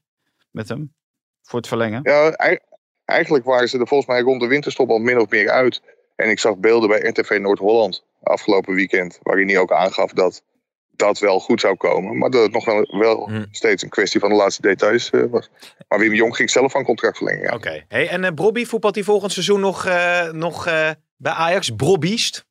Met 0.51 0.69
hem? 0.69 0.95
Voor 1.43 1.59
het 1.59 1.69
verlengen? 1.69 2.01
Ja, 2.03 2.31
ei- 2.31 2.59
eigenlijk 3.05 3.45
waren 3.45 3.69
ze 3.69 3.79
er 3.79 3.87
volgens 3.87 4.09
mij 4.09 4.21
rond 4.21 4.41
de 4.41 4.47
winterstop 4.47 4.91
al 4.91 4.99
min 4.99 5.19
of 5.21 5.29
meer 5.31 5.51
uit. 5.51 5.83
En 6.17 6.31
ik 6.31 6.39
zag 6.39 6.57
beelden 6.57 6.89
bij 6.89 6.99
RTV 7.01 7.39
Noord-Holland 7.41 8.05
afgelopen 8.23 8.75
weekend. 8.75 9.19
Waarin 9.23 9.49
hij 9.49 9.59
ook 9.59 9.73
aangaf 9.73 10.13
dat 10.13 10.43
dat 10.99 11.19
wel 11.19 11.41
goed 11.41 11.61
zou 11.61 11.77
komen. 11.77 12.19
Maar 12.19 12.31
dat 12.31 12.43
het 12.43 12.53
nog 12.53 12.65
wel, 12.65 12.99
wel 12.99 13.29
Hm. 13.29 13.45
steeds 13.51 13.83
een 13.83 13.89
kwestie 13.89 14.21
van 14.21 14.29
de 14.29 14.35
laatste 14.35 14.63
details 14.63 15.11
eh, 15.11 15.23
was. 15.31 15.51
Maar 15.89 15.99
Wim 15.99 16.15
Jong 16.15 16.37
ging 16.37 16.51
zelf 16.51 16.73
van 16.73 16.85
contract 16.85 17.17
verlengen. 17.17 17.43
Ja. 17.43 17.55
Oké. 17.55 17.85
Hey, 17.89 18.09
en 18.09 18.25
eh 18.25 18.33
Brobby 18.35 18.65
voetbalt 18.65 18.95
hij 18.95 19.05
volgend 19.05 19.33
seizoen 19.33 19.61
nog, 19.61 19.87
eh, 19.87 20.31
nog 20.31 20.67
eh, 20.67 20.91
bij 21.17 21.33
Ajax? 21.33 21.71
Brobbiest? 21.77 22.47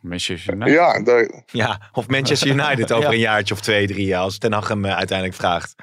Manchester 0.00 0.54
United? 0.54 0.74
Ja, 0.74 1.02
daar, 1.02 1.42
Ja, 1.46 1.88
of 1.92 2.08
Manchester 2.08 2.48
United 2.58 2.92
over 2.92 3.08
Ja. 3.08 3.14
een 3.14 3.20
jaartje 3.20 3.54
of 3.54 3.60
twee, 3.60 3.86
drie 3.86 4.06
jaar. 4.06 4.20
Als 4.22 4.38
Ten 4.38 4.52
Hag 4.52 4.68
hem 4.68 4.86
uiteindelijk 4.86 5.36
vraagt. 5.38 5.74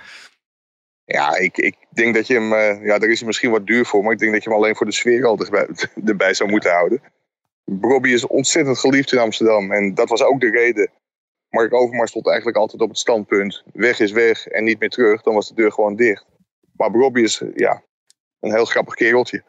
ja 1.05 1.35
ik, 1.35 1.57
ik 1.57 1.75
denk 1.89 2.15
dat 2.15 2.27
je 2.27 2.33
hem... 2.33 2.53
eh, 2.53 2.85
ja, 2.85 2.97
daar 2.99 3.09
is 3.09 3.17
hij 3.17 3.27
misschien 3.27 3.51
wat 3.51 3.65
duur 3.67 3.85
voor. 3.85 4.03
Maar 4.03 4.13
ik 4.13 4.19
denk 4.19 4.31
dat 4.33 4.43
je 4.43 4.49
hem 4.49 4.57
alleen 4.59 4.75
voor 4.75 4.85
de 4.85 4.91
sfeer 4.91 5.25
altijd 5.25 5.49
bij, 5.49 5.67
erbij 6.11 6.33
zou 6.33 6.49
moeten 6.49 6.71
houden. 6.71 7.01
Bobby 7.65 8.09
is 8.09 8.27
ontzettend 8.27 8.79
geliefd 8.79 9.11
in 9.11 9.19
Amsterdam. 9.19 9.71
En 9.71 9.93
dat 9.93 10.09
was 10.09 10.21
ook 10.21 10.39
de 10.41 10.49
reden. 10.49 10.89
Mark 11.49 11.73
Overmars 11.73 12.09
stond 12.09 12.27
eigenlijk 12.27 12.57
altijd 12.57 12.81
op 12.81 12.89
het 12.89 12.97
standpunt. 12.97 13.63
Weg 13.73 13.99
is 13.99 14.11
weg 14.11 14.47
en 14.47 14.63
niet 14.63 14.79
meer 14.79 14.89
terug. 14.89 15.21
Dan 15.21 15.33
was 15.33 15.47
de 15.47 15.55
deur 15.55 15.71
gewoon 15.71 15.95
dicht. 15.95 16.25
Maar 16.71 16.91
Bobby 16.91 17.21
is 17.21 17.43
ja, 17.55 17.83
een 18.39 18.53
heel 18.53 18.65
grappig 18.65 18.93
kereltje. 18.93 19.43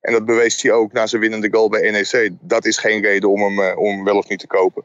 En 0.00 0.12
dat 0.12 0.24
bewees 0.24 0.62
hij 0.62 0.72
ook 0.72 0.92
na 0.92 1.06
zijn 1.06 1.20
winnende 1.20 1.48
goal 1.50 1.68
bij 1.68 1.90
NEC. 1.90 2.30
Dat 2.40 2.64
is 2.64 2.78
geen 2.78 3.02
reden 3.02 3.30
om 3.30 3.40
hem, 3.40 3.60
eh, 3.60 3.78
om 3.78 3.94
hem 3.94 4.04
wel 4.04 4.16
of 4.16 4.28
niet 4.28 4.38
te 4.38 4.46
kopen. 4.46 4.84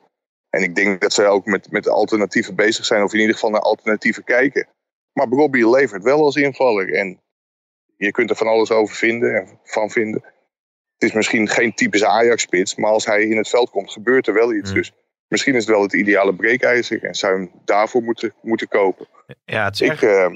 En 0.50 0.64
ik 0.64 0.76
denk 0.76 1.02
dat 1.02 1.14
zij 1.14 1.28
ook 1.28 1.46
met, 1.46 1.72
met 1.72 1.88
alternatieven 1.88 2.56
bezig 2.56 2.86
zijn. 2.86 3.04
Of 3.04 3.14
in 3.14 3.20
ieder 3.20 3.34
geval 3.34 3.50
naar 3.50 3.62
alternatieven 3.62 4.24
kijken. 4.24 4.68
Maar 5.14 5.30
Bobby 5.30 5.64
levert 5.64 6.04
wel 6.04 6.24
als 6.24 6.36
invaller. 6.36 6.94
En 6.94 7.22
je 7.98 8.12
kunt 8.12 8.30
er 8.30 8.36
van 8.36 8.48
alles 8.48 8.72
over 8.72 8.96
vinden 8.96 9.36
en 9.36 9.60
van 9.64 9.90
vinden. 9.90 10.24
Het 10.94 11.10
is 11.10 11.14
misschien 11.14 11.48
geen 11.48 11.74
typische 11.74 12.08
Ajax-spits. 12.08 12.76
Maar 12.76 12.92
als 12.92 13.06
hij 13.06 13.24
in 13.24 13.38
het 13.38 13.50
veld 13.50 13.70
komt, 13.70 13.92
gebeurt 13.92 14.28
er 14.28 14.34
wel 14.34 14.54
iets. 14.54 14.70
Mm. 14.70 14.76
Dus 14.76 14.94
misschien 15.28 15.56
is 15.56 15.66
het 15.66 15.74
wel 15.74 15.82
het 15.82 15.94
ideale 15.94 16.36
breekijzer. 16.36 17.04
En 17.04 17.16
zou 17.16 17.34
je 17.34 17.40
hem 17.40 17.62
daarvoor 17.66 18.02
moeten, 18.04 18.34
moeten 18.42 18.68
kopen. 18.68 19.08
Ja, 19.46 19.64
het 19.64 19.74
is, 19.74 19.82
Ik, 19.82 19.90
erg, 19.90 20.02
eh, 20.02 20.32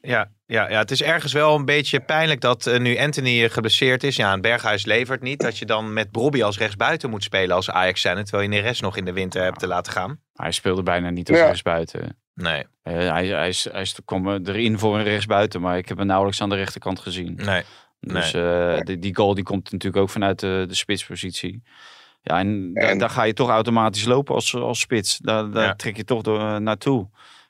ja, 0.00 0.30
ja, 0.46 0.70
ja, 0.70 0.78
het 0.78 0.90
is 0.90 1.02
ergens 1.02 1.32
wel 1.32 1.54
een 1.54 1.64
beetje 1.64 2.00
pijnlijk 2.00 2.40
dat 2.40 2.66
eh, 2.66 2.78
nu 2.80 2.98
Anthony 2.98 3.48
geblesseerd 3.48 4.04
is. 4.04 4.16
Ja, 4.16 4.32
en 4.32 4.40
Berghuis 4.40 4.84
levert 4.84 5.22
niet. 5.22 5.40
Dat 5.40 5.58
je 5.58 5.64
dan 5.66 5.92
met 5.92 6.10
Brobby 6.10 6.42
als 6.42 6.58
rechtsbuiten 6.58 7.10
moet 7.10 7.22
spelen 7.24 7.56
als 7.56 7.70
Ajax 7.70 8.00
zijn. 8.00 8.24
Terwijl 8.24 8.42
je 8.42 8.48
Neres 8.48 8.80
nog 8.80 8.96
in 8.96 9.04
de 9.04 9.12
winter 9.12 9.42
hebt 9.42 9.58
te 9.58 9.66
laten 9.66 9.92
gaan. 9.92 10.20
Hij 10.32 10.52
speelde 10.52 10.82
bijna 10.82 11.10
niet 11.10 11.28
als 11.30 11.38
Ja. 11.38 11.44
rechtsbuiten. 11.46 12.18
Nee, 12.34 12.66
Eh, 12.82 12.94
hij, 12.94 13.26
hij, 13.26 13.48
is, 13.48 13.68
hij 13.72 13.80
is, 13.80 13.98
kwam 14.04 14.28
erin 14.28 14.78
voor 14.78 14.98
een 14.98 15.04
rechtsbuiten, 15.04 15.60
maar 15.60 15.78
ik 15.78 15.88
heb 15.88 15.98
hem 15.98 16.06
nauwelijks 16.06 16.40
aan 16.40 16.48
de 16.48 16.56
rechterkant 16.56 17.00
gezien. 17.00 17.34
nee. 17.34 17.62
Dus 18.00 18.34
eh, 18.34 18.78
die, 18.80 18.98
die 18.98 19.14
goal 19.16 19.34
die 19.34 19.44
komt 19.44 19.72
natuurlijk 19.72 20.02
ook 20.02 20.10
vanuit 20.10 20.38
de, 20.38 20.64
de 20.68 20.74
spitspositie. 20.74 21.62
Ja, 22.28 22.38
en, 22.38 22.74
da- 22.74 22.80
En- 22.80 22.98
daar 22.98 23.10
ga 23.10 23.22
je 23.22 23.32
toch 23.32 23.48
automatisch 23.50 24.04
lopen 24.04 24.34
als, 24.34 24.54
als 24.54 24.80
spits. 24.80 25.18
Daar, 25.18 25.50
daar 25.50 25.64
Ja. 25.64 25.74
trek 25.74 25.96
je 25.96 26.04
toch 26.04 26.22
door, 26.22 26.40
eh, 26.40 26.56
naartoe. 26.56 27.08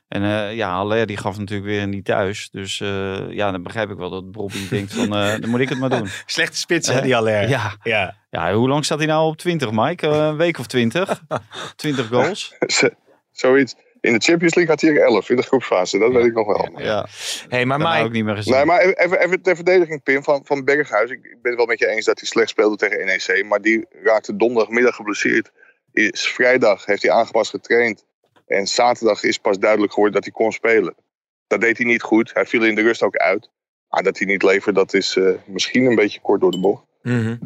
En 0.08 0.22
eh, 0.22 0.54
ja, 0.54 0.70
Haller 0.70 1.06
die 1.06 1.16
gaf 1.16 1.38
natuurlijk 1.38 1.68
weer 1.68 1.88
niet 1.88 2.04
thuis. 2.04 2.48
Dus 2.52 2.80
eh, 2.80 3.30
ja, 3.30 3.50
dan 3.50 3.62
begrijp 3.62 3.90
ik 3.90 3.96
wel 3.96 4.10
dat 4.10 4.30
Bobby 4.30 4.68
denkt 4.70 4.94
van, 4.94 5.10
dan 5.10 5.48
moet 5.48 5.60
ik 5.60 5.68
het 5.68 5.78
maar 5.78 5.90
doen. 5.90 6.08
Slechte 6.26 6.56
spits, 6.56 6.88
hè, 6.88 7.00
die 7.00 7.16
Aller. 7.16 7.48
Ja, 7.48 7.76
ja. 7.82 8.16
ja, 8.30 8.52
hoe 8.54 8.68
lang 8.68 8.84
staat 8.84 8.98
hij 8.98 9.06
nou 9.06 9.26
op 9.28 9.36
20, 9.36 9.70
Mike? 9.72 10.06
Een 10.06 10.36
week 10.36 10.58
of 10.58 10.66
20? 10.66 11.22
20 11.76 12.08
goals? 12.12 12.54
zoiets. 13.32 13.74
In 14.00 14.12
de 14.12 14.20
Champions 14.20 14.54
League 14.54 14.74
had 14.74 14.80
hij 14.80 14.90
er 14.90 15.02
11 15.02 15.30
in 15.30 15.36
de 15.36 15.42
groepsfase. 15.42 15.98
Dat 15.98 16.12
weet 16.12 16.24
ik 16.24 16.34
nog 16.34 16.46
wel. 16.46 16.80
Ja, 16.82 17.08
Hey, 17.48 17.64
maar 17.64 17.78
dat 17.78 17.86
heb 17.86 17.96
ik 17.96 18.02
Mike, 18.02 18.08
ook 18.08 18.12
niet 18.12 18.24
meer 18.24 18.36
gezien. 18.36 18.54
Nee, 18.54 18.64
maar 18.64 18.80
even, 18.80 19.20
even, 19.20 19.42
ter 19.42 19.56
verdediging, 19.56 20.02
Pim, 20.02 20.22
van, 20.22 20.40
van 20.44 20.64
Berghuis. 20.64 21.10
Ik, 21.10 21.24
ik 21.24 21.42
ben 21.42 21.50
het 21.50 21.56
wel 21.56 21.66
met 21.66 21.78
je 21.78 21.86
eens 21.86 22.04
dat 22.04 22.18
hij 22.18 22.28
slecht 22.28 22.48
speelde 22.48 22.76
tegen 22.76 23.06
NEC. 23.06 23.44
Maar 23.44 23.60
die 23.60 23.86
raakte 24.02 24.36
donderdagmiddag 24.36 24.94
geblesseerd. 24.94 25.50
Is, 25.92 26.28
vrijdag 26.28 26.84
heeft 26.84 27.02
hij 27.02 27.10
aangepast 27.10 27.50
getraind. 27.50 28.04
En 28.46 28.66
zaterdag 28.66 29.22
is 29.22 29.38
pas 29.38 29.58
duidelijk 29.58 29.92
geworden 29.92 30.14
dat 30.14 30.24
hij 30.24 30.32
kon 30.32 30.52
spelen. 30.52 30.94
Dat 31.46 31.60
deed 31.60 31.76
hij 31.76 31.86
niet 31.86 32.02
goed. 32.02 32.30
Hij 32.34 32.46
viel 32.46 32.64
in 32.64 32.74
de 32.74 32.82
rust 32.82 33.02
ook 33.02 33.16
uit. 33.16 33.50
Maar 33.88 34.02
dat 34.02 34.18
hij 34.18 34.26
niet 34.26 34.42
levert, 34.42 34.74
dat 34.74 34.94
is 34.94 35.16
eh, 35.16 35.30
misschien 35.46 35.84
een 35.84 35.94
beetje 35.94 36.20
kort 36.20 36.40
door 36.40 36.50
de 36.50 36.60
bocht. 36.60 36.84
Mhm. 37.02 37.36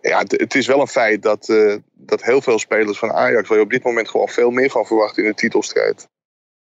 Ja, 0.00 0.18
het, 0.18 0.30
het 0.30 0.54
is 0.54 0.66
wel 0.66 0.80
een 0.80 0.86
feit 0.86 1.22
dat, 1.22 1.48
eh, 1.48 1.74
dat 2.08 2.22
heel 2.22 2.40
veel 2.40 2.58
spelers 2.58 2.98
van 2.98 3.12
Ajax... 3.12 3.48
waar 3.48 3.58
je 3.58 3.64
op 3.64 3.70
dit 3.70 3.84
moment 3.84 4.08
gewoon 4.08 4.28
veel 4.28 4.50
meer 4.50 4.70
van 4.70 4.86
verwacht 4.86 5.18
in 5.18 5.24
de 5.24 5.34
titelstrijd... 5.34 6.08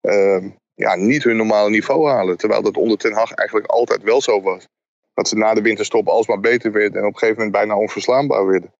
ehm, 0.01 0.49
ja, 0.73 0.95
niet 0.95 1.23
hun 1.23 1.37
normale 1.37 1.69
niveau 1.69 2.09
halen. 2.09 2.37
Terwijl 2.37 2.61
dat 2.61 2.77
onder 2.77 2.97
Ten 2.97 3.13
Hag 3.13 3.31
eigenlijk 3.31 3.69
altijd 3.69 4.03
wel 4.03 4.21
zo 4.21 4.41
was. 4.41 4.67
Dat 5.13 5.27
ze 5.27 5.35
na 5.35 5.53
de 5.53 5.61
winterstop 5.61 6.07
alsmaar 6.07 6.39
beter 6.39 6.71
werden... 6.71 7.01
en 7.01 7.07
op 7.07 7.13
een 7.13 7.19
gegeven 7.19 7.43
moment 7.43 7.55
bijna 7.55 7.77
onverslaanbaar 7.77 8.45
werden. 8.45 8.73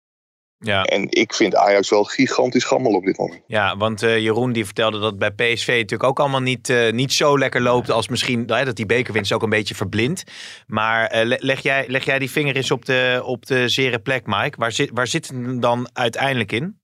Ja. 0.60 0.84
En 0.84 1.08
ik 1.10 1.34
vind 1.34 1.56
Ajax 1.56 1.90
wel 1.90 2.04
gigantisch 2.04 2.64
gammel 2.64 2.92
op 2.92 3.06
dit 3.06 3.18
moment. 3.18 3.42
Ja, 3.48 3.78
want 3.78 4.04
eh, 4.04 4.18
Jeroen 4.18 4.52
die 4.52 4.66
vertelde 4.66 5.00
dat 5.00 5.18
bij 5.18 5.32
PSV 5.32 5.68
natuurlijk 5.68 6.04
ook 6.04 6.20
allemaal 6.20 6.42
niet, 6.42 6.70
eh, 6.70 6.92
niet 6.92 7.14
zo 7.14 7.38
lekker 7.38 7.62
loopt 7.62 7.90
als 7.90 8.08
misschien 8.08 8.46
nou 8.46 8.66
dat 8.66 8.76
die 8.76 8.86
bekerwinst 8.86 9.34
ook 9.34 9.44
een 9.44 9.50
beetje 9.50 9.76
verblindt. 9.76 10.24
Maar 10.68 11.08
eh, 11.08 11.26
le- 11.26 11.38
leg, 11.40 11.60
jij, 11.60 11.86
leg 11.88 12.06
jij 12.06 12.20
die 12.20 12.32
vinger 12.32 12.56
eens 12.56 12.72
op 12.72 12.86
de, 12.86 13.22
op 13.24 13.46
de 13.46 13.70
zere 13.70 14.00
plek, 14.00 14.26
Mike? 14.26 14.58
Waar 14.58 14.72
zit, 14.72 14.90
waar 14.94 15.08
zit 15.08 15.28
hem 15.28 15.60
dan 15.60 15.90
uiteindelijk 15.94 16.52
in? 16.52 16.80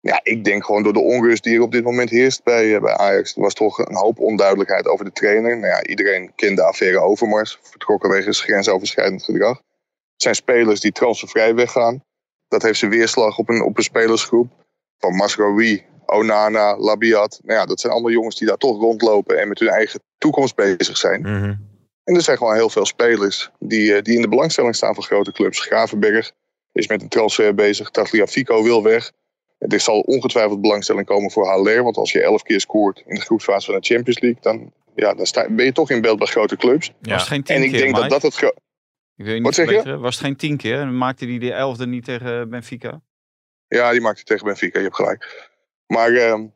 Ja, 0.00 0.20
ik 0.22 0.44
denk 0.44 0.64
gewoon 0.64 0.82
door 0.82 0.92
de 0.92 1.00
onrust 1.00 1.42
die 1.42 1.54
er 1.54 1.62
op 1.62 1.72
dit 1.72 1.84
moment 1.84 2.10
heerst 2.10 2.44
bij, 2.44 2.80
bij 2.80 2.96
Ajax. 2.96 3.36
Er 3.36 3.42
was 3.42 3.54
toch 3.54 3.78
een 3.78 3.96
hoop 3.96 4.18
onduidelijkheid 4.18 4.86
over 4.86 5.04
de 5.04 5.12
trainer. 5.12 5.58
Nou 5.58 5.72
ja, 5.72 5.84
iedereen 5.84 6.32
kent 6.34 6.56
de 6.56 6.62
affaire 6.64 6.98
Overmars. 6.98 7.58
Vertrokken 7.62 8.10
wegens 8.10 8.40
grensoverschrijdend 8.40 9.24
gedrag. 9.24 9.56
Het 9.56 10.22
zijn 10.22 10.34
spelers 10.34 10.80
die 10.80 10.92
transfervrij 10.92 11.54
weggaan. 11.54 12.02
Dat 12.48 12.62
heeft 12.62 12.78
zijn 12.78 12.90
weerslag 12.90 13.38
op 13.38 13.48
een, 13.48 13.62
op 13.62 13.76
een 13.76 13.82
spelersgroep. 13.82 14.52
Van 14.98 15.14
Masraoui, 15.14 15.84
Onana, 16.06 16.76
Labiat. 16.78 17.40
Nou 17.42 17.58
ja, 17.58 17.66
dat 17.66 17.80
zijn 17.80 17.92
allemaal 17.92 18.10
jongens 18.10 18.36
die 18.36 18.48
daar 18.48 18.56
toch 18.56 18.80
rondlopen 18.80 19.40
en 19.40 19.48
met 19.48 19.58
hun 19.58 19.68
eigen 19.68 20.00
toekomst 20.18 20.54
bezig 20.54 20.96
zijn. 20.96 21.26
En 22.04 22.14
er 22.14 22.22
zijn 22.22 22.36
gewoon 22.36 22.54
heel 22.54 22.70
veel 22.70 22.86
spelers 22.86 23.50
die, 23.58 23.94
eh, 23.94 24.02
die 24.02 24.14
in 24.14 24.22
de 24.22 24.28
belangstelling 24.28 24.76
staan 24.76 24.94
van 24.94 25.04
grote 25.04 25.32
clubs. 25.32 25.60
Gravenberg 25.60 26.32
is 26.72 26.86
met 26.86 27.02
een 27.02 27.08
transfer 27.08 27.54
bezig. 27.54 27.90
Tagliafico 27.90 28.62
wil 28.62 28.82
weg. 28.82 29.12
Er 29.58 29.80
zal 29.80 30.00
ongetwijfeld 30.00 30.60
belangstelling 30.60 31.06
komen 31.06 31.30
voor 31.30 31.46
Haller. 31.46 31.82
Want 31.82 31.96
als 31.96 32.12
je 32.12 32.22
elf 32.22 32.42
keer 32.42 32.60
scoort 32.60 33.02
in 33.06 33.14
de 33.14 33.20
groepsfase 33.20 33.70
van 33.70 33.80
de 33.80 33.86
Champions 33.86 34.20
League... 34.20 34.40
dan, 34.40 34.72
ja, 34.94 35.14
dan 35.14 35.26
sta, 35.26 35.50
ben 35.50 35.64
je 35.64 35.72
toch 35.72 35.90
in 35.90 36.00
beeld 36.00 36.18
bij 36.18 36.26
grote 36.26 36.56
clubs. 36.56 36.92
Ja. 37.02 37.26
En 37.28 37.36
ik 37.36 37.44
keer, 37.44 37.80
denk 37.80 37.94
dat 37.94 38.02
Mike? 38.02 38.20
dat 38.20 38.22
het... 38.22 38.52
Ik 39.18 39.24
wil 39.24 39.34
je 39.34 39.40
Wat 39.40 39.42
niet 39.42 39.54
zeg 39.54 39.64
je? 39.66 39.70
verbeteren. 39.72 40.00
Was 40.00 40.14
het 40.16 40.24
geen 40.24 40.36
tien 40.36 40.56
keer? 40.56 40.80
En 40.80 40.98
maakte 40.98 41.24
hij 41.26 41.38
die 41.38 41.52
elfde 41.52 41.86
niet 41.86 42.04
tegen 42.04 42.48
Benfica? 42.50 43.00
Ja, 43.68 43.90
die 43.90 44.00
maakt 44.00 44.16
hij 44.16 44.24
tegen 44.24 44.46
Benfica, 44.46 44.78
je 44.78 44.84
hebt 44.84 44.96
gelijk. 44.96 45.50
Maar 45.86 46.12
ehm, 46.12 46.46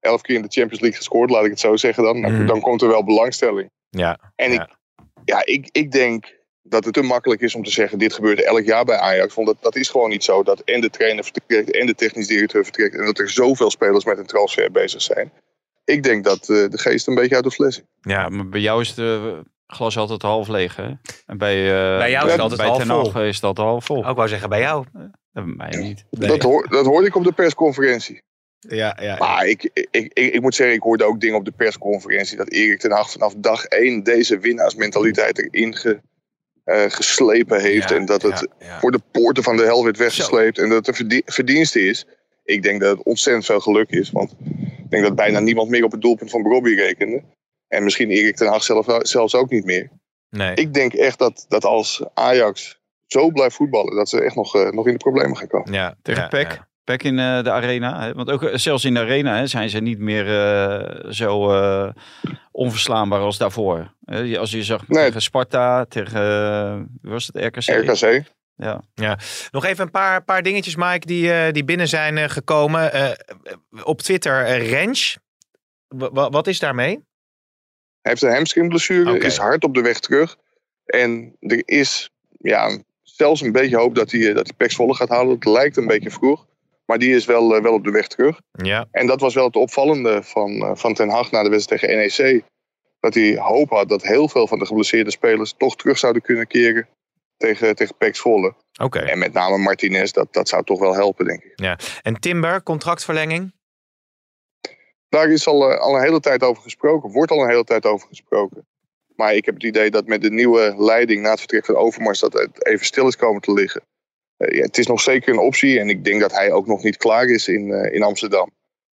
elf 0.00 0.20
keer 0.20 0.34
in 0.36 0.42
de 0.42 0.48
Champions 0.48 0.80
League 0.80 0.98
gescoord, 0.98 1.30
laat 1.30 1.44
ik 1.44 1.50
het 1.50 1.60
zo 1.60 1.76
zeggen 1.76 2.02
dan. 2.04 2.20
Nou, 2.20 2.32
Mhm. 2.32 2.46
Dan 2.46 2.60
komt 2.60 2.82
er 2.82 2.88
wel 2.88 3.04
belangstelling. 3.04 3.70
Ja, 3.90 4.32
En 4.36 4.52
Ja. 4.52 4.62
ik, 4.62 4.76
ja, 5.24 5.42
ik, 5.46 5.68
ik 5.72 5.92
denk 5.92 6.38
dat 6.62 6.84
het 6.84 6.94
te 6.94 7.02
makkelijk 7.02 7.40
is 7.40 7.54
om 7.54 7.62
te 7.64 7.70
zeggen: 7.70 7.98
dit 7.98 8.12
gebeurt 8.12 8.42
elk 8.44 8.64
jaar 8.64 8.84
bij 8.84 8.96
Ajax. 8.98 9.34
Want 9.34 9.46
dat, 9.46 9.56
dat 9.60 9.76
is 9.76 9.88
gewoon 9.88 10.10
niet 10.10 10.24
zo. 10.24 10.42
Dat 10.42 10.60
en 10.60 10.80
de 10.80 10.90
trainer 10.90 11.24
vertrekt 11.24 11.70
en 11.70 11.86
de 11.86 11.94
technisch 11.94 12.26
directeur 12.26 12.64
vertrekt. 12.64 12.94
En 12.96 13.04
dat 13.04 13.18
er 13.18 13.30
zoveel 13.30 13.70
spelers 13.70 14.04
met 14.04 14.18
een 14.18 14.26
transfer 14.26 14.70
bezig 14.70 15.02
zijn. 15.02 15.32
Ik 15.84 16.02
denk 16.02 16.24
dat 16.24 16.40
eh, 16.40 16.68
de 16.68 16.78
geest 16.78 17.06
een 17.06 17.14
beetje 17.14 17.34
uit 17.34 17.44
de 17.44 17.50
fles 17.50 17.78
is. 17.78 17.84
Ja, 18.00 18.28
maar 18.28 18.48
bij 18.48 18.60
jou 18.60 18.80
is 18.80 18.88
het 18.88 18.98
eh, 18.98 19.38
glas 19.72 19.96
altijd 19.96 20.22
half 20.22 20.48
leeg, 20.48 20.76
hè? 20.76 20.90
En 21.26 21.38
bij, 21.38 21.56
eh, 21.56 21.98
Bij 21.98 22.10
jou 22.10 22.26
is 22.26 22.32
het 22.32 22.40
altijd 22.40 22.60
bij 22.60 22.68
half 22.68 23.12
vol. 23.12 23.22
Is 23.22 23.42
altijd 23.42 23.66
half 23.66 23.84
vol. 23.84 24.06
Ook 24.06 24.16
wou 24.16 24.28
zeggen 24.28 24.48
bij 24.48 24.60
jou. 24.60 24.84
Dat 25.32 25.44
bij 25.44 25.54
mij 25.56 25.76
niet. 25.76 26.04
Dat, 26.10 26.42
hoor, 26.42 26.68
dat 26.68 26.86
hoorde 26.86 27.06
ik 27.06 27.16
op 27.16 27.24
de 27.24 27.32
persconferentie. 27.32 28.22
Ja, 28.58 28.98
ja. 29.00 29.16
Maar 29.18 29.46
ik, 29.46 29.70
ik, 29.72 29.88
ik, 29.90 30.34
ik 30.34 30.40
moet 30.40 30.54
zeggen, 30.54 30.76
ik 30.76 30.82
hoorde 30.82 31.04
ook 31.04 31.20
dingen 31.20 31.36
op 31.36 31.44
de 31.44 31.52
persconferentie. 31.56 32.36
dat 32.36 32.50
Erik 32.50 32.80
ten 32.80 32.90
Hag 32.90 33.10
vanaf 33.10 33.34
dag 33.36 33.64
één 33.64 34.02
deze 34.02 34.38
winnaarsmentaliteit 34.38 35.38
erin 35.38 35.76
ge, 35.76 36.00
eh, 36.64 36.84
geslepen 36.88 37.60
heeft. 37.60 37.88
Ja, 37.88 37.96
en 37.96 38.04
dat 38.04 38.22
het 38.22 38.46
ja, 38.58 38.66
ja. 38.66 38.80
voor 38.80 38.90
de 38.90 39.00
poorten 39.10 39.42
van 39.42 39.56
de 39.56 39.62
hel 39.62 39.84
werd 39.84 39.96
weggesleept. 39.96 40.58
En 40.58 40.68
dat 40.68 40.78
het 40.78 40.88
een 40.88 40.94
verdie- 40.94 41.22
verdienste 41.24 41.80
is. 41.80 42.06
Ik 42.44 42.62
denk 42.62 42.80
dat 42.80 42.96
het 42.96 43.06
ontzettend 43.06 43.44
veel 43.46 43.60
geluk 43.60 43.90
is. 43.90 44.10
Want 44.10 44.34
ik 44.84 44.90
denk 44.90 45.02
dat 45.02 45.14
bijna 45.14 45.40
niemand 45.40 45.68
meer 45.70 45.84
op 45.84 45.92
het 45.92 46.00
doelpunt 46.00 46.30
van 46.30 46.42
Robbie 46.42 46.74
rekende. 46.74 47.22
En 47.70 47.84
misschien 47.84 48.10
Erik 48.10 48.36
ten 48.36 48.48
Hag 48.48 48.62
zelf, 48.62 48.86
zelfs 49.02 49.34
ook 49.34 49.50
niet 49.50 49.64
meer. 49.64 49.90
Nee. 50.30 50.54
Ik 50.54 50.74
denk 50.74 50.92
echt 50.92 51.18
dat, 51.18 51.44
dat 51.48 51.64
als 51.64 52.04
Ajax 52.14 52.80
zo 53.06 53.30
blijft 53.30 53.56
voetballen, 53.56 53.96
dat 53.96 54.08
ze 54.08 54.20
echt 54.22 54.34
nog, 54.36 54.54
eh, 54.56 54.70
nog 54.70 54.86
in 54.86 54.92
de 54.92 54.98
problemen 54.98 55.36
gaan 55.36 55.46
komen. 55.48 55.72
ja, 55.72 55.94
Tegen 56.02 56.22
ja, 56.22 56.28
PEC. 56.28 56.52
ja. 56.52 56.68
PEC 56.84 57.02
in 57.02 57.18
eh, 57.18 57.42
de 57.42 57.50
arena. 57.50 58.00
Hè? 58.02 58.12
Want 58.14 58.30
ook 58.30 58.42
eh, 58.42 58.56
zelfs 58.56 58.84
in 58.84 58.94
de 58.94 59.00
arena 59.00 59.36
hè, 59.36 59.46
zijn 59.46 59.70
ze 59.70 59.78
niet 59.80 59.98
meer 59.98 60.26
eh, 60.26 61.10
zo 61.10 61.50
eh, 61.52 61.92
onverslaanbaar 62.50 63.20
als 63.20 63.38
daarvoor. 63.38 63.94
Hè, 64.04 64.38
als 64.38 64.50
je 64.50 64.64
zag 64.64 64.88
Nee. 64.88 65.04
tegen 65.06 65.22
Sparta, 65.22 65.84
tegen 65.84 66.78
wie 67.02 67.12
was 67.12 67.30
het 67.32 67.44
RKC. 67.44 67.86
RKC. 67.90 68.22
Ja. 68.94 69.18
Nog 69.50 69.64
even 69.64 69.84
een 69.84 69.90
paar, 69.90 70.24
paar 70.24 70.42
dingetjes, 70.42 70.76
Mike, 70.76 71.06
die, 71.06 71.32
eh, 71.32 71.52
die 71.52 71.64
binnen 71.64 71.88
zijn 71.88 72.30
gekomen. 72.30 72.92
Eh, 72.92 73.10
op 73.84 74.00
Twitter, 74.00 74.58
Rens. 74.58 75.18
Wa- 75.88 76.10
wa- 76.12 76.28
wat 76.30 76.46
is 76.46 76.58
daarmee? 76.58 77.08
Hij 78.02 78.12
heeft 78.12 78.22
een 78.22 78.34
hamstringblessure, 78.34 79.18
is 79.18 79.36
hard 79.36 79.64
op 79.64 79.74
de 79.74 79.80
weg 79.80 80.00
terug. 80.00 80.36
En 80.84 81.36
er 81.40 81.62
is 81.64 82.10
ja, 82.38 82.78
zelfs 83.02 83.40
een 83.40 83.52
beetje 83.52 83.76
hoop 83.76 83.94
dat 83.94 84.10
hij, 84.10 84.28
eh, 84.28 84.34
dat 84.34 84.52
hij 84.56 84.68
Zwolle 84.68 84.94
gaat 84.94 85.08
halen. 85.08 85.34
Het 85.34 85.44
lijkt 85.44 85.76
een 85.76 85.86
beetje 85.86 86.10
vroeg, 86.10 86.46
maar 86.86 86.98
die 86.98 87.14
is 87.14 87.24
wel, 87.24 87.56
eh, 87.56 87.62
wel 87.62 87.72
op 87.72 87.84
de 87.84 87.90
weg 87.90 88.06
terug. 88.06 88.40
Ja. 88.52 88.86
En 88.90 89.06
dat 89.06 89.20
was 89.20 89.34
wel 89.34 89.44
het 89.44 89.56
opvallende 89.56 90.22
van, 90.22 90.50
eh, 90.50 90.70
van 90.74 90.94
Ten 90.94 91.08
Hag 91.08 91.30
na 91.30 91.42
de 91.42 91.48
wedstrijd 91.48 91.80
tegen 91.80 91.96
NEC. 91.96 92.44
Dat 93.00 93.14
hij 93.14 93.36
hoop 93.36 93.70
had 93.70 93.88
dat 93.88 94.02
heel 94.02 94.28
veel 94.28 94.46
van 94.46 94.58
de 94.58 94.66
geblesseerde 94.66 95.10
spelers 95.10 95.54
toch 95.56 95.76
terug 95.76 95.98
zouden 95.98 96.22
kunnen 96.22 96.46
keren 96.46 96.88
tegen, 97.36 97.76
tegen 97.76 98.14
Zwolle. 98.14 98.54
Oké. 98.82 98.98
En 98.98 99.18
met 99.18 99.32
name 99.32 99.58
Martinez, 99.58 100.10
dat, 100.10 100.32
dat 100.32 100.48
zou 100.48 100.64
toch 100.64 100.78
wel 100.78 100.94
helpen, 100.94 101.24
denk 101.24 101.42
ik. 101.42 101.52
En 102.02 102.20
Timber, 102.20 102.62
contractverlenging? 102.62 103.52
Daar 105.10 105.30
is 105.30 105.46
al, 105.46 105.70
eh, 105.70 105.80
al 105.80 105.94
een 105.94 106.02
hele 106.02 106.20
tijd 106.20 106.42
over 106.42 106.62
gesproken, 106.62 107.10
wordt 107.10 107.30
al 107.30 107.42
een 107.42 107.48
hele 107.48 107.64
tijd 107.64 107.86
over 107.86 108.08
gesproken. 108.08 108.66
Maar 109.16 109.34
ik 109.34 109.44
heb 109.44 109.54
het 109.54 109.64
idee 109.64 109.90
dat 109.90 110.06
met 110.06 110.22
de 110.22 110.30
nieuwe 110.30 110.74
leiding 110.78 111.22
na 111.22 111.30
het 111.30 111.38
vertrek 111.38 111.64
van 111.64 111.76
Overmars 111.76 112.20
dat 112.20 112.32
het 112.32 112.66
even 112.66 112.86
stil 112.86 113.06
is 113.06 113.16
komen 113.16 113.40
te 113.40 113.52
liggen. 113.52 113.82
Eh, 114.36 114.56
ja, 114.56 114.62
het 114.62 114.78
is 114.78 114.86
nog 114.86 115.00
zeker 115.00 115.32
een 115.32 115.38
optie 115.38 115.78
en 115.78 115.88
ik 115.88 116.04
denk 116.04 116.20
dat 116.20 116.32
hij 116.32 116.52
ook 116.52 116.66
nog 116.66 116.82
niet 116.82 116.96
klaar 116.96 117.24
is 117.24 117.48
in, 117.48 117.72
eh, 117.72 117.94
in 117.94 118.02
Amsterdam. 118.02 118.50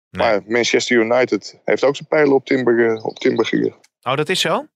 Nee. 0.09 0.27
Maar 0.27 0.41
Manchester 0.47 0.97
United 0.97 1.59
heeft 1.65 1.83
ook 1.83 1.95
zijn 1.95 2.07
pijlen 2.07 2.35
op 2.35 2.45
Timber, 2.45 3.03
op 3.03 3.19
Timber 3.19 3.45
gericht. 3.45 3.89
Oh, 4.01 4.15
dat 4.15 4.29
is 4.29 4.41
zo? 4.41 4.67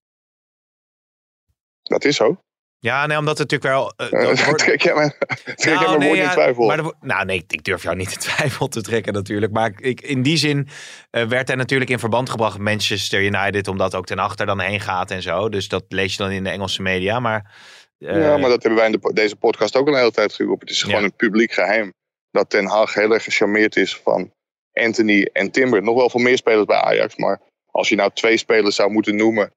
Dat 1.84 2.06
is 2.06 2.15
zo. 2.15 2.41
Ja, 2.83 3.05
nee, 3.05 3.17
omdat 3.17 3.37
het 3.37 3.51
natuurlijk 3.51 3.73
wel... 3.97 4.07
Eh, 4.09 4.27
dat 4.27 4.43
wordt- 4.45 4.59
trek 4.63 4.81
jij 4.81 4.93
mijn, 4.93 5.13
trek 5.27 5.59
jij 5.59 5.73
Nou, 5.73 5.87
mijn 5.87 5.99
nee, 5.99 6.07
woord 6.07 6.19
in 6.21 6.29
twijfel? 6.29 6.65
Maar 6.67 6.93
nou 7.01 7.25
nee, 7.25 7.43
ik 7.47 7.63
durf 7.63 7.83
jou 7.83 7.95
niet 7.95 8.11
in 8.11 8.17
twijfel 8.29 8.67
te 8.67 8.81
trekken 8.81 9.13
natuurlijk. 9.13 9.51
Maar 9.51 9.71
ik, 9.77 10.01
in 10.01 10.21
die 10.21 10.37
zin 10.37 10.67
eh, 11.09 11.23
werd 11.23 11.47
hij 11.47 11.57
natuurlijk 11.57 11.89
in 11.89 11.99
verband 11.99 12.29
gebracht 12.29 12.57
met 12.57 12.63
Manchester 12.67 13.21
United. 13.23 13.67
Omdat 13.67 13.95
ook 13.95 14.05
ten 14.05 14.19
achter 14.19 14.45
dan 14.45 14.59
heen 14.59 14.79
gaat 14.79 15.11
en 15.11 15.21
zo. 15.21 15.49
Dus 15.49 15.67
dat 15.67 15.83
lees 15.87 16.11
je 16.11 16.23
dan 16.23 16.31
in 16.31 16.43
de 16.43 16.49
Engelse 16.49 16.81
media. 16.81 17.19
Maar, 17.19 17.51
ja, 17.97 18.37
maar 18.37 18.49
dat 18.49 18.63
hebben 18.63 18.75
wij 18.81 18.85
in 18.91 18.99
de, 19.01 19.13
deze 19.13 19.35
podcast 19.35 19.75
ook 19.75 19.87
een 19.87 19.95
hele 19.97 20.11
tijd 20.11 20.33
geroepen. 20.33 20.67
Het 20.67 20.75
is 20.75 20.83
gewoon 20.83 20.99
Ja. 20.99 21.05
een 21.05 21.15
publiek 21.15 21.51
geheim 21.51 21.93
dat 22.31 22.49
Ten 22.49 22.65
Hag 22.65 22.93
heel 22.93 23.13
erg 23.13 23.23
gecharmeerd 23.23 23.75
is 23.75 23.97
van 23.97 24.31
Anthony 24.73 25.29
en 25.33 25.51
Timber. 25.51 25.83
Nog 25.83 25.95
wel 25.95 26.09
veel 26.09 26.21
meer 26.21 26.37
spelers 26.37 26.65
bij 26.65 26.77
Ajax, 26.81 27.15
maar 27.15 27.39
als 27.71 27.89
je 27.89 27.95
nou 27.95 28.11
twee 28.13 28.37
spelers 28.37 28.75
zou 28.75 28.91
moeten 28.91 29.15
noemen 29.15 29.51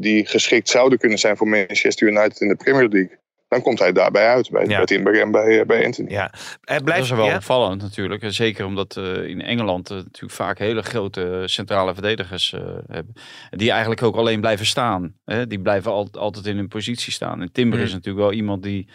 die 0.00 0.26
geschikt 0.26 0.68
zouden 0.68 0.98
kunnen 0.98 1.18
zijn 1.18 1.36
voor 1.36 1.48
Manchester 1.48 2.08
United 2.08 2.40
in 2.40 2.48
de 2.48 2.56
Premier 2.56 2.88
League, 2.88 3.18
dan 3.48 3.62
komt 3.62 3.78
hij 3.78 3.92
daarbij 3.92 4.28
uit, 4.28 4.50
bij, 4.50 4.62
Ja. 4.66 4.76
bij 4.76 4.84
Timber 4.84 5.20
en 5.20 5.30
bij, 5.30 5.60
eh, 5.60 5.66
bij 5.66 5.84
Anthony. 5.84 6.10
ja. 6.10 6.32
Het 6.32 6.60
Dat 6.64 6.84
blijft 6.84 7.02
is 7.04 7.10
wel 7.10 7.26
ja? 7.26 7.34
opvallend 7.36 7.82
natuurlijk. 7.82 8.22
En 8.22 8.32
Zeker 8.34 8.64
omdat 8.66 8.96
eh, 8.96 9.24
in 9.24 9.40
Engeland 9.42 9.90
eh, 9.90 9.96
natuurlijk 9.96 10.34
vaak 10.34 10.58
hele 10.58 10.82
grote 10.82 11.42
centrale 11.44 11.92
verdedigers 11.94 12.52
eh, 12.52 12.60
hebben. 12.86 13.12
Die 13.50 13.70
eigenlijk 13.70 14.02
ook 14.02 14.16
alleen 14.16 14.40
blijven 14.40 14.66
staan. 14.66 15.14
Hè? 15.24 15.46
Die 15.46 15.60
blijven 15.60 15.90
al- 15.90 16.08
altijd 16.12 16.46
in 16.46 16.56
hun 16.56 16.68
positie 16.68 17.12
staan. 17.12 17.40
En 17.40 17.52
Timber 17.52 17.78
Hmm. 17.78 17.86
is 17.86 17.92
natuurlijk 17.92 18.24
wel 18.24 18.32
iemand 18.32 18.62
die 18.62 18.88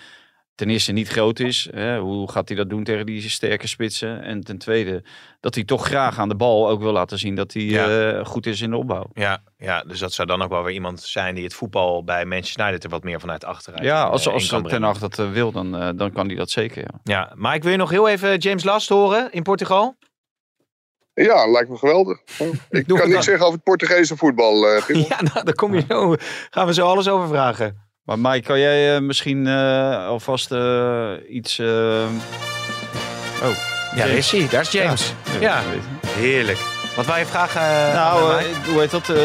ten 0.55 0.69
eerste 0.69 0.91
niet 0.91 1.07
groot 1.07 1.39
is. 1.39 1.67
Hè? 1.71 1.99
Hoe 1.99 2.31
gaat 2.31 2.47
hij 2.47 2.57
dat 2.57 2.69
doen 2.69 2.83
tegen 2.83 3.05
die 3.05 3.29
sterke 3.29 3.67
spitsen? 3.67 4.23
En 4.23 4.41
ten 4.41 4.57
tweede 4.57 5.03
dat 5.39 5.55
hij 5.55 5.63
toch 5.63 5.85
graag 5.85 6.19
aan 6.19 6.29
de 6.29 6.35
bal 6.35 6.69
ook 6.69 6.81
wil 6.81 6.91
laten 6.91 7.17
zien 7.19 7.35
dat 7.35 7.53
hij 7.53 7.63
Ja. 7.63 8.11
eh, 8.17 8.25
goed 8.25 8.45
is 8.45 8.61
in 8.61 8.69
de 8.69 8.77
opbouw. 8.77 9.09
Ja, 9.13 9.43
ja, 9.57 9.83
dus 9.83 9.99
dat 9.99 10.13
zou 10.13 10.27
dan 10.27 10.41
ook 10.41 10.49
wel 10.49 10.63
weer 10.63 10.73
iemand 10.73 11.01
zijn 11.01 11.35
die 11.35 11.43
het 11.43 11.53
voetbal 11.53 12.03
bij 12.03 12.25
Manchester 12.25 12.61
United 12.65 12.83
er 12.83 12.89
wat 12.89 13.03
meer 13.03 13.19
vanuit 13.19 13.43
achteruit 13.45 13.83
Ja, 13.83 14.03
als, 14.03 14.25
eh, 14.27 14.33
als 14.33 14.47
Ten. 14.47 14.83
Hag 14.83 14.99
dat 14.99 15.19
eh, 15.19 15.31
wil, 15.31 15.51
dan, 15.51 15.75
eh, 15.77 15.89
dan 15.95 16.11
kan 16.11 16.27
hij 16.27 16.35
dat 16.35 16.49
zeker. 16.49 16.81
Ja. 16.81 16.99
Ja, 17.03 17.31
maar 17.35 17.55
ik 17.55 17.63
wil 17.63 17.71
je 17.71 17.77
nog 17.77 17.89
heel 17.89 18.07
even 18.09 18.37
James 18.37 18.63
Last 18.63 18.89
horen 18.89 19.31
in 19.31 19.43
Portugal. 19.43 19.95
Ja, 21.13 21.47
lijkt 21.51 21.69
me 21.69 21.77
geweldig. 21.77 22.17
Ik 22.69 22.87
kan 22.87 23.09
niks 23.09 23.25
zeggen 23.25 23.41
over 23.45 23.53
het 23.53 23.63
Portugese 23.63 24.17
voetbal. 24.17 24.67
eh. 24.67 24.87
Ja, 25.09 25.21
nou, 25.21 25.45
daar 25.45 25.53
kom 25.55 25.73
je 25.75 25.83
zo, 25.87 26.15
gaan 26.49 26.67
we 26.67 26.73
zo 26.73 26.85
alles 26.87 27.09
over 27.09 27.27
vragen. 27.27 27.89
Maar 28.19 28.31
Mike, 28.31 28.47
kan 28.47 28.59
jij 28.59 28.95
eh, 28.95 29.01
misschien 29.01 29.47
eh, 29.47 30.07
alvast 30.07 30.51
eh, 30.51 31.09
iets... 31.29 31.59
eh, 31.59 31.65
Oh, 33.43 33.49
Ja, 33.95 34.05
daar 34.05 34.09
is 34.09 34.31
hij. 34.31 34.47
Daar 34.49 34.61
is 34.61 34.71
James. 34.71 35.13
Ja, 35.39 35.61
heerlijk. 36.07 36.57
Wat 36.95 37.05
je 37.05 37.25
vragen? 37.25 37.61
eh, 37.61 37.93
Nou, 37.93 38.43
hoe 38.69 38.79
heet 38.79 38.91
dat? 38.91 39.09
eh, 39.09 39.15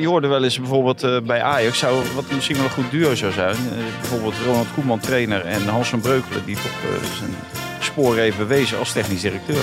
je 0.00 0.04
hoorde 0.06 0.28
wel 0.28 0.44
eens 0.44 0.58
bijvoorbeeld 0.58 1.02
eh, 1.02 1.16
bij 1.22 1.42
Ajax, 1.42 1.78
zou, 1.78 2.02
wat 2.14 2.24
misschien 2.30 2.56
wel 2.56 2.64
een 2.64 2.70
goed 2.70 2.90
duo 2.90 3.14
zou 3.14 3.32
zijn. 3.32 3.54
eh, 3.54 4.00
bijvoorbeeld 4.00 4.34
Ronald 4.46 4.66
Koeman 4.74 5.00
trainer 5.00 5.44
en 5.44 5.68
Hans 5.68 5.88
van 5.88 6.00
Breukelen, 6.00 6.44
die 6.44 6.54
toch 6.56 6.64
eh, 6.64 7.16
zijn 7.18 7.34
sporen 7.80 8.22
heeft 8.22 8.38
bewezen 8.38 8.78
als 8.78 8.92
technisch 8.92 9.20
directeur. 9.20 9.62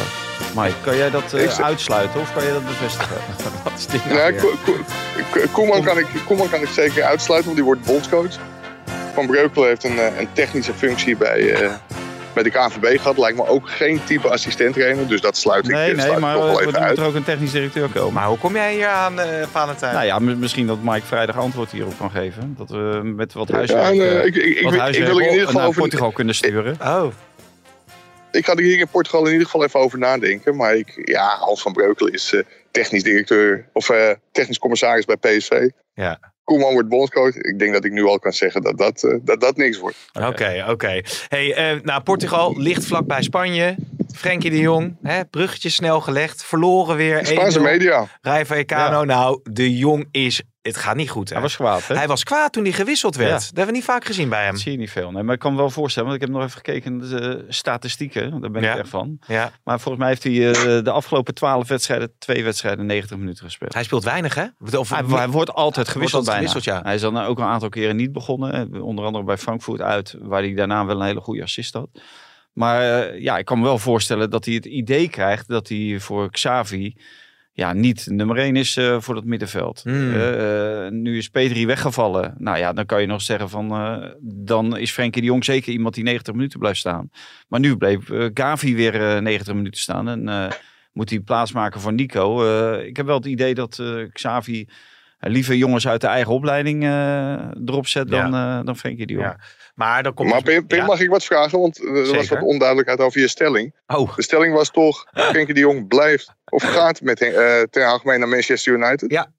Mike, 0.55 0.73
kan 0.83 0.95
jij 0.97 1.09
dat 1.09 1.33
eh, 1.33 1.59
uitsluiten 1.59 2.19
of 2.21 2.33
kan 2.33 2.43
jij 2.43 2.51
dat 2.51 2.65
bevestigen? 2.65 3.17
Wat 3.63 3.73
is 3.77 3.87
dit 3.87 4.05
nou 4.05 4.17
Ja, 4.17 4.31
weer? 4.31 4.41
Ko- 4.41 4.55
Ko- 4.65 4.77
Ko- 5.31 5.47
Koeman, 5.51 5.83
kan 5.83 5.97
ik, 5.97 6.05
Koeman 6.27 6.49
kan 6.49 6.61
ik 6.61 6.69
zeker 6.69 7.03
uitsluiten, 7.03 7.45
want 7.45 7.55
die 7.55 7.65
wordt 7.65 7.83
bondscoach. 7.85 8.35
Van 9.13 9.27
Breukelen 9.27 9.67
heeft 9.67 9.83
een, 9.83 9.99
eh, 9.99 10.19
een 10.19 10.27
technische 10.33 10.73
functie 10.73 11.17
bij, 11.17 11.53
eh, 11.53 11.71
bij 12.33 12.43
de 12.43 12.49
KNVB 12.49 12.97
gehad. 12.99 13.17
Lijkt 13.17 13.37
me 13.37 13.47
ook 13.47 13.69
geen 13.69 14.03
type 14.03 14.29
assistent-trainer, 14.29 15.07
dus 15.07 15.21
dat 15.21 15.37
sluit 15.37 15.65
ik, 15.65 15.71
Nee, 15.71 15.83
sluit 15.93 16.07
nee, 16.07 16.15
ik 16.15 16.19
maar 16.21 16.33
toch 16.35 16.43
wel 16.43 16.59
eh, 16.61 16.67
even 16.67 16.79
er 16.79 16.87
uit. 16.87 16.97
er 16.97 17.05
ook 17.05 17.15
een 17.15 17.23
technisch 17.23 17.51
directeur 17.51 17.89
komen. 17.89 18.13
Maar 18.13 18.27
hoe 18.27 18.37
kom 18.37 18.53
jij 18.55 18.73
hier 18.73 18.87
aan, 18.87 19.19
eh 19.19 19.47
Valentijn? 19.51 19.93
Nou 19.93 20.05
ja, 20.05 20.19
misschien 20.19 20.67
dat 20.67 20.77
Mike 20.83 21.05
vrijdag 21.05 21.37
antwoord 21.37 21.71
hierop 21.71 21.97
kan 21.97 22.11
geven. 22.11 22.55
Dat 22.57 22.69
we 22.69 23.01
met 23.03 23.33
wat 23.33 23.47
Ja, 23.47 23.55
huiswerk, 23.55 23.95
eh, 23.95 24.19
eh, 24.19 24.25
ik, 24.25 24.35
ik, 24.35 24.57
ik, 24.57 24.63
wat 24.63 24.73
ik 24.73 24.79
huiswerk 24.79 25.09
wil 25.09 25.19
in 25.19 25.29
ieder 25.29 25.45
geval 25.45 25.59
naar 25.59 25.67
over, 25.69 25.81
Portugal 25.81 26.11
kunnen 26.11 26.35
sturen. 26.35 26.77
Oh, 26.81 27.05
ik 28.31 28.45
ga 28.45 28.53
er 28.53 28.61
hier 28.63 28.79
in 28.79 28.87
Portugal 28.87 29.25
in 29.25 29.31
ieder 29.31 29.45
geval 29.45 29.63
even 29.63 29.79
over 29.79 29.99
nadenken. 29.99 30.55
Maar 30.55 30.75
ik, 30.75 31.01
ja, 31.05 31.35
Hans 31.39 31.61
van 31.61 31.73
Breukelen 31.73 32.13
is 32.13 32.33
eh, 32.33 32.41
technisch 32.71 33.03
directeur 33.03 33.65
of 33.73 33.89
eh, 33.89 34.09
technisch 34.31 34.59
commissaris 34.59 35.05
bij 35.05 35.17
PSV. 35.17 35.69
Ja. 35.93 36.19
Koeman 36.51 36.73
wordt 36.73 36.89
bondscoach. 36.89 37.35
Ik 37.35 37.59
denk 37.59 37.73
dat 37.73 37.85
ik 37.85 37.91
nu 37.91 38.05
al 38.05 38.19
kan 38.19 38.33
zeggen 38.33 38.61
dat 38.61 38.77
dat, 38.77 39.03
eh, 39.03 39.17
dat, 39.21 39.41
dat 39.41 39.57
niks 39.57 39.77
wordt. 39.77 39.97
oké, 40.13 40.65
oké. 40.69 41.01
Hey, 41.27 41.53
eh, 41.53 41.81
nou, 41.81 42.01
Portugal 42.01 42.55
ligt 42.57 42.85
vlak 42.85 43.05
bij 43.05 43.21
Spanje. 43.21 43.75
Frenkie 44.15 44.49
de 44.49 44.59
Jong, 44.59 44.97
hè, 45.01 45.25
bruggetje 45.25 45.69
snel 45.69 46.01
gelegd. 46.01 46.43
Verloren 46.43 46.95
weer. 46.95 47.25
Spaanse 47.25 47.59
1-0. 47.59 47.61
media. 47.61 48.07
Rai 48.21 48.45
Vallecano. 48.45 49.03
Nou, 49.03 49.39
de 49.43 49.77
Jong 49.77 50.07
is... 50.11 50.41
Het 50.61 50.77
gaat 50.77 50.95
niet 50.95 51.09
goed, 51.09 51.27
hè? 51.29 51.33
Hij 51.33 51.43
was 51.43 51.55
kwaad, 51.55 51.87
hè? 51.87 51.95
Hij 51.95 52.07
was 52.07 52.23
kwaad 52.23 52.53
toen 52.53 52.63
hij 52.63 52.71
gewisseld 52.71 53.15
werd. 53.15 53.29
Ja. 53.29 53.35
Dat 53.37 53.45
hebben 53.47 53.65
we 53.65 53.71
niet 53.71 53.83
vaak 53.83 54.05
gezien 54.05 54.29
bij 54.29 54.43
hem. 54.43 54.51
Dat 54.51 54.61
zie 54.61 54.71
je 54.71 54.77
niet 54.77 54.91
veel. 54.91 55.11
Nee, 55.11 55.23
maar 55.23 55.33
ik 55.33 55.39
kan 55.39 55.51
me 55.51 55.57
wel 55.57 55.69
voorstellen, 55.69 56.09
want 56.09 56.21
ik 56.21 56.27
heb 56.27 56.35
nog 56.37 56.45
even 56.47 56.57
gekeken 56.57 56.97
naar 56.97 57.07
de 57.09 57.45
statistieken. 57.47 58.41
Daar 58.41 58.51
ben 58.51 58.61
Ja. 58.61 58.73
ik 58.73 58.79
echt 58.79 58.89
van. 58.89 59.19
Ja. 59.27 59.51
Maar 59.63 59.79
volgens 59.79 59.97
mij 60.03 60.07
heeft 60.07 60.23
hij 60.23 60.51
eh, 60.77 60.83
de 60.83 60.91
afgelopen 60.91 61.33
twaalf 61.33 61.67
wedstrijden, 61.67 62.11
twee 62.17 62.43
wedstrijden, 62.43 62.85
90 62.85 63.17
minuten 63.17 63.45
gespeeld. 63.45 63.73
Hij 63.73 63.83
speelt 63.83 64.03
weinig, 64.03 64.35
hè? 64.35 64.45
Of, 64.77 64.89
Hij, 64.89 65.03
hij 65.07 65.29
wordt 65.29 65.53
altijd 65.53 65.87
gewisseld 65.87 66.27
altijd 66.27 66.37
bijna. 66.43 66.51
gewisseld, 66.51 66.75
ja. 66.77 66.83
Hij 66.83 66.95
is 66.95 67.01
dan 67.01 67.17
ook 67.17 67.37
een 67.39 67.45
aantal 67.45 67.69
keren 67.69 67.95
niet 67.95 68.11
begonnen. 68.11 68.73
eh, 68.73 68.83
Onder 68.85 69.05
andere 69.05 69.23
bij 69.23 69.37
Frankfurt 69.37 69.81
uit, 69.81 70.15
waar 70.21 70.41
hij 70.41 70.53
daarna 70.53 70.85
wel 70.85 70.99
een 70.99 71.05
hele 71.07 71.21
goede 71.21 71.43
assist 71.43 71.73
had. 71.73 71.89
Maar 72.53 72.81
eh, 73.01 73.21
ja, 73.21 73.37
ik 73.37 73.45
kan 73.45 73.57
me 73.59 73.63
wel 73.63 73.77
voorstellen 73.77 74.29
dat 74.29 74.45
hij 74.45 74.53
het 74.53 74.65
idee 74.65 75.09
krijgt 75.09 75.47
dat 75.47 75.67
hij 75.67 75.95
voor 75.99 76.31
Xavi 76.31 76.95
ja, 77.53 77.73
niet 77.73 78.07
nummer 78.09 78.37
1 78.37 78.55
is 78.55 78.77
eh, 78.77 79.01
voor 79.01 79.15
dat 79.15 79.23
middenveld. 79.23 79.81
Hmm. 79.83 80.13
Eh, 80.13 80.85
eh, 80.85 80.91
nu 80.91 81.17
is 81.17 81.29
Petri 81.29 81.65
weggevallen. 81.65 82.35
Nou 82.37 82.57
ja, 82.57 82.73
dan 82.73 82.85
kan 82.85 83.01
je 83.01 83.07
nog 83.07 83.21
zeggen 83.21 83.49
van... 83.49 83.69
dan 84.21 84.77
is 84.77 84.91
Frenkie 84.91 85.21
de 85.21 85.27
Jong 85.27 85.45
zeker 85.45 85.71
iemand 85.71 85.93
die 85.93 86.03
90 86.03 86.33
minuten 86.33 86.59
blijft 86.59 86.79
staan. 86.79 87.09
Maar 87.47 87.59
nu 87.59 87.77
bleef 87.77 87.99
Gavi 88.33 88.75
weer 88.75 89.15
eh, 89.15 89.21
90 89.21 89.53
minuten 89.53 89.81
staan. 89.81 90.07
En 90.07 90.51
moet 90.93 91.09
hij 91.09 91.19
plaatsmaken 91.19 91.81
voor 91.81 91.93
Nico. 91.93 92.43
Ik 92.79 92.97
heb 92.97 93.05
wel 93.05 93.15
het 93.15 93.25
idee 93.25 93.53
dat 93.53 93.83
Xavi... 94.11 94.67
eh, 95.21 95.31
liever 95.31 95.55
jongens 95.55 95.87
uit 95.87 96.01
de 96.01 96.07
eigen 96.07 96.33
opleiding 96.33 96.83
eh, 96.83 97.51
erop 97.65 97.87
zet 97.87 98.09
dan, 98.09 98.33
eh, 98.33 98.59
dan 98.63 98.77
Frenkie 98.77 99.05
de 99.05 99.13
Jong. 99.13 99.25
Ja. 99.25 99.39
Maar 99.75 100.03
dan 100.03 100.13
komt 100.13 100.29
Maar 100.29 100.43
Pim, 100.43 100.67
Pim, 100.67 100.77
ja. 100.77 100.85
mag 100.85 100.99
ik 100.99 101.09
wat 101.09 101.23
vragen? 101.23 101.59
Want 101.59 101.83
er 101.83 102.15
was 102.15 102.29
wat 102.29 102.41
onduidelijkheid 102.41 102.99
over 102.99 103.19
je 103.21 103.27
stelling. 103.27 103.75
Oh, 103.87 104.15
De 104.15 104.23
stelling 104.23 104.53
was 104.53 104.71
toch, 104.71 105.07
Frenkie 105.11 105.53
de 105.53 105.59
Jong 105.59 105.87
blijft 105.87 106.33
of 106.45 106.63
gaat 106.63 107.01
met 107.01 107.21
eh 107.21 107.61
ten 107.61 107.85
Hag 107.85 108.03
mee 108.03 108.17
naar 108.17 108.27
Manchester 108.27 108.73
United? 108.73 109.11
Ja. 109.11 109.31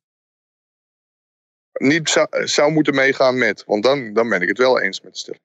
Niet 1.72 2.08
zou, 2.08 2.26
zou 2.30 2.72
moeten 2.72 2.94
meegaan 2.94 3.38
met, 3.38 3.64
want 3.66 3.82
dan, 3.82 4.12
dan 4.12 4.28
ben 4.28 4.40
ik 4.40 4.48
het 4.48 4.58
wel 4.58 4.80
eens 4.80 5.00
met 5.00 5.12
de 5.12 5.18
stelling. 5.18 5.42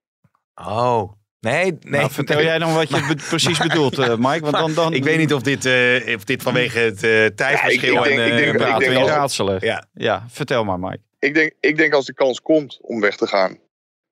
oh. 0.55 1.11
Nee, 1.39 1.63
nee. 1.63 1.77
Nou, 1.99 2.11
vertel 2.11 2.35
nee. 2.35 2.45
jij 2.45 2.59
dan 2.59 2.73
wat 2.73 2.89
je 2.89 3.15
precies 3.29 3.57
bedoelt, 3.57 3.97
eh, 3.97 4.15
Mike? 4.17 4.39
Want 4.39 4.51
dan, 4.53 4.73
dan, 4.73 4.93
Ik 4.93 5.03
weet 5.03 5.17
niet 5.17 5.33
of 5.33 5.41
dit, 5.41 5.65
eh, 5.65 6.15
of 6.15 6.23
dit 6.23 6.43
vanwege 6.43 6.79
het 6.79 7.03
eh, 7.03 7.25
tijdverschil 7.25 7.93
Ja, 7.93 7.99
ik- 7.99 8.05
ik 8.11 8.15
denk- 8.15 8.29
en... 8.29 8.37
ik 8.37 8.57
denk- 8.57 8.69
eh, 8.69 8.87
ik 8.87 8.93
denk 8.93 9.07
raadselen. 9.07 9.57
Ja. 9.61 9.85
ja, 9.93 10.25
vertel 10.29 10.63
maar, 10.63 10.79
Mike. 10.79 10.99
Ik 11.19 11.33
denk, 11.33 11.51
ik 11.59 11.77
denk 11.77 11.93
als 11.93 12.05
de 12.05 12.13
kans 12.13 12.41
komt 12.41 12.77
om 12.81 12.99
weg 13.01 13.15
te 13.15 13.27
gaan, 13.27 13.57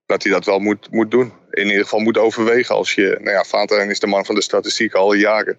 dat 0.05 0.23
hij 0.23 0.31
dat 0.31 0.45
wel 0.45 0.59
moet, 0.59 0.91
moet 0.91 1.11
doen. 1.11 1.33
In 1.51 1.65
ieder 1.67 1.83
geval 1.83 1.99
moet 1.99 2.17
overwegen 2.17 2.75
als 2.75 2.93
je, 2.93 3.17
nou 3.21 3.45
ja, 3.69 3.89
is 3.89 3.99
de 3.99 4.07
man 4.07 4.25
van 4.25 4.35
de 4.35 4.41
statistiek 4.41 4.93
al 4.93 5.13
jaren. 5.13 5.57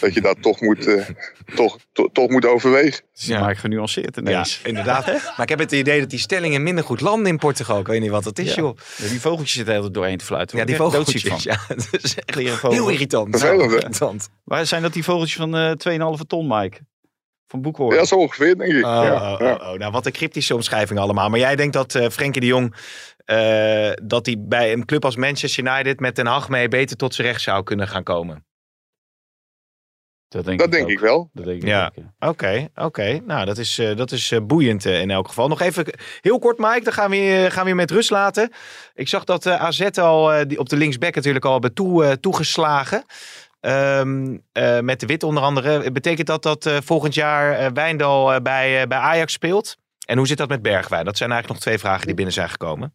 Dat 0.00 0.14
je 0.14 0.20
dat 0.20 0.42
toch 0.42 0.60
moet, 0.60 0.86
eh, 0.86 1.04
toch, 1.54 1.78
to- 1.92 2.08
toch 2.12 2.30
moet 2.30 2.46
overwegen. 2.46 3.04
Ja. 3.12 3.46
Mike 3.46 3.58
genuanceerd 3.60 4.14
Ja, 4.16 4.22
ineens. 4.22 4.60
inderdaad. 4.64 5.06
Maar 5.06 5.40
ik 5.42 5.48
heb 5.48 5.58
het 5.58 5.72
idee 5.72 6.00
dat 6.00 6.10
die 6.10 6.18
stellingen 6.18 6.62
minder 6.62 6.84
goed 6.84 7.00
landen 7.00 7.26
in 7.26 7.38
Portugal. 7.38 7.80
Ik 7.80 7.86
weet 7.86 8.00
niet 8.00 8.10
wat 8.10 8.24
dat 8.24 8.38
is, 8.38 8.48
Ja. 8.54 8.60
joh. 8.62 8.76
Ja, 8.96 9.08
Die 9.08 9.20
vogeltjes 9.20 9.52
zitten 9.52 9.74
heel 9.74 9.92
doorheen 9.92 10.18
te 10.18 10.24
fluiten. 10.24 10.58
Ja, 10.58 10.64
die 10.64 10.74
ik 10.74 10.80
vogeltjes. 10.80 11.22
doodziek 11.22 11.42
van. 11.50 11.52
Ja, 11.68 11.74
dat 11.90 12.02
is 12.04 12.14
echt 12.14 12.30
Klerenvogel. 12.30 12.70
heel 12.72 12.88
irritant. 12.88 13.38
Vervelend, 13.38 13.72
irritant. 13.72 14.28
Waar 14.44 14.66
zijn 14.66 14.82
dat 14.82 14.92
die 14.92 15.04
vogeltjes 15.04 15.36
van 15.36 15.56
eh 15.56 15.70
2,5 16.18 16.26
ton, 16.26 16.46
Mike? 16.48 16.78
Van 17.46 17.62
Boekhoorn. 17.62 17.96
Ja, 17.96 18.04
zo 18.04 18.14
ongeveer, 18.14 18.58
denk 18.58 18.72
ik. 18.72 18.84
Oh, 18.84 18.90
ja, 19.04 19.32
oh, 19.32 19.40
ja. 19.40 19.54
oh, 19.54 19.72
oh. 19.72 19.78
Nou, 19.78 19.92
wat 19.92 20.06
een 20.06 20.12
cryptische 20.12 20.54
omschrijving 20.54 20.98
allemaal. 20.98 21.28
Maar 21.28 21.38
jij 21.38 21.56
denkt 21.56 21.72
dat 21.72 21.94
eh 21.94 22.08
Frenkie 22.08 22.40
de 22.40 22.46
Jong... 22.46 22.74
eh, 23.24 23.90
dat 24.02 24.26
hij 24.26 24.36
bij 24.38 24.72
een 24.72 24.84
club 24.84 25.04
als 25.04 25.16
Manchester 25.16 25.64
United... 25.66 26.00
met 26.00 26.16
Den 26.16 26.26
Hag 26.26 26.48
mee 26.48 26.68
beter 26.68 26.96
tot 26.96 27.14
zijn 27.14 27.26
recht 27.28 27.40
zou 27.40 27.62
kunnen 27.62 27.88
gaan 27.88 28.02
komen? 28.02 28.44
Dat 30.30 30.44
denk, 30.44 30.58
Dat 30.58 30.66
ik, 30.66 30.72
denk 30.72 30.84
ook. 30.84 30.90
ik 30.90 30.98
wel. 30.98 31.30
Dat 31.32 31.44
denk 31.44 31.62
ik 31.62 31.68
Ja. 31.68 31.92
Oké, 32.18 32.68
oké. 32.74 33.20
Nou, 33.26 33.44
dat 33.44 33.58
is, 33.58 33.78
eh, 33.78 33.96
dat 33.96 34.12
is 34.12 34.30
eh, 34.32 34.40
boeiend 34.42 34.86
eh, 34.86 35.00
in 35.00 35.10
elk 35.10 35.28
geval. 35.28 35.48
Nog 35.48 35.60
even 35.60 35.84
heel 36.20 36.38
kort, 36.38 36.58
Mike. 36.58 36.80
Dan 36.84 36.92
gaan 36.92 37.10
we, 37.10 37.16
je- 37.16 37.50
gaan 37.50 37.62
we 37.62 37.68
je 37.68 37.74
met 37.74 37.90
rust 37.90 38.10
laten. 38.10 38.52
Ik 38.94 39.08
zag 39.08 39.24
dat 39.24 39.46
eh, 39.46 39.54
AZ 39.62 39.80
al 39.80 40.32
eh, 40.32 40.40
die 40.46 40.58
op 40.58 40.68
de 40.68 40.76
linksback 40.76 41.14
natuurlijk 41.14 41.44
al 41.44 41.52
hebben 41.52 41.74
toe, 41.74 42.04
eh, 42.04 42.12
toegeslagen. 42.12 43.04
Ehm, 43.60 44.36
eh, 44.52 44.78
met 44.80 45.00
de 45.00 45.06
Wit 45.06 45.22
onder 45.22 45.42
andere. 45.42 45.90
Betekent 45.92 46.26
dat 46.26 46.42
dat 46.42 46.66
eh, 46.66 46.76
volgend 46.84 47.14
jaar 47.14 47.52
eh, 47.52 47.66
Wijndal 47.74 48.42
bij, 48.42 48.86
bij 48.86 48.98
Ajax 48.98 49.32
speelt? 49.32 49.76
En 50.06 50.16
hoe 50.18 50.26
zit 50.26 50.38
dat 50.38 50.48
met 50.48 50.62
Bergwijn? 50.62 51.04
Dat 51.04 51.16
zijn 51.16 51.30
eigenlijk 51.30 51.60
nog 51.60 51.68
twee 51.70 51.78
vragen 51.82 52.06
die 52.06 52.14
binnen 52.14 52.34
zijn 52.34 52.48
gekomen. 52.48 52.94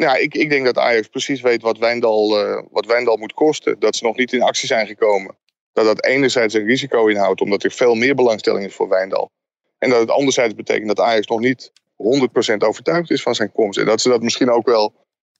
Ja, 0.00 0.16
ik, 0.16 0.34
ik 0.34 0.50
denk 0.50 0.64
dat 0.64 0.78
Ajax 0.78 1.08
precies 1.08 1.40
weet 1.40 1.62
wat 1.62 1.78
Wijndal, 1.78 2.40
eh, 2.40 2.62
wat 2.70 2.86
Wijndal 2.86 3.16
moet 3.16 3.32
kosten. 3.32 3.78
Dat 3.78 3.96
ze 3.96 4.04
nog 4.04 4.16
niet 4.16 4.32
in 4.32 4.42
actie 4.42 4.66
zijn 4.66 4.86
gekomen. 4.86 5.36
Dat 5.72 5.84
dat 5.84 6.04
enerzijds 6.04 6.54
een 6.54 6.64
risico 6.64 7.06
inhoudt, 7.06 7.40
omdat 7.40 7.62
er 7.62 7.70
veel 7.70 7.94
meer 7.94 8.14
belangstelling 8.14 8.64
is 8.64 8.74
voor 8.74 8.88
Wijndal. 8.88 9.30
En 9.78 9.90
dat 9.90 10.00
het 10.00 10.10
anderzijds 10.10 10.54
betekent 10.54 10.88
dat 10.88 11.00
Ajax 11.00 11.26
nog 11.26 11.40
niet 11.40 11.72
100% 11.96 12.56
overtuigd 12.58 13.10
is 13.10 13.22
van 13.22 13.34
zijn 13.34 13.52
komst. 13.52 13.78
En 13.78 13.86
dat 13.86 14.00
ze 14.00 14.08
dat 14.08 14.22
misschien 14.22 14.50
ook 14.50 14.66
wel 14.66 14.94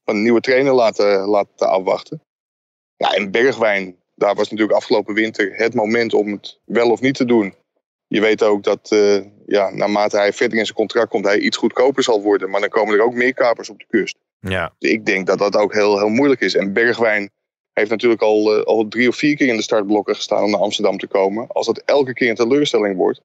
van 0.04 0.16
een 0.16 0.22
nieuwe 0.22 0.40
trainer 0.40 0.72
laten, 0.72 1.28
laten 1.28 1.68
afwachten. 1.68 2.22
Ja, 2.96 3.14
en 3.14 3.30
Bergwijn, 3.30 3.96
daar 4.14 4.34
was 4.34 4.50
natuurlijk 4.50 4.78
afgelopen 4.78 5.14
winter 5.14 5.56
het 5.56 5.74
moment 5.74 6.14
om 6.14 6.32
het 6.32 6.58
wel 6.64 6.90
of 6.90 7.00
niet 7.00 7.14
te 7.14 7.24
doen. 7.24 7.54
Je 8.06 8.20
weet 8.20 8.42
ook 8.42 8.62
dat 8.62 8.90
eh, 8.90 9.20
ja, 9.46 9.70
naarmate 9.70 10.16
hij 10.16 10.32
verder 10.32 10.58
in 10.58 10.64
zijn 10.64 10.76
contract 10.76 11.10
komt, 11.10 11.24
hij 11.24 11.38
iets 11.38 11.56
goedkoper 11.56 12.02
zal 12.02 12.22
worden. 12.22 12.50
Maar 12.50 12.60
dan 12.60 12.68
komen 12.68 12.94
er 12.94 13.04
ook 13.04 13.14
meer 13.14 13.34
kapers 13.34 13.70
op 13.70 13.78
de 13.78 13.86
kust. 13.88 14.16
Ja, 14.40 14.74
Ik 14.78 15.06
denk 15.06 15.26
dat 15.26 15.38
dat 15.38 15.56
ook 15.56 15.72
heel, 15.74 15.98
heel 15.98 16.08
moeilijk 16.08 16.40
is. 16.40 16.54
En 16.54 16.72
Bergwijn 16.72 17.30
heeft 17.72 17.90
natuurlijk 17.90 18.22
al, 18.22 18.56
eh, 18.56 18.62
al 18.64 18.88
drie 18.88 19.08
of 19.08 19.16
vier 19.16 19.36
keer 19.36 19.48
in 19.48 19.56
de 19.56 19.62
startblokken 19.62 20.14
gestaan 20.14 20.44
om 20.44 20.50
naar 20.50 20.60
Amsterdam 20.60 20.98
te 20.98 21.06
komen. 21.06 21.46
Als 21.48 21.66
dat 21.66 21.78
elke 21.78 22.12
keer 22.12 22.28
een 22.28 22.34
teleurstelling 22.34 22.96
wordt, 22.96 23.20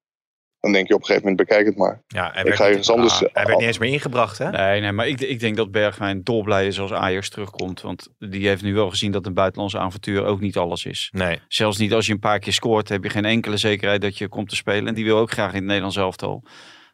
dan 0.59 0.72
denk 0.72 0.88
je 0.88 0.93
op 0.93 0.99
een 0.99 1.05
gegeven 1.05 1.30
moment 1.30 1.47
bekijk 1.47 1.66
het 1.68 1.78
maar. 1.78 2.01
ja 2.07 2.32
hij, 2.32 2.41
Ik 2.41 2.47
werd 2.47 2.55
ga 2.55 2.68
niet, 2.68 2.89
anders... 2.89 3.13
ah, 3.13 3.34
hij 3.34 3.45
werd 3.45 3.57
niet 3.57 3.68
eens 3.68 3.78
meer 3.78 3.91
ingebracht, 3.91 4.38
hè? 4.38 4.49
Nee, 4.49 4.82
nee, 4.82 4.91
maar 4.91 5.07
ik, 5.07 5.22
ik 5.22 5.39
denk 5.39 5.55
dat 5.55 5.72
Bergwijn 5.72 6.24
dolblij 6.24 6.68
is 6.68 6.80
als 6.80 6.93
Ajax 6.93 7.30
terugkomt. 7.30 7.82
Want 7.82 8.07
die 8.18 8.47
heeft 8.47 8.61
nu 8.63 8.74
wel 8.74 8.89
gezien 8.89 9.11
dat 9.11 9.26
een 9.26 9.34
buitenlandse 9.34 9.80
avontuur 9.80 10.26
ook 10.26 10.39
niet 10.39 10.57
alles 10.57 10.86
is. 10.86 11.09
Nee. 11.11 11.39
Zelfs 11.47 11.78
niet 11.78 11.93
als 11.93 12.05
je 12.05 12.13
een 12.13 12.20
paar 12.20 12.39
keer 12.39 12.53
scoort, 12.53 12.89
heb 12.89 13.03
je 13.03 13.09
geen 13.09 13.26
enkele 13.26 13.57
zekerheid 13.57 14.01
dat 14.01 14.18
je 14.18 14.28
komt 14.28 14.49
te 14.49 14.55
spelen. 14.55 14.88
En 14.88 14.93
die 14.93 15.05
wil 15.05 15.18
ook 15.18 15.32
graag 15.32 15.49
in 15.49 15.55
het 15.55 15.66
Nederlands 15.66 15.97
elftal. 15.97 16.43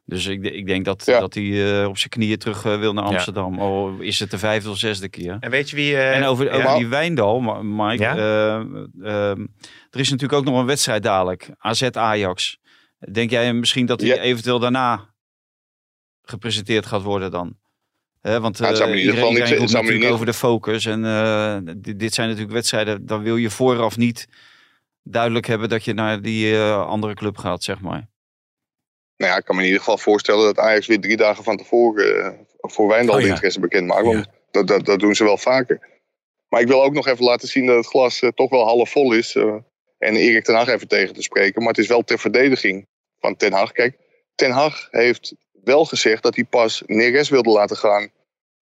Dus 0.05 0.25
ik, 0.25 0.43
ik 0.43 0.67
denk 0.67 0.85
dat, 0.85 1.05
Ja. 1.05 1.19
dat 1.19 1.33
hij 1.33 1.81
eh, 1.81 1.87
op 1.87 1.97
zijn 1.97 2.09
knieën 2.09 2.37
terug 2.37 2.65
eh, 2.65 2.79
wil 2.79 2.93
naar 2.93 3.03
Amsterdam. 3.03 3.59
Al 3.59 3.95
is 3.99 4.19
het 4.19 4.31
de 4.31 4.37
vijfde 4.37 4.69
of 4.69 4.77
zesde 4.77 5.09
keer. 5.09 5.37
En 5.39 5.49
weet 5.51 5.69
je 5.69 5.75
wie... 5.75 5.95
eh, 5.95 6.15
en 6.17 6.23
over, 6.23 6.45
ja? 6.45 6.51
over 6.65 6.77
die 6.77 6.87
Wijndal, 6.87 7.39
Mike. 7.63 8.03
Ja? 8.03 8.15
eh, 8.15 8.55
ehm, 9.01 9.45
er 9.89 9.99
is 9.99 10.09
natuurlijk 10.09 10.39
ook 10.39 10.45
nog 10.45 10.59
een 10.59 10.65
wedstrijd 10.65 11.03
dadelijk. 11.03 11.49
AZ-Ajax. 11.57 12.57
Denk 13.11 13.29
jij 13.29 13.53
misschien 13.53 13.85
dat 13.85 13.99
hij 14.01 14.09
Ja. 14.09 14.15
eventueel 14.21 14.59
daarna 14.59 15.09
gepresenteerd 16.23 16.85
gaat 16.85 17.01
worden 17.01 17.31
dan? 17.31 17.57
Hè, 18.21 18.39
want 18.39 18.57
Ja, 18.57 18.67
het 18.67 18.77
zou 18.77 18.89
me 18.89 18.95
eh, 18.95 19.01
in 19.01 19.07
ieder 19.07 19.15
iedereen, 19.15 19.15
geval 19.15 19.31
niet- 19.31 19.39
iedereen 19.43 19.69
zou 19.69 19.81
natuurlijk 19.83 20.03
niet- 20.05 20.13
over 20.13 20.25
de 20.25 20.33
focus. 20.33 20.85
En 20.85 21.05
eh, 21.05 21.57
dit, 21.77 21.99
dit 21.99 22.13
zijn 22.13 22.27
natuurlijk 22.27 22.53
wedstrijden, 22.53 23.05
dan 23.05 23.21
wil 23.23 23.35
je 23.37 23.49
vooraf 23.49 23.97
niet 23.97 24.27
duidelijk 25.03 25.45
hebben 25.47 25.69
dat 25.69 25.83
je 25.85 25.93
naar 25.93 26.21
die 26.21 26.55
eh, 26.55 26.85
andere 26.87 27.13
club 27.13 27.37
gaat, 27.37 27.63
zeg 27.63 27.79
maar. 27.81 28.09
Nou 29.21 29.33
ja, 29.33 29.39
ik 29.39 29.45
kan 29.45 29.55
me 29.55 29.61
in 29.61 29.67
ieder 29.67 29.83
geval 29.83 29.97
voorstellen 29.97 30.43
dat 30.45 30.57
Ajax 30.57 30.87
weer 30.87 30.99
drie 30.99 31.17
dagen 31.17 31.43
van 31.43 31.57
tevoren 31.57 32.25
eh, 32.25 32.31
voor 32.61 32.87
Wijndal 32.87 33.15
Oh 33.15 33.21
de 33.21 33.27
ja. 33.27 33.33
interesse 33.33 33.59
bekend 33.59 33.87
maakt. 33.87 34.05
Want 34.05 34.25
dat, 34.51 34.67
dat, 34.67 34.85
dat 34.85 34.99
doen 34.99 35.15
ze 35.15 35.23
wel 35.23 35.37
vaker. 35.37 35.89
Maar 36.49 36.61
ik 36.61 36.67
wil 36.67 36.83
ook 36.83 36.93
nog 36.93 37.07
even 37.07 37.23
laten 37.25 37.47
zien 37.47 37.65
dat 37.65 37.75
het 37.75 37.85
glas 37.85 38.21
eh, 38.21 38.29
toch 38.29 38.49
wel 38.49 38.65
half 38.65 38.89
vol 38.89 39.13
is. 39.13 39.35
eh, 39.35 39.55
en 39.97 40.15
Erik 40.15 40.43
ten 40.43 40.55
Hag 40.55 40.67
even 40.67 40.87
tegen 40.87 41.13
te 41.13 41.21
spreken. 41.21 41.61
Maar 41.61 41.69
het 41.71 41.81
is 41.81 41.87
wel 41.87 42.01
ter 42.01 42.19
verdediging 42.19 42.87
van 43.19 43.35
Ten 43.35 43.53
Hag. 43.53 43.71
Kijk, 43.71 43.97
Ten 44.35 44.51
Hag 44.51 44.87
heeft 44.91 45.35
wel 45.63 45.85
gezegd 45.85 46.23
dat 46.23 46.35
hij 46.35 46.43
pas 46.43 46.83
Neres 46.85 47.29
wilde 47.29 47.49
laten 47.49 47.77
gaan 47.77 48.09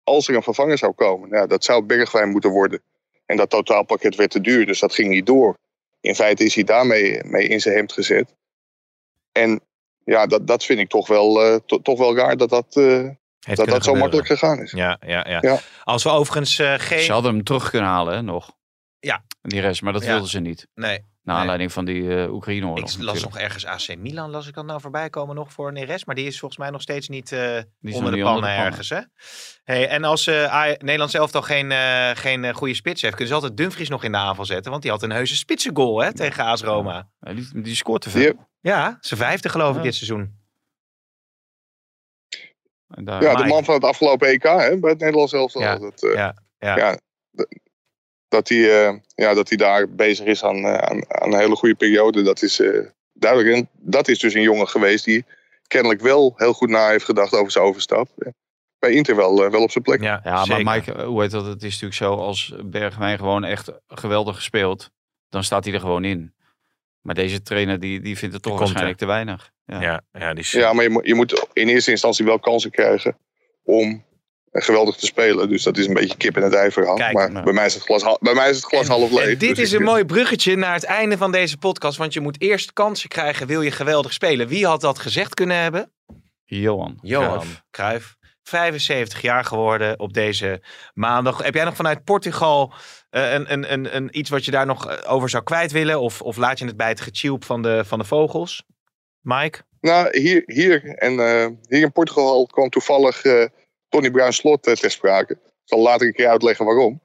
als 0.04 0.28
er 0.28 0.36
een 0.36 0.44
vervanger 0.44 0.78
zou 0.78 0.94
komen. 0.94 1.30
Nou, 1.30 1.48
dat 1.48 1.64
zou 1.64 1.84
Bergwijn 1.84 2.30
moeten 2.30 2.50
worden. 2.50 2.82
En 3.26 3.38
dat 3.38 3.50
totaalpakket 3.50 4.16
werd 4.16 4.32
te 4.32 4.42
duur, 4.42 4.66
dus 4.66 4.80
dat 4.80 4.94
ging 4.94 5.10
niet 5.10 5.26
door. 5.26 5.58
In 6.02 6.16
feite 6.16 6.44
is 6.44 6.56
hij 6.56 6.64
daarmee 6.64 7.24
mee 7.24 7.48
in 7.48 7.62
zijn 7.62 7.76
hemd 7.76 7.94
gezet. 7.94 8.36
En 9.32 9.62
ja, 10.10 10.26
dat, 10.26 10.48
dat 10.48 10.64
vind 10.64 10.80
ik 10.80 10.90
toch 10.90 11.08
wel, 11.08 11.44
eh, 11.44 11.56
to- 11.66 11.82
toch 11.82 11.98
wel 12.00 12.16
raar 12.16 12.38
dat 12.38 12.50
dat, 12.50 12.76
eh, 12.76 13.10
dat, 13.56 13.84
zo 13.84 13.96
makkelijk 13.96 14.28
gegaan 14.28 14.62
is. 14.62 14.72
Ja, 14.72 14.98
ja, 15.06 15.26
ja, 15.30 15.38
Ja. 15.42 15.60
Als 15.84 16.04
we 16.04 16.10
overigens 16.10 16.60
eh, 16.60 16.74
geen... 16.78 17.00
Ze 17.02 17.12
hadden 17.12 17.34
hem 17.34 17.44
terug 17.44 17.70
kunnen 17.70 17.90
halen, 17.90 18.14
hè, 18.14 18.22
nog. 18.22 18.52
Ja. 19.00 19.24
Die 19.42 19.62
rest, 19.62 19.82
maar 19.82 19.94
dat 19.94 20.04
Ja. 20.04 20.10
wilden 20.12 20.30
ze 20.30 20.40
niet. 20.40 20.68
Nee, 20.76 21.06
Naar 21.30 21.38
Nee. 21.38 21.48
aanleiding 21.50 21.72
van 21.74 21.86
die 21.86 22.24
eh 22.24 22.34
Oekraïne-oorlog. 22.34 22.78
ik 22.78 22.84
las 22.86 22.96
natuurlijk. 23.06 23.34
nog 23.34 23.38
ergens 23.38 23.66
AC 23.66 23.98
Milan, 23.98 24.30
las 24.30 24.48
ik 24.48 24.54
dat 24.54 24.66
nou 24.66 24.82
voorbij 24.82 25.10
komen 25.10 25.36
nog 25.36 25.52
voor 25.54 25.72
Neres. 25.72 26.06
Maar 26.06 26.16
die 26.16 26.26
is 26.26 26.40
volgens 26.40 26.60
mij 26.60 26.70
nog 26.70 26.82
steeds 26.82 27.08
niet 27.10 27.32
eh, 27.32 27.40
onder 27.40 27.52
de 27.54 27.68
niet 27.80 27.94
pannen 27.94 28.14
onder 28.14 28.22
de 28.22 28.26
pannen. 28.26 28.50
ergens. 28.66 28.90
Hè? 28.90 29.00
Hey, 29.64 29.88
en 29.88 30.04
als 30.04 30.28
eh 30.28 30.54
A- 30.54 30.66
Nederland 30.78 31.12
zelf 31.12 31.32
toch 31.32 31.46
geen, 31.46 31.72
eh, 31.72 32.10
geen 32.14 32.54
goede 32.54 32.74
spits 32.74 33.02
heeft, 33.02 33.16
kunnen 33.16 33.34
ze 33.36 33.40
altijd 33.42 33.58
Dumfries 33.58 33.90
nog 33.90 34.04
in 34.04 34.12
de 34.12 34.18
aanval 34.18 34.46
zetten. 34.46 34.72
Want 34.72 34.84
die 34.84 34.92
had 34.92 35.04
een 35.04 35.12
heuse 35.12 35.36
spitsengoal 35.36 36.02
hè, 36.02 36.14
tegen 36.14 36.44
AS 36.44 36.62
Roma. 36.62 37.10
Ja, 37.20 37.34
die, 37.34 37.62
die 37.62 37.76
scoort 37.76 38.02
te 38.02 38.10
veel. 38.10 38.32
Die- 38.34 38.48
Ja, 38.72 38.98
zijn 39.02 39.20
vijfde 39.20 39.50
geloof 39.50 39.70
ik 39.72 39.76
Ja. 39.78 39.82
dit 39.84 39.96
seizoen. 39.96 40.38
En 42.88 43.06
daar- 43.06 43.22
Ja, 43.24 43.36
de 43.36 43.46
man 43.46 43.64
van 43.64 43.74
het 43.74 43.84
afgelopen 43.84 44.28
EK 44.28 44.44
hè, 44.44 44.78
bij 44.80 44.90
het 44.90 45.00
Nederlands 45.00 45.34
elftal. 45.34 45.62
Ja, 45.62 45.78
Dat, 45.78 46.04
eh, 46.04 46.14
ja, 46.14 46.36
ja. 46.60 46.78
ja, 46.78 46.98
dat, 48.30 48.50
hij, 48.50 48.86
eh, 48.88 48.96
ja, 49.16 49.34
dat 49.34 49.48
hij 49.50 49.58
daar 49.58 49.90
bezig 49.90 50.26
is 50.26 50.44
aan, 50.44 50.56
eh, 50.66 50.74
aan, 50.74 51.04
aan 51.22 51.34
een 51.34 51.40
hele 51.40 51.56
goede 51.56 51.76
periode, 51.76 52.22
dat 52.22 52.42
is 52.42 52.60
eh, 52.60 52.80
duidelijk. 53.14 53.56
En 53.56 53.70
dat 53.74 54.08
is 54.08 54.20
dus 54.20 54.34
een 54.34 54.42
jongen 54.42 54.68
geweest 54.68 55.06
die 55.06 55.26
kennelijk 55.68 56.02
wel 56.02 56.34
heel 56.38 56.54
goed 56.54 56.70
na 56.70 56.90
heeft 56.90 57.06
gedacht 57.06 57.34
over 57.34 57.52
zijn 57.52 57.66
overstap. 57.66 58.08
Bij 58.80 58.92
Inter 58.92 59.16
wel, 59.16 59.50
wel 59.52 59.62
op 59.62 59.72
zijn 59.72 59.84
plek. 59.84 60.02
Ja, 60.02 60.46
maar 60.46 60.64
Mike, 60.64 61.04
hoe 61.04 61.22
heet 61.22 61.32
dat? 61.32 61.46
Het 61.46 61.64
is 61.64 61.82
natuurlijk 61.82 61.94
zo, 61.94 62.14
als 62.16 62.54
Bergwijn 62.66 63.18
gewoon 63.18 63.44
echt 63.44 63.72
geweldig 63.88 64.36
gespeeld, 64.36 64.90
dan 65.30 65.44
staat 65.44 65.64
hij 65.66 65.74
er 65.74 65.80
gewoon 65.80 66.04
in. 66.04 66.34
Maar 67.02 67.16
deze 67.16 67.42
trainer, 67.42 67.80
die, 67.80 68.02
die 68.02 68.18
vindt 68.18 68.34
het 68.34 68.44
toch 68.44 68.60
waarschijnlijk 68.60 68.98
te 68.98 69.06
weinig. 69.06 69.52
Ja. 69.66 69.82
Ja, 69.82 70.02
ja, 70.12 70.34
die 70.34 70.46
Ja, 70.52 70.74
maar 70.74 70.84
je, 70.84 70.90
moet- 70.90 71.06
je 71.06 71.16
moet 71.16 71.48
in 71.54 71.68
eerste 71.68 71.92
instantie 71.92 72.26
wel 72.26 72.40
kansen 72.40 72.72
krijgen 72.72 73.18
om 73.64 74.04
geweldig 74.52 74.96
te 74.96 75.06
spelen. 75.06 75.50
Dus 75.50 75.64
dat 75.64 75.78
is 75.78 75.88
een 75.88 75.94
beetje 75.94 76.18
kip 76.18 76.38
in 76.38 76.44
het 76.44 76.54
ei 76.54 76.72
verhaal. 76.72 76.96
Kijk, 76.96 77.14
maar 77.14 77.32
nou. 77.32 77.44
bij 77.44 77.54
mij 77.54 77.66
is 77.66 77.74
het 77.74 77.84
glas, 77.84 78.18
bij 78.20 78.34
mij 78.34 78.50
is 78.50 78.56
het 78.56 78.66
glas 78.66 78.88
half 78.88 79.12
leeg. 79.12 79.28
En 79.28 79.38
dit 79.38 79.56
Dus 79.56 79.60
is 79.60 79.72
ik, 79.72 79.80
een 79.80 79.86
eh, 79.86 79.92
mooi 79.92 80.06
bruggetje 80.06 80.56
naar 80.56 80.74
het 80.74 80.84
einde 80.84 81.18
van 81.18 81.32
deze 81.32 81.58
podcast. 81.58 81.98
Want 81.98 82.14
je 82.14 82.20
moet 82.20 82.42
eerst 82.42 82.74
kansen 82.74 83.10
krijgen, 83.10 83.48
wil 83.48 83.62
je 83.62 83.72
geweldig 83.72 84.14
spelen. 84.14 84.48
Wie 84.48 84.66
had 84.66 84.82
dat 84.82 85.00
gezegd 85.00 85.34
kunnen 85.34 85.58
hebben? 85.58 85.92
Johan. 86.46 87.00
Johan 87.02 87.30
Cruijff. 87.30 87.64
Cruijff. 87.72 88.18
75 88.44 89.22
jaar 89.22 89.46
geworden 89.46 90.00
op 90.00 90.14
deze 90.14 90.62
maandag. 90.94 91.44
Heb 91.44 91.54
jij 91.54 91.64
nog 91.64 91.76
vanuit 91.76 92.04
Portugal 92.04 92.74
eh, 93.10 93.34
een, 93.34 93.54
een, 93.54 93.74
een, 93.74 93.96
een, 93.96 94.18
iets 94.18 94.30
wat 94.30 94.46
je 94.46 94.52
daar 94.52 94.66
nog 94.66 94.88
eh, 94.88 95.14
over 95.14 95.30
zou 95.30 95.44
kwijt 95.44 95.72
willen? 95.72 96.02
Of, 96.02 96.22
of 96.22 96.38
laat 96.38 96.60
je 96.60 96.66
het 96.66 96.78
bij 96.78 96.88
het 96.88 97.02
getjilp 97.02 97.46
van 97.46 97.62
de, 97.62 97.84
van 97.86 98.00
de 98.00 98.06
vogels? 98.06 98.64
Mike? 99.22 99.62
Nou, 99.82 100.20
hier, 100.20 100.44
hier, 100.46 100.96
en, 100.96 101.20
eh, 101.20 101.48
hier 101.68 101.82
in 101.82 101.92
Portugal 101.92 102.46
kwam 102.46 102.70
toevallig 102.70 103.24
eh, 103.24 103.46
Tony 103.90 104.12
Bruin 104.12 104.34
Slot 104.34 104.68
eh, 104.68 104.74
ter 104.74 104.92
sprake. 104.92 105.34
Ik 105.34 105.40
zal 105.64 105.80
later 105.80 106.08
een 106.08 106.14
keer 106.14 106.28
uitleggen 106.30 106.66
waarom. 106.66 107.02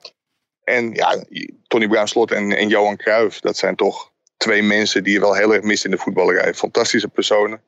En 0.65 0.93
ja, 0.93 1.25
Tony 1.67 1.89
Bruin 1.89 2.09
Slot 2.09 2.31
en, 2.31 2.57
en 2.57 2.69
Johan 2.69 2.97
Cruijff, 2.97 3.41
dat 3.41 3.57
zijn 3.57 3.77
toch 3.77 4.13
twee 4.37 4.63
mensen 4.63 5.05
die 5.05 5.13
je 5.13 5.21
wel 5.21 5.35
heel 5.35 5.55
erg 5.55 5.63
mist 5.63 5.85
in 5.85 5.91
de 5.91 5.99
voetballerij. 5.99 6.55
Fantastische 6.55 7.09
personen. 7.09 7.61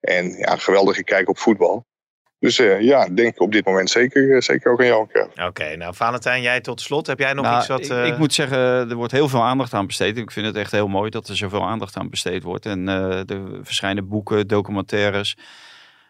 En 0.00 0.30
ja, 0.30 0.56
geweldige 0.56 1.04
kijk 1.04 1.28
op 1.28 1.38
voetbal. 1.38 1.88
Dus 2.38 2.58
eh, 2.58 2.80
ja, 2.80 3.04
ik 3.04 3.16
denk 3.16 3.40
op 3.40 3.52
dit 3.52 3.64
moment 3.64 3.90
zeker, 3.90 4.34
eh, 4.34 4.40
zeker 4.40 4.72
ook 4.72 4.80
aan 4.80 4.86
Johan 4.86 5.08
Cruijff. 5.08 5.48
Oké, 5.48 5.76
nou 5.76 5.94
Valentijn, 5.94 6.42
jij 6.42 6.60
tot 6.60 6.80
slot. 6.80 7.06
Heb 7.06 7.18
jij 7.18 7.32
nog 7.32 7.44
Nou, 7.44 7.58
iets 7.58 7.66
wat... 7.66 7.80
ik, 7.80 8.06
ik 8.06 8.18
moet 8.18 8.34
zeggen, 8.34 8.58
er 8.58 8.94
wordt 8.94 9.12
heel 9.12 9.28
veel 9.28 9.42
aandacht 9.42 9.74
aan 9.74 9.86
besteed. 9.86 10.16
Ik 10.16 10.30
vind 10.30 10.46
het 10.46 10.56
echt 10.56 10.70
heel 10.70 10.88
mooi 10.88 11.10
dat 11.10 11.28
er 11.28 11.36
zoveel 11.36 11.64
aandacht 11.66 11.96
aan 11.96 12.10
besteed 12.10 12.42
wordt. 12.42 12.66
En 12.66 12.88
eh 12.88 13.30
er 13.30 13.60
verschijnen 13.62 14.08
boeken, 14.08 14.46
documentaires. 14.48 15.36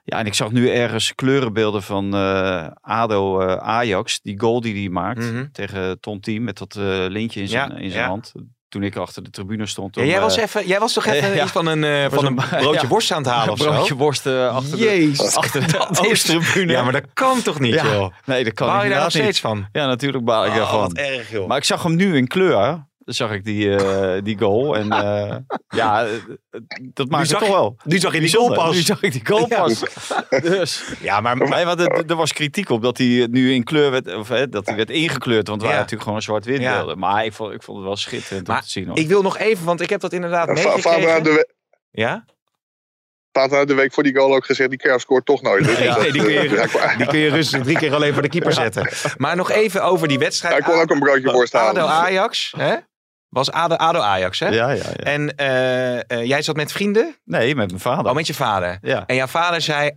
Ja, 0.04 0.18
en 0.18 0.26
ik 0.26 0.34
zag 0.34 0.50
nu 0.50 0.68
ergens 0.70 1.14
kleurenbeelden 1.14 1.82
van 1.82 2.14
eh, 2.14 2.66
ADO 2.80 3.40
eh, 3.40 3.56
Ajax. 3.56 4.20
Die 4.22 4.40
goal 4.40 4.60
die 4.60 4.74
hij 4.80 4.88
maakt 4.88 5.18
Mhm. 5.32 5.46
tegen 5.52 6.00
Tonti 6.00 6.40
met 6.40 6.58
dat 6.58 6.76
eh, 6.76 6.82
lintje 7.08 7.40
in 7.40 7.48
zijn, 7.48 7.70
Ja, 7.70 7.76
in 7.76 7.90
zijn 7.90 8.02
ja. 8.02 8.08
hand. 8.08 8.32
Toen 8.68 8.82
ik 8.82 8.96
achter 8.96 9.22
de 9.22 9.30
tribune 9.30 9.66
stond. 9.66 9.94
Ja, 9.94 10.02
om, 10.02 10.08
jij, 10.08 10.20
was 10.20 10.36
even, 10.36 10.66
jij 10.66 10.78
was 10.78 10.92
toch 10.92 11.06
even 11.14 11.42
iets 11.42 11.50
van 11.52 11.66
een, 11.66 12.10
van 12.10 12.24
een 12.26 12.34
broodje 12.60 12.86
worst 12.86 13.12
aan 13.12 13.22
het 13.22 13.32
halen 13.32 13.52
of 13.52 13.58
zo? 13.58 13.70
broodje 13.70 13.94
worst 13.94 14.26
achter 14.26 14.76
de, 14.78 14.84
Jezus, 14.84 15.34
achter 15.42 15.66
de 15.66 15.72
dat 15.72 15.90
is- 16.04 16.10
Oosttribune. 16.10 16.72
Ja, 16.72 16.82
maar 16.82 16.92
dat 16.92 17.04
kan 17.14 17.42
toch 17.42 17.60
niet, 17.60 17.74
joh? 17.80 18.10
Nee, 18.24 18.44
dat 18.44 18.52
kan 18.52 18.66
Baal 18.66 18.84
je 18.84 18.90
daar 18.90 19.00
nog 19.02 19.10
steeds 19.10 19.40
van? 19.40 19.66
Ja, 19.72 19.86
natuurlijk 19.86 20.24
baal 20.24 20.44
ik 20.44 20.50
Oh, 20.50 20.56
daarvan. 20.56 20.80
wat 20.80 20.92
erg, 20.92 21.30
joh. 21.30 21.48
Maar 21.48 21.56
ik 21.56 21.64
zag 21.64 21.82
hem 21.82 21.96
nu 21.96 22.16
in 22.16 22.26
kleur. 22.26 22.88
Dan 23.10 23.18
zag 23.28 23.36
ik 23.36 23.44
die, 23.44 23.76
eh, 23.76 24.22
die 24.22 24.38
goal. 24.38 24.76
En 24.76 24.90
eh, 24.92 25.36
ja, 25.68 26.06
dat 26.78 27.08
maakt 27.08 27.28
zag 27.28 27.38
het 27.40 27.48
toch 27.48 27.58
wel. 27.58 27.76
nu 27.84 27.98
zag 27.98 28.12
je 28.12 28.20
die 28.20 28.34
goal 28.34 28.54
pas. 28.54 28.74
Nu 28.74 28.80
zag 28.80 29.02
ik 29.02 29.12
die 29.12 29.26
goal 29.26 29.46
Ja. 29.48 29.62
pas. 29.62 29.82
Dus, 30.42 30.84
Ja, 31.00 31.20
maar... 31.20 31.36
nee, 31.36 31.64
want 31.64 31.80
er, 32.10 32.16
was 32.16 32.32
kritiek 32.32 32.68
op 32.70 32.82
dat 32.82 32.98
hij 32.98 33.26
nu 33.30 33.52
in 33.52 33.64
kleur 33.64 33.90
werd, 33.90 34.14
of 34.14 34.28
hè, 34.28 34.48
dat 34.48 34.66
hij 34.66 34.76
werd 34.76 34.90
ingekleurd. 34.90 35.48
Want 35.48 35.60
we 35.60 35.66
Ja. 35.66 35.72
waren 35.72 35.80
natuurlijk 35.84 36.02
gewoon 36.08 36.22
zwart-wit 36.22 36.60
Ja. 36.60 36.76
beelden. 36.76 36.98
Maar 36.98 37.24
ik 37.24 37.32
vond, 37.32 37.52
ik 37.54 37.62
vond 37.62 37.76
het 37.78 37.86
wel 37.86 37.96
schitterend 37.96 38.48
om 38.48 38.60
te 38.60 38.70
zien. 38.70 38.86
Hoor. 38.86 38.98
Ik 38.98 39.08
wil 39.08 39.22
nog 39.22 39.38
even, 39.38 39.64
want 39.64 39.80
ik 39.80 39.90
heb 39.90 40.00
dat 40.00 40.12
inderdaad 40.12 40.46
meegekregen. 40.48 41.46
Ja? 41.90 42.24
Vader 43.32 43.58
had 43.58 43.68
de 43.68 43.74
week 43.74 43.92
voor 43.92 44.02
die 44.02 44.14
goal 44.16 44.34
ook 44.34 44.44
gezegd, 44.44 44.70
die 44.70 44.78
Cruijff 44.78 45.02
scoort 45.02 45.26
toch 45.26 45.42
nooit. 45.42 45.64
Dus 45.64 45.78
nee, 45.98 46.12
die 46.12 46.22
kun 46.22 46.32
je- 46.32 46.94
Die 46.96 47.06
kun 47.06 47.18
je 47.18 47.28
rustig 47.30 47.62
drie 47.62 47.78
keer 47.78 47.94
alleen 47.94 48.12
voor 48.12 48.22
de 48.22 48.28
keeper 48.28 48.52
zetten. 48.52 48.88
Maar 49.16 49.36
nog 49.36 49.50
even 49.50 49.84
over 49.84 50.08
die 50.08 50.18
wedstrijd. 50.18 50.54
Hij 50.54 50.62
kon 50.72 50.80
ook 50.82 50.90
een 50.90 50.98
broodje 50.98 51.32
worst 51.32 51.52
halen. 51.52 51.82
ADO 51.82 51.90
Ajax, 51.92 52.54
hè? 52.56 52.76
Was 53.30 53.50
ADO, 53.50 53.74
ADO 53.74 53.98
Ajax, 54.00 54.38
hè? 54.38 54.48
Ja, 54.48 54.70
ja, 54.70 54.74
ja. 54.74 54.92
En 54.92 55.36
eh, 55.36 56.10
eh, 56.10 56.26
jij 56.26 56.42
zat 56.42 56.56
met 56.56 56.72
vrienden? 56.72 57.16
Nee, 57.24 57.54
met 57.54 57.68
mijn 57.68 57.80
vader. 57.80 58.06
Oh, 58.10 58.14
met 58.14 58.26
je 58.26 58.34
vader. 58.34 58.78
ja. 58.82 59.06
En 59.06 59.14
jouw 59.14 59.26
vader 59.26 59.60
zei, 59.60 59.90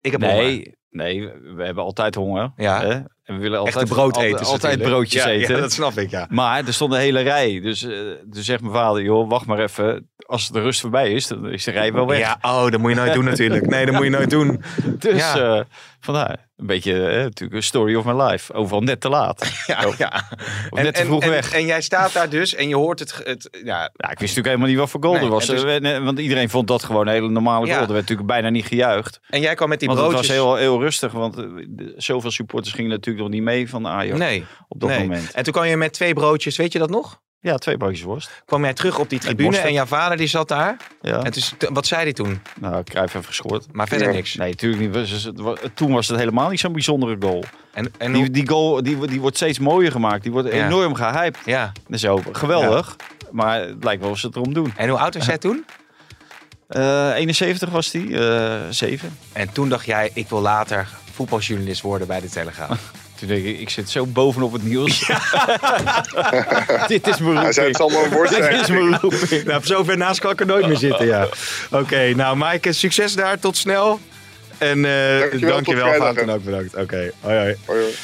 ik 0.00 0.12
heb 0.12 0.22
honger. 0.22 0.74
Nee, 0.90 1.28
we 1.56 1.64
hebben 1.64 1.84
altijd 1.84 2.14
honger. 2.14 2.52
Ja. 2.56 2.80
Hè? 2.80 2.90
En 3.24 3.34
we 3.34 3.38
willen 3.38 3.58
altijd, 3.58 3.76
Echte 3.76 3.94
brood 3.94 4.16
eten. 4.16 4.46
altijd 4.46 4.82
broodjes 4.82 5.24
ja, 5.24 5.30
eten. 5.30 5.54
Ja, 5.54 5.60
dat 5.60 5.72
snap 5.72 5.98
ik, 5.98 6.10
ja. 6.10 6.26
Maar 6.30 6.66
er 6.66 6.74
stond 6.74 6.92
een 6.92 6.98
hele 6.98 7.20
rij. 7.20 7.60
Dus, 7.60 7.82
eh 7.82 7.90
dus 8.26 8.44
zegt 8.44 8.60
mijn 8.60 8.72
vader, 8.74 9.02
joh, 9.02 9.28
wacht 9.28 9.46
maar 9.46 9.58
even. 9.58 10.10
Als 10.26 10.48
de 10.48 10.60
rust 10.60 10.80
voorbij 10.80 11.12
is, 11.12 11.26
dan 11.26 11.48
is 11.48 11.64
de 11.64 11.70
rij 11.70 11.92
wel 11.92 12.06
weg. 12.06 12.18
Ja, 12.18 12.38
oh, 12.42 12.70
dat 12.70 12.80
moet 12.80 12.90
je 12.90 12.96
nooit 12.96 13.12
doen 13.12 13.24
natuurlijk. 13.24 13.66
Nee, 13.66 13.86
dat 13.86 13.94
moet 13.94 14.04
je 14.04 14.10
nooit 14.10 14.30
doen. 14.30 14.62
Dus 14.98 15.32
Ja. 15.32 15.64
Vandaar. 16.04 16.48
Een 16.56 16.66
beetje 16.66 17.06
eh, 17.06 17.22
natuurlijk 17.22 17.54
een 17.56 17.62
story 17.62 17.94
of 17.94 18.04
my 18.04 18.22
life. 18.22 18.52
Overal 18.52 18.80
net 18.82 19.00
te 19.00 19.08
laat. 19.08 19.52
Ja, 19.66 19.86
ja. 19.98 20.22
Of 20.70 20.82
net 20.82 20.94
te 20.94 21.04
vroeg 21.04 21.22
en, 21.22 21.30
weg. 21.30 21.52
En 21.52 21.66
jij 21.66 21.80
staat 21.80 22.12
daar 22.12 22.28
dus 22.28 22.54
en 22.54 22.68
je 22.68 22.76
hoort 22.76 22.98
het... 22.98 23.20
het 23.24 23.48
ja, 23.64 23.78
Ja, 23.96 24.10
ik 24.10 24.18
wist 24.18 24.36
natuurlijk 24.36 24.46
helemaal 24.46 24.68
niet 24.68 24.76
wat 24.78 24.90
voor 24.90 25.02
goal 25.02 25.14
Nee, 25.14 25.22
er 25.22 25.28
was. 25.28 25.48
en 25.48 25.54
dus- 25.80 25.92
Eh, 25.92 26.04
Want 26.04 26.18
iedereen 26.18 26.48
vond 26.50 26.68
dat 26.68 26.82
gewoon 26.84 27.06
een 27.06 27.12
hele 27.12 27.28
normale 27.28 27.66
Ja. 27.66 27.72
goal. 27.72 27.86
Er 27.86 27.92
werd 27.92 28.00
natuurlijk 28.00 28.28
bijna 28.28 28.48
niet 28.48 28.66
gejuicht. 28.66 29.20
en 29.28 29.40
jij 29.40 29.54
kwam 29.54 29.68
met 29.68 29.78
die 29.78 29.88
want 29.88 30.00
broodjes... 30.00 30.20
het 30.28 30.36
was 30.36 30.46
heel, 30.46 30.56
heel 30.56 30.80
rustig. 30.80 31.12
Want 31.12 31.38
eh, 31.38 31.44
zoveel 31.96 32.30
supporters 32.30 32.74
gingen 32.74 32.90
natuurlijk 32.90 33.24
nog 33.24 33.32
niet 33.34 33.42
mee 33.42 33.68
van 33.68 33.82
de 33.82 33.88
Ajax 33.88 34.18
Nee, 34.18 34.44
op 34.68 34.80
dat 34.80 34.88
nee. 34.88 34.98
moment. 34.98 35.30
En 35.32 35.44
toen 35.44 35.52
kwam 35.52 35.64
je 35.64 35.76
met 35.76 35.92
twee 35.92 36.14
broodjes, 36.14 36.56
weet 36.56 36.72
je 36.72 36.78
dat 36.78 36.90
nog? 36.90 37.22
Ja, 37.44 37.56
twee 37.56 37.76
broodjes 37.76 38.02
worst. 38.02 38.30
Kwam 38.46 38.62
jij 38.62 38.72
terug 38.74 38.98
op 38.98 39.08
die 39.10 39.18
tribune 39.18 39.58
en 39.58 39.72
jouw 39.72 39.84
vader 39.84 40.16
die 40.16 40.26
zat 40.26 40.48
daar. 40.48 40.76
Ja. 41.00 41.22
En 41.22 41.30
dus, 41.30 41.54
wat 41.72 41.86
zei 41.86 42.02
hij 42.02 42.12
toen? 42.12 42.40
Nou, 42.60 42.78
ik 42.78 42.84
krijg 42.84 43.06
even 43.08 43.24
gescoord. 43.24 43.66
Maar 43.72 43.88
verder 43.88 44.06
Ja. 44.08 44.12
niks. 44.14 44.34
Nee, 44.34 44.50
natuurlijk 44.50 44.82
niet. 44.82 44.92
Dus 44.92 45.24
het 45.24 45.36
Toen 45.76 45.92
was 45.92 46.08
het 46.08 46.18
helemaal 46.18 46.48
niet 46.50 46.60
zo'n 46.60 46.72
bijzondere 46.72 47.16
goal. 47.20 47.44
En, 47.72 47.92
en 47.98 48.12
Die, 48.12 48.30
die 48.30 48.48
goal 48.48 48.82
die, 48.82 49.06
die 49.06 49.20
wordt 49.20 49.36
steeds 49.36 49.58
mooier 49.58 49.90
gemaakt. 49.90 50.22
Die 50.22 50.32
wordt 50.32 50.52
Ja. 50.52 50.66
enorm 50.66 50.94
gehyped. 50.94 51.38
ja. 51.44 51.72
En 51.90 51.98
zo, 51.98 52.22
geweldig. 52.32 52.96
Maar 53.30 53.60
het 53.60 53.84
lijkt 53.84 54.02
wel 54.02 54.10
of 54.10 54.18
ze 54.18 54.26
het 54.26 54.36
erom 54.36 54.54
doen. 54.54 54.72
En 54.76 54.88
hoe 54.88 54.98
oud 54.98 55.14
was 55.14 55.26
jij 55.26 55.38
toen? 55.38 55.64
Eh 56.68 57.10
71 57.14 57.70
was 57.70 57.90
die, 57.90 58.18
eh 58.28 58.60
7. 58.70 59.16
En 59.32 59.52
toen 59.52 59.68
dacht 59.68 59.86
jij, 59.86 60.10
ik 60.14 60.28
wil 60.28 60.40
later 60.40 60.88
voetbaljournalist 61.12 61.80
worden 61.82 62.06
bij 62.06 62.20
de 62.20 62.28
Telegraaf. 62.28 62.90
Toen 63.24 63.34
denk 63.34 63.46
ik, 63.46 63.60
ik 63.60 63.70
zit 63.70 63.90
zo 63.90 64.06
bovenop 64.06 64.52
het 64.52 64.62
nieuws. 64.62 64.98
Dit 66.86 67.06
is 67.06 67.18
mijn 67.18 67.36
Hij 67.36 67.52
zei, 67.52 67.72
roeping. 67.72 67.92
het 67.92 68.04
een 68.04 68.10
worst 68.10 68.34
Dit 68.36 68.60
is 68.60 68.68
mijn 68.68 68.98
roeping. 69.00 69.44
nou, 69.44 69.64
zover 69.64 69.96
naast 69.96 70.20
kan 70.20 70.30
ik 70.30 70.40
er 70.40 70.46
nooit 70.46 70.66
meer 70.66 70.76
zitten, 70.76 71.06
ja. 71.06 71.28
Oké, 71.80 72.14
nou 72.14 72.36
Maaike, 72.36 72.72
succes 72.72 73.14
daar. 73.14 73.38
Tot 73.38 73.56
snel. 73.56 74.00
En 74.58 74.84
eh 74.84 75.18
Dankjewel, 75.20 75.52
dankjewel, 75.62 76.34
ook 76.34 76.44
bedankt. 76.44 76.74
Oké, 76.76 77.12
hoi 77.20 77.36
hoi. 77.36 77.56
Hoi, 77.64 77.80
hoi. 77.80 77.94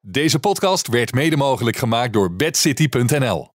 Deze 0.00 0.38
podcast 0.38 0.88
werd 0.88 1.12
mede 1.14 1.36
mogelijk 1.36 1.76
gemaakt 1.76 2.12
door 2.12 2.32
bedcity.nl. 2.36 3.53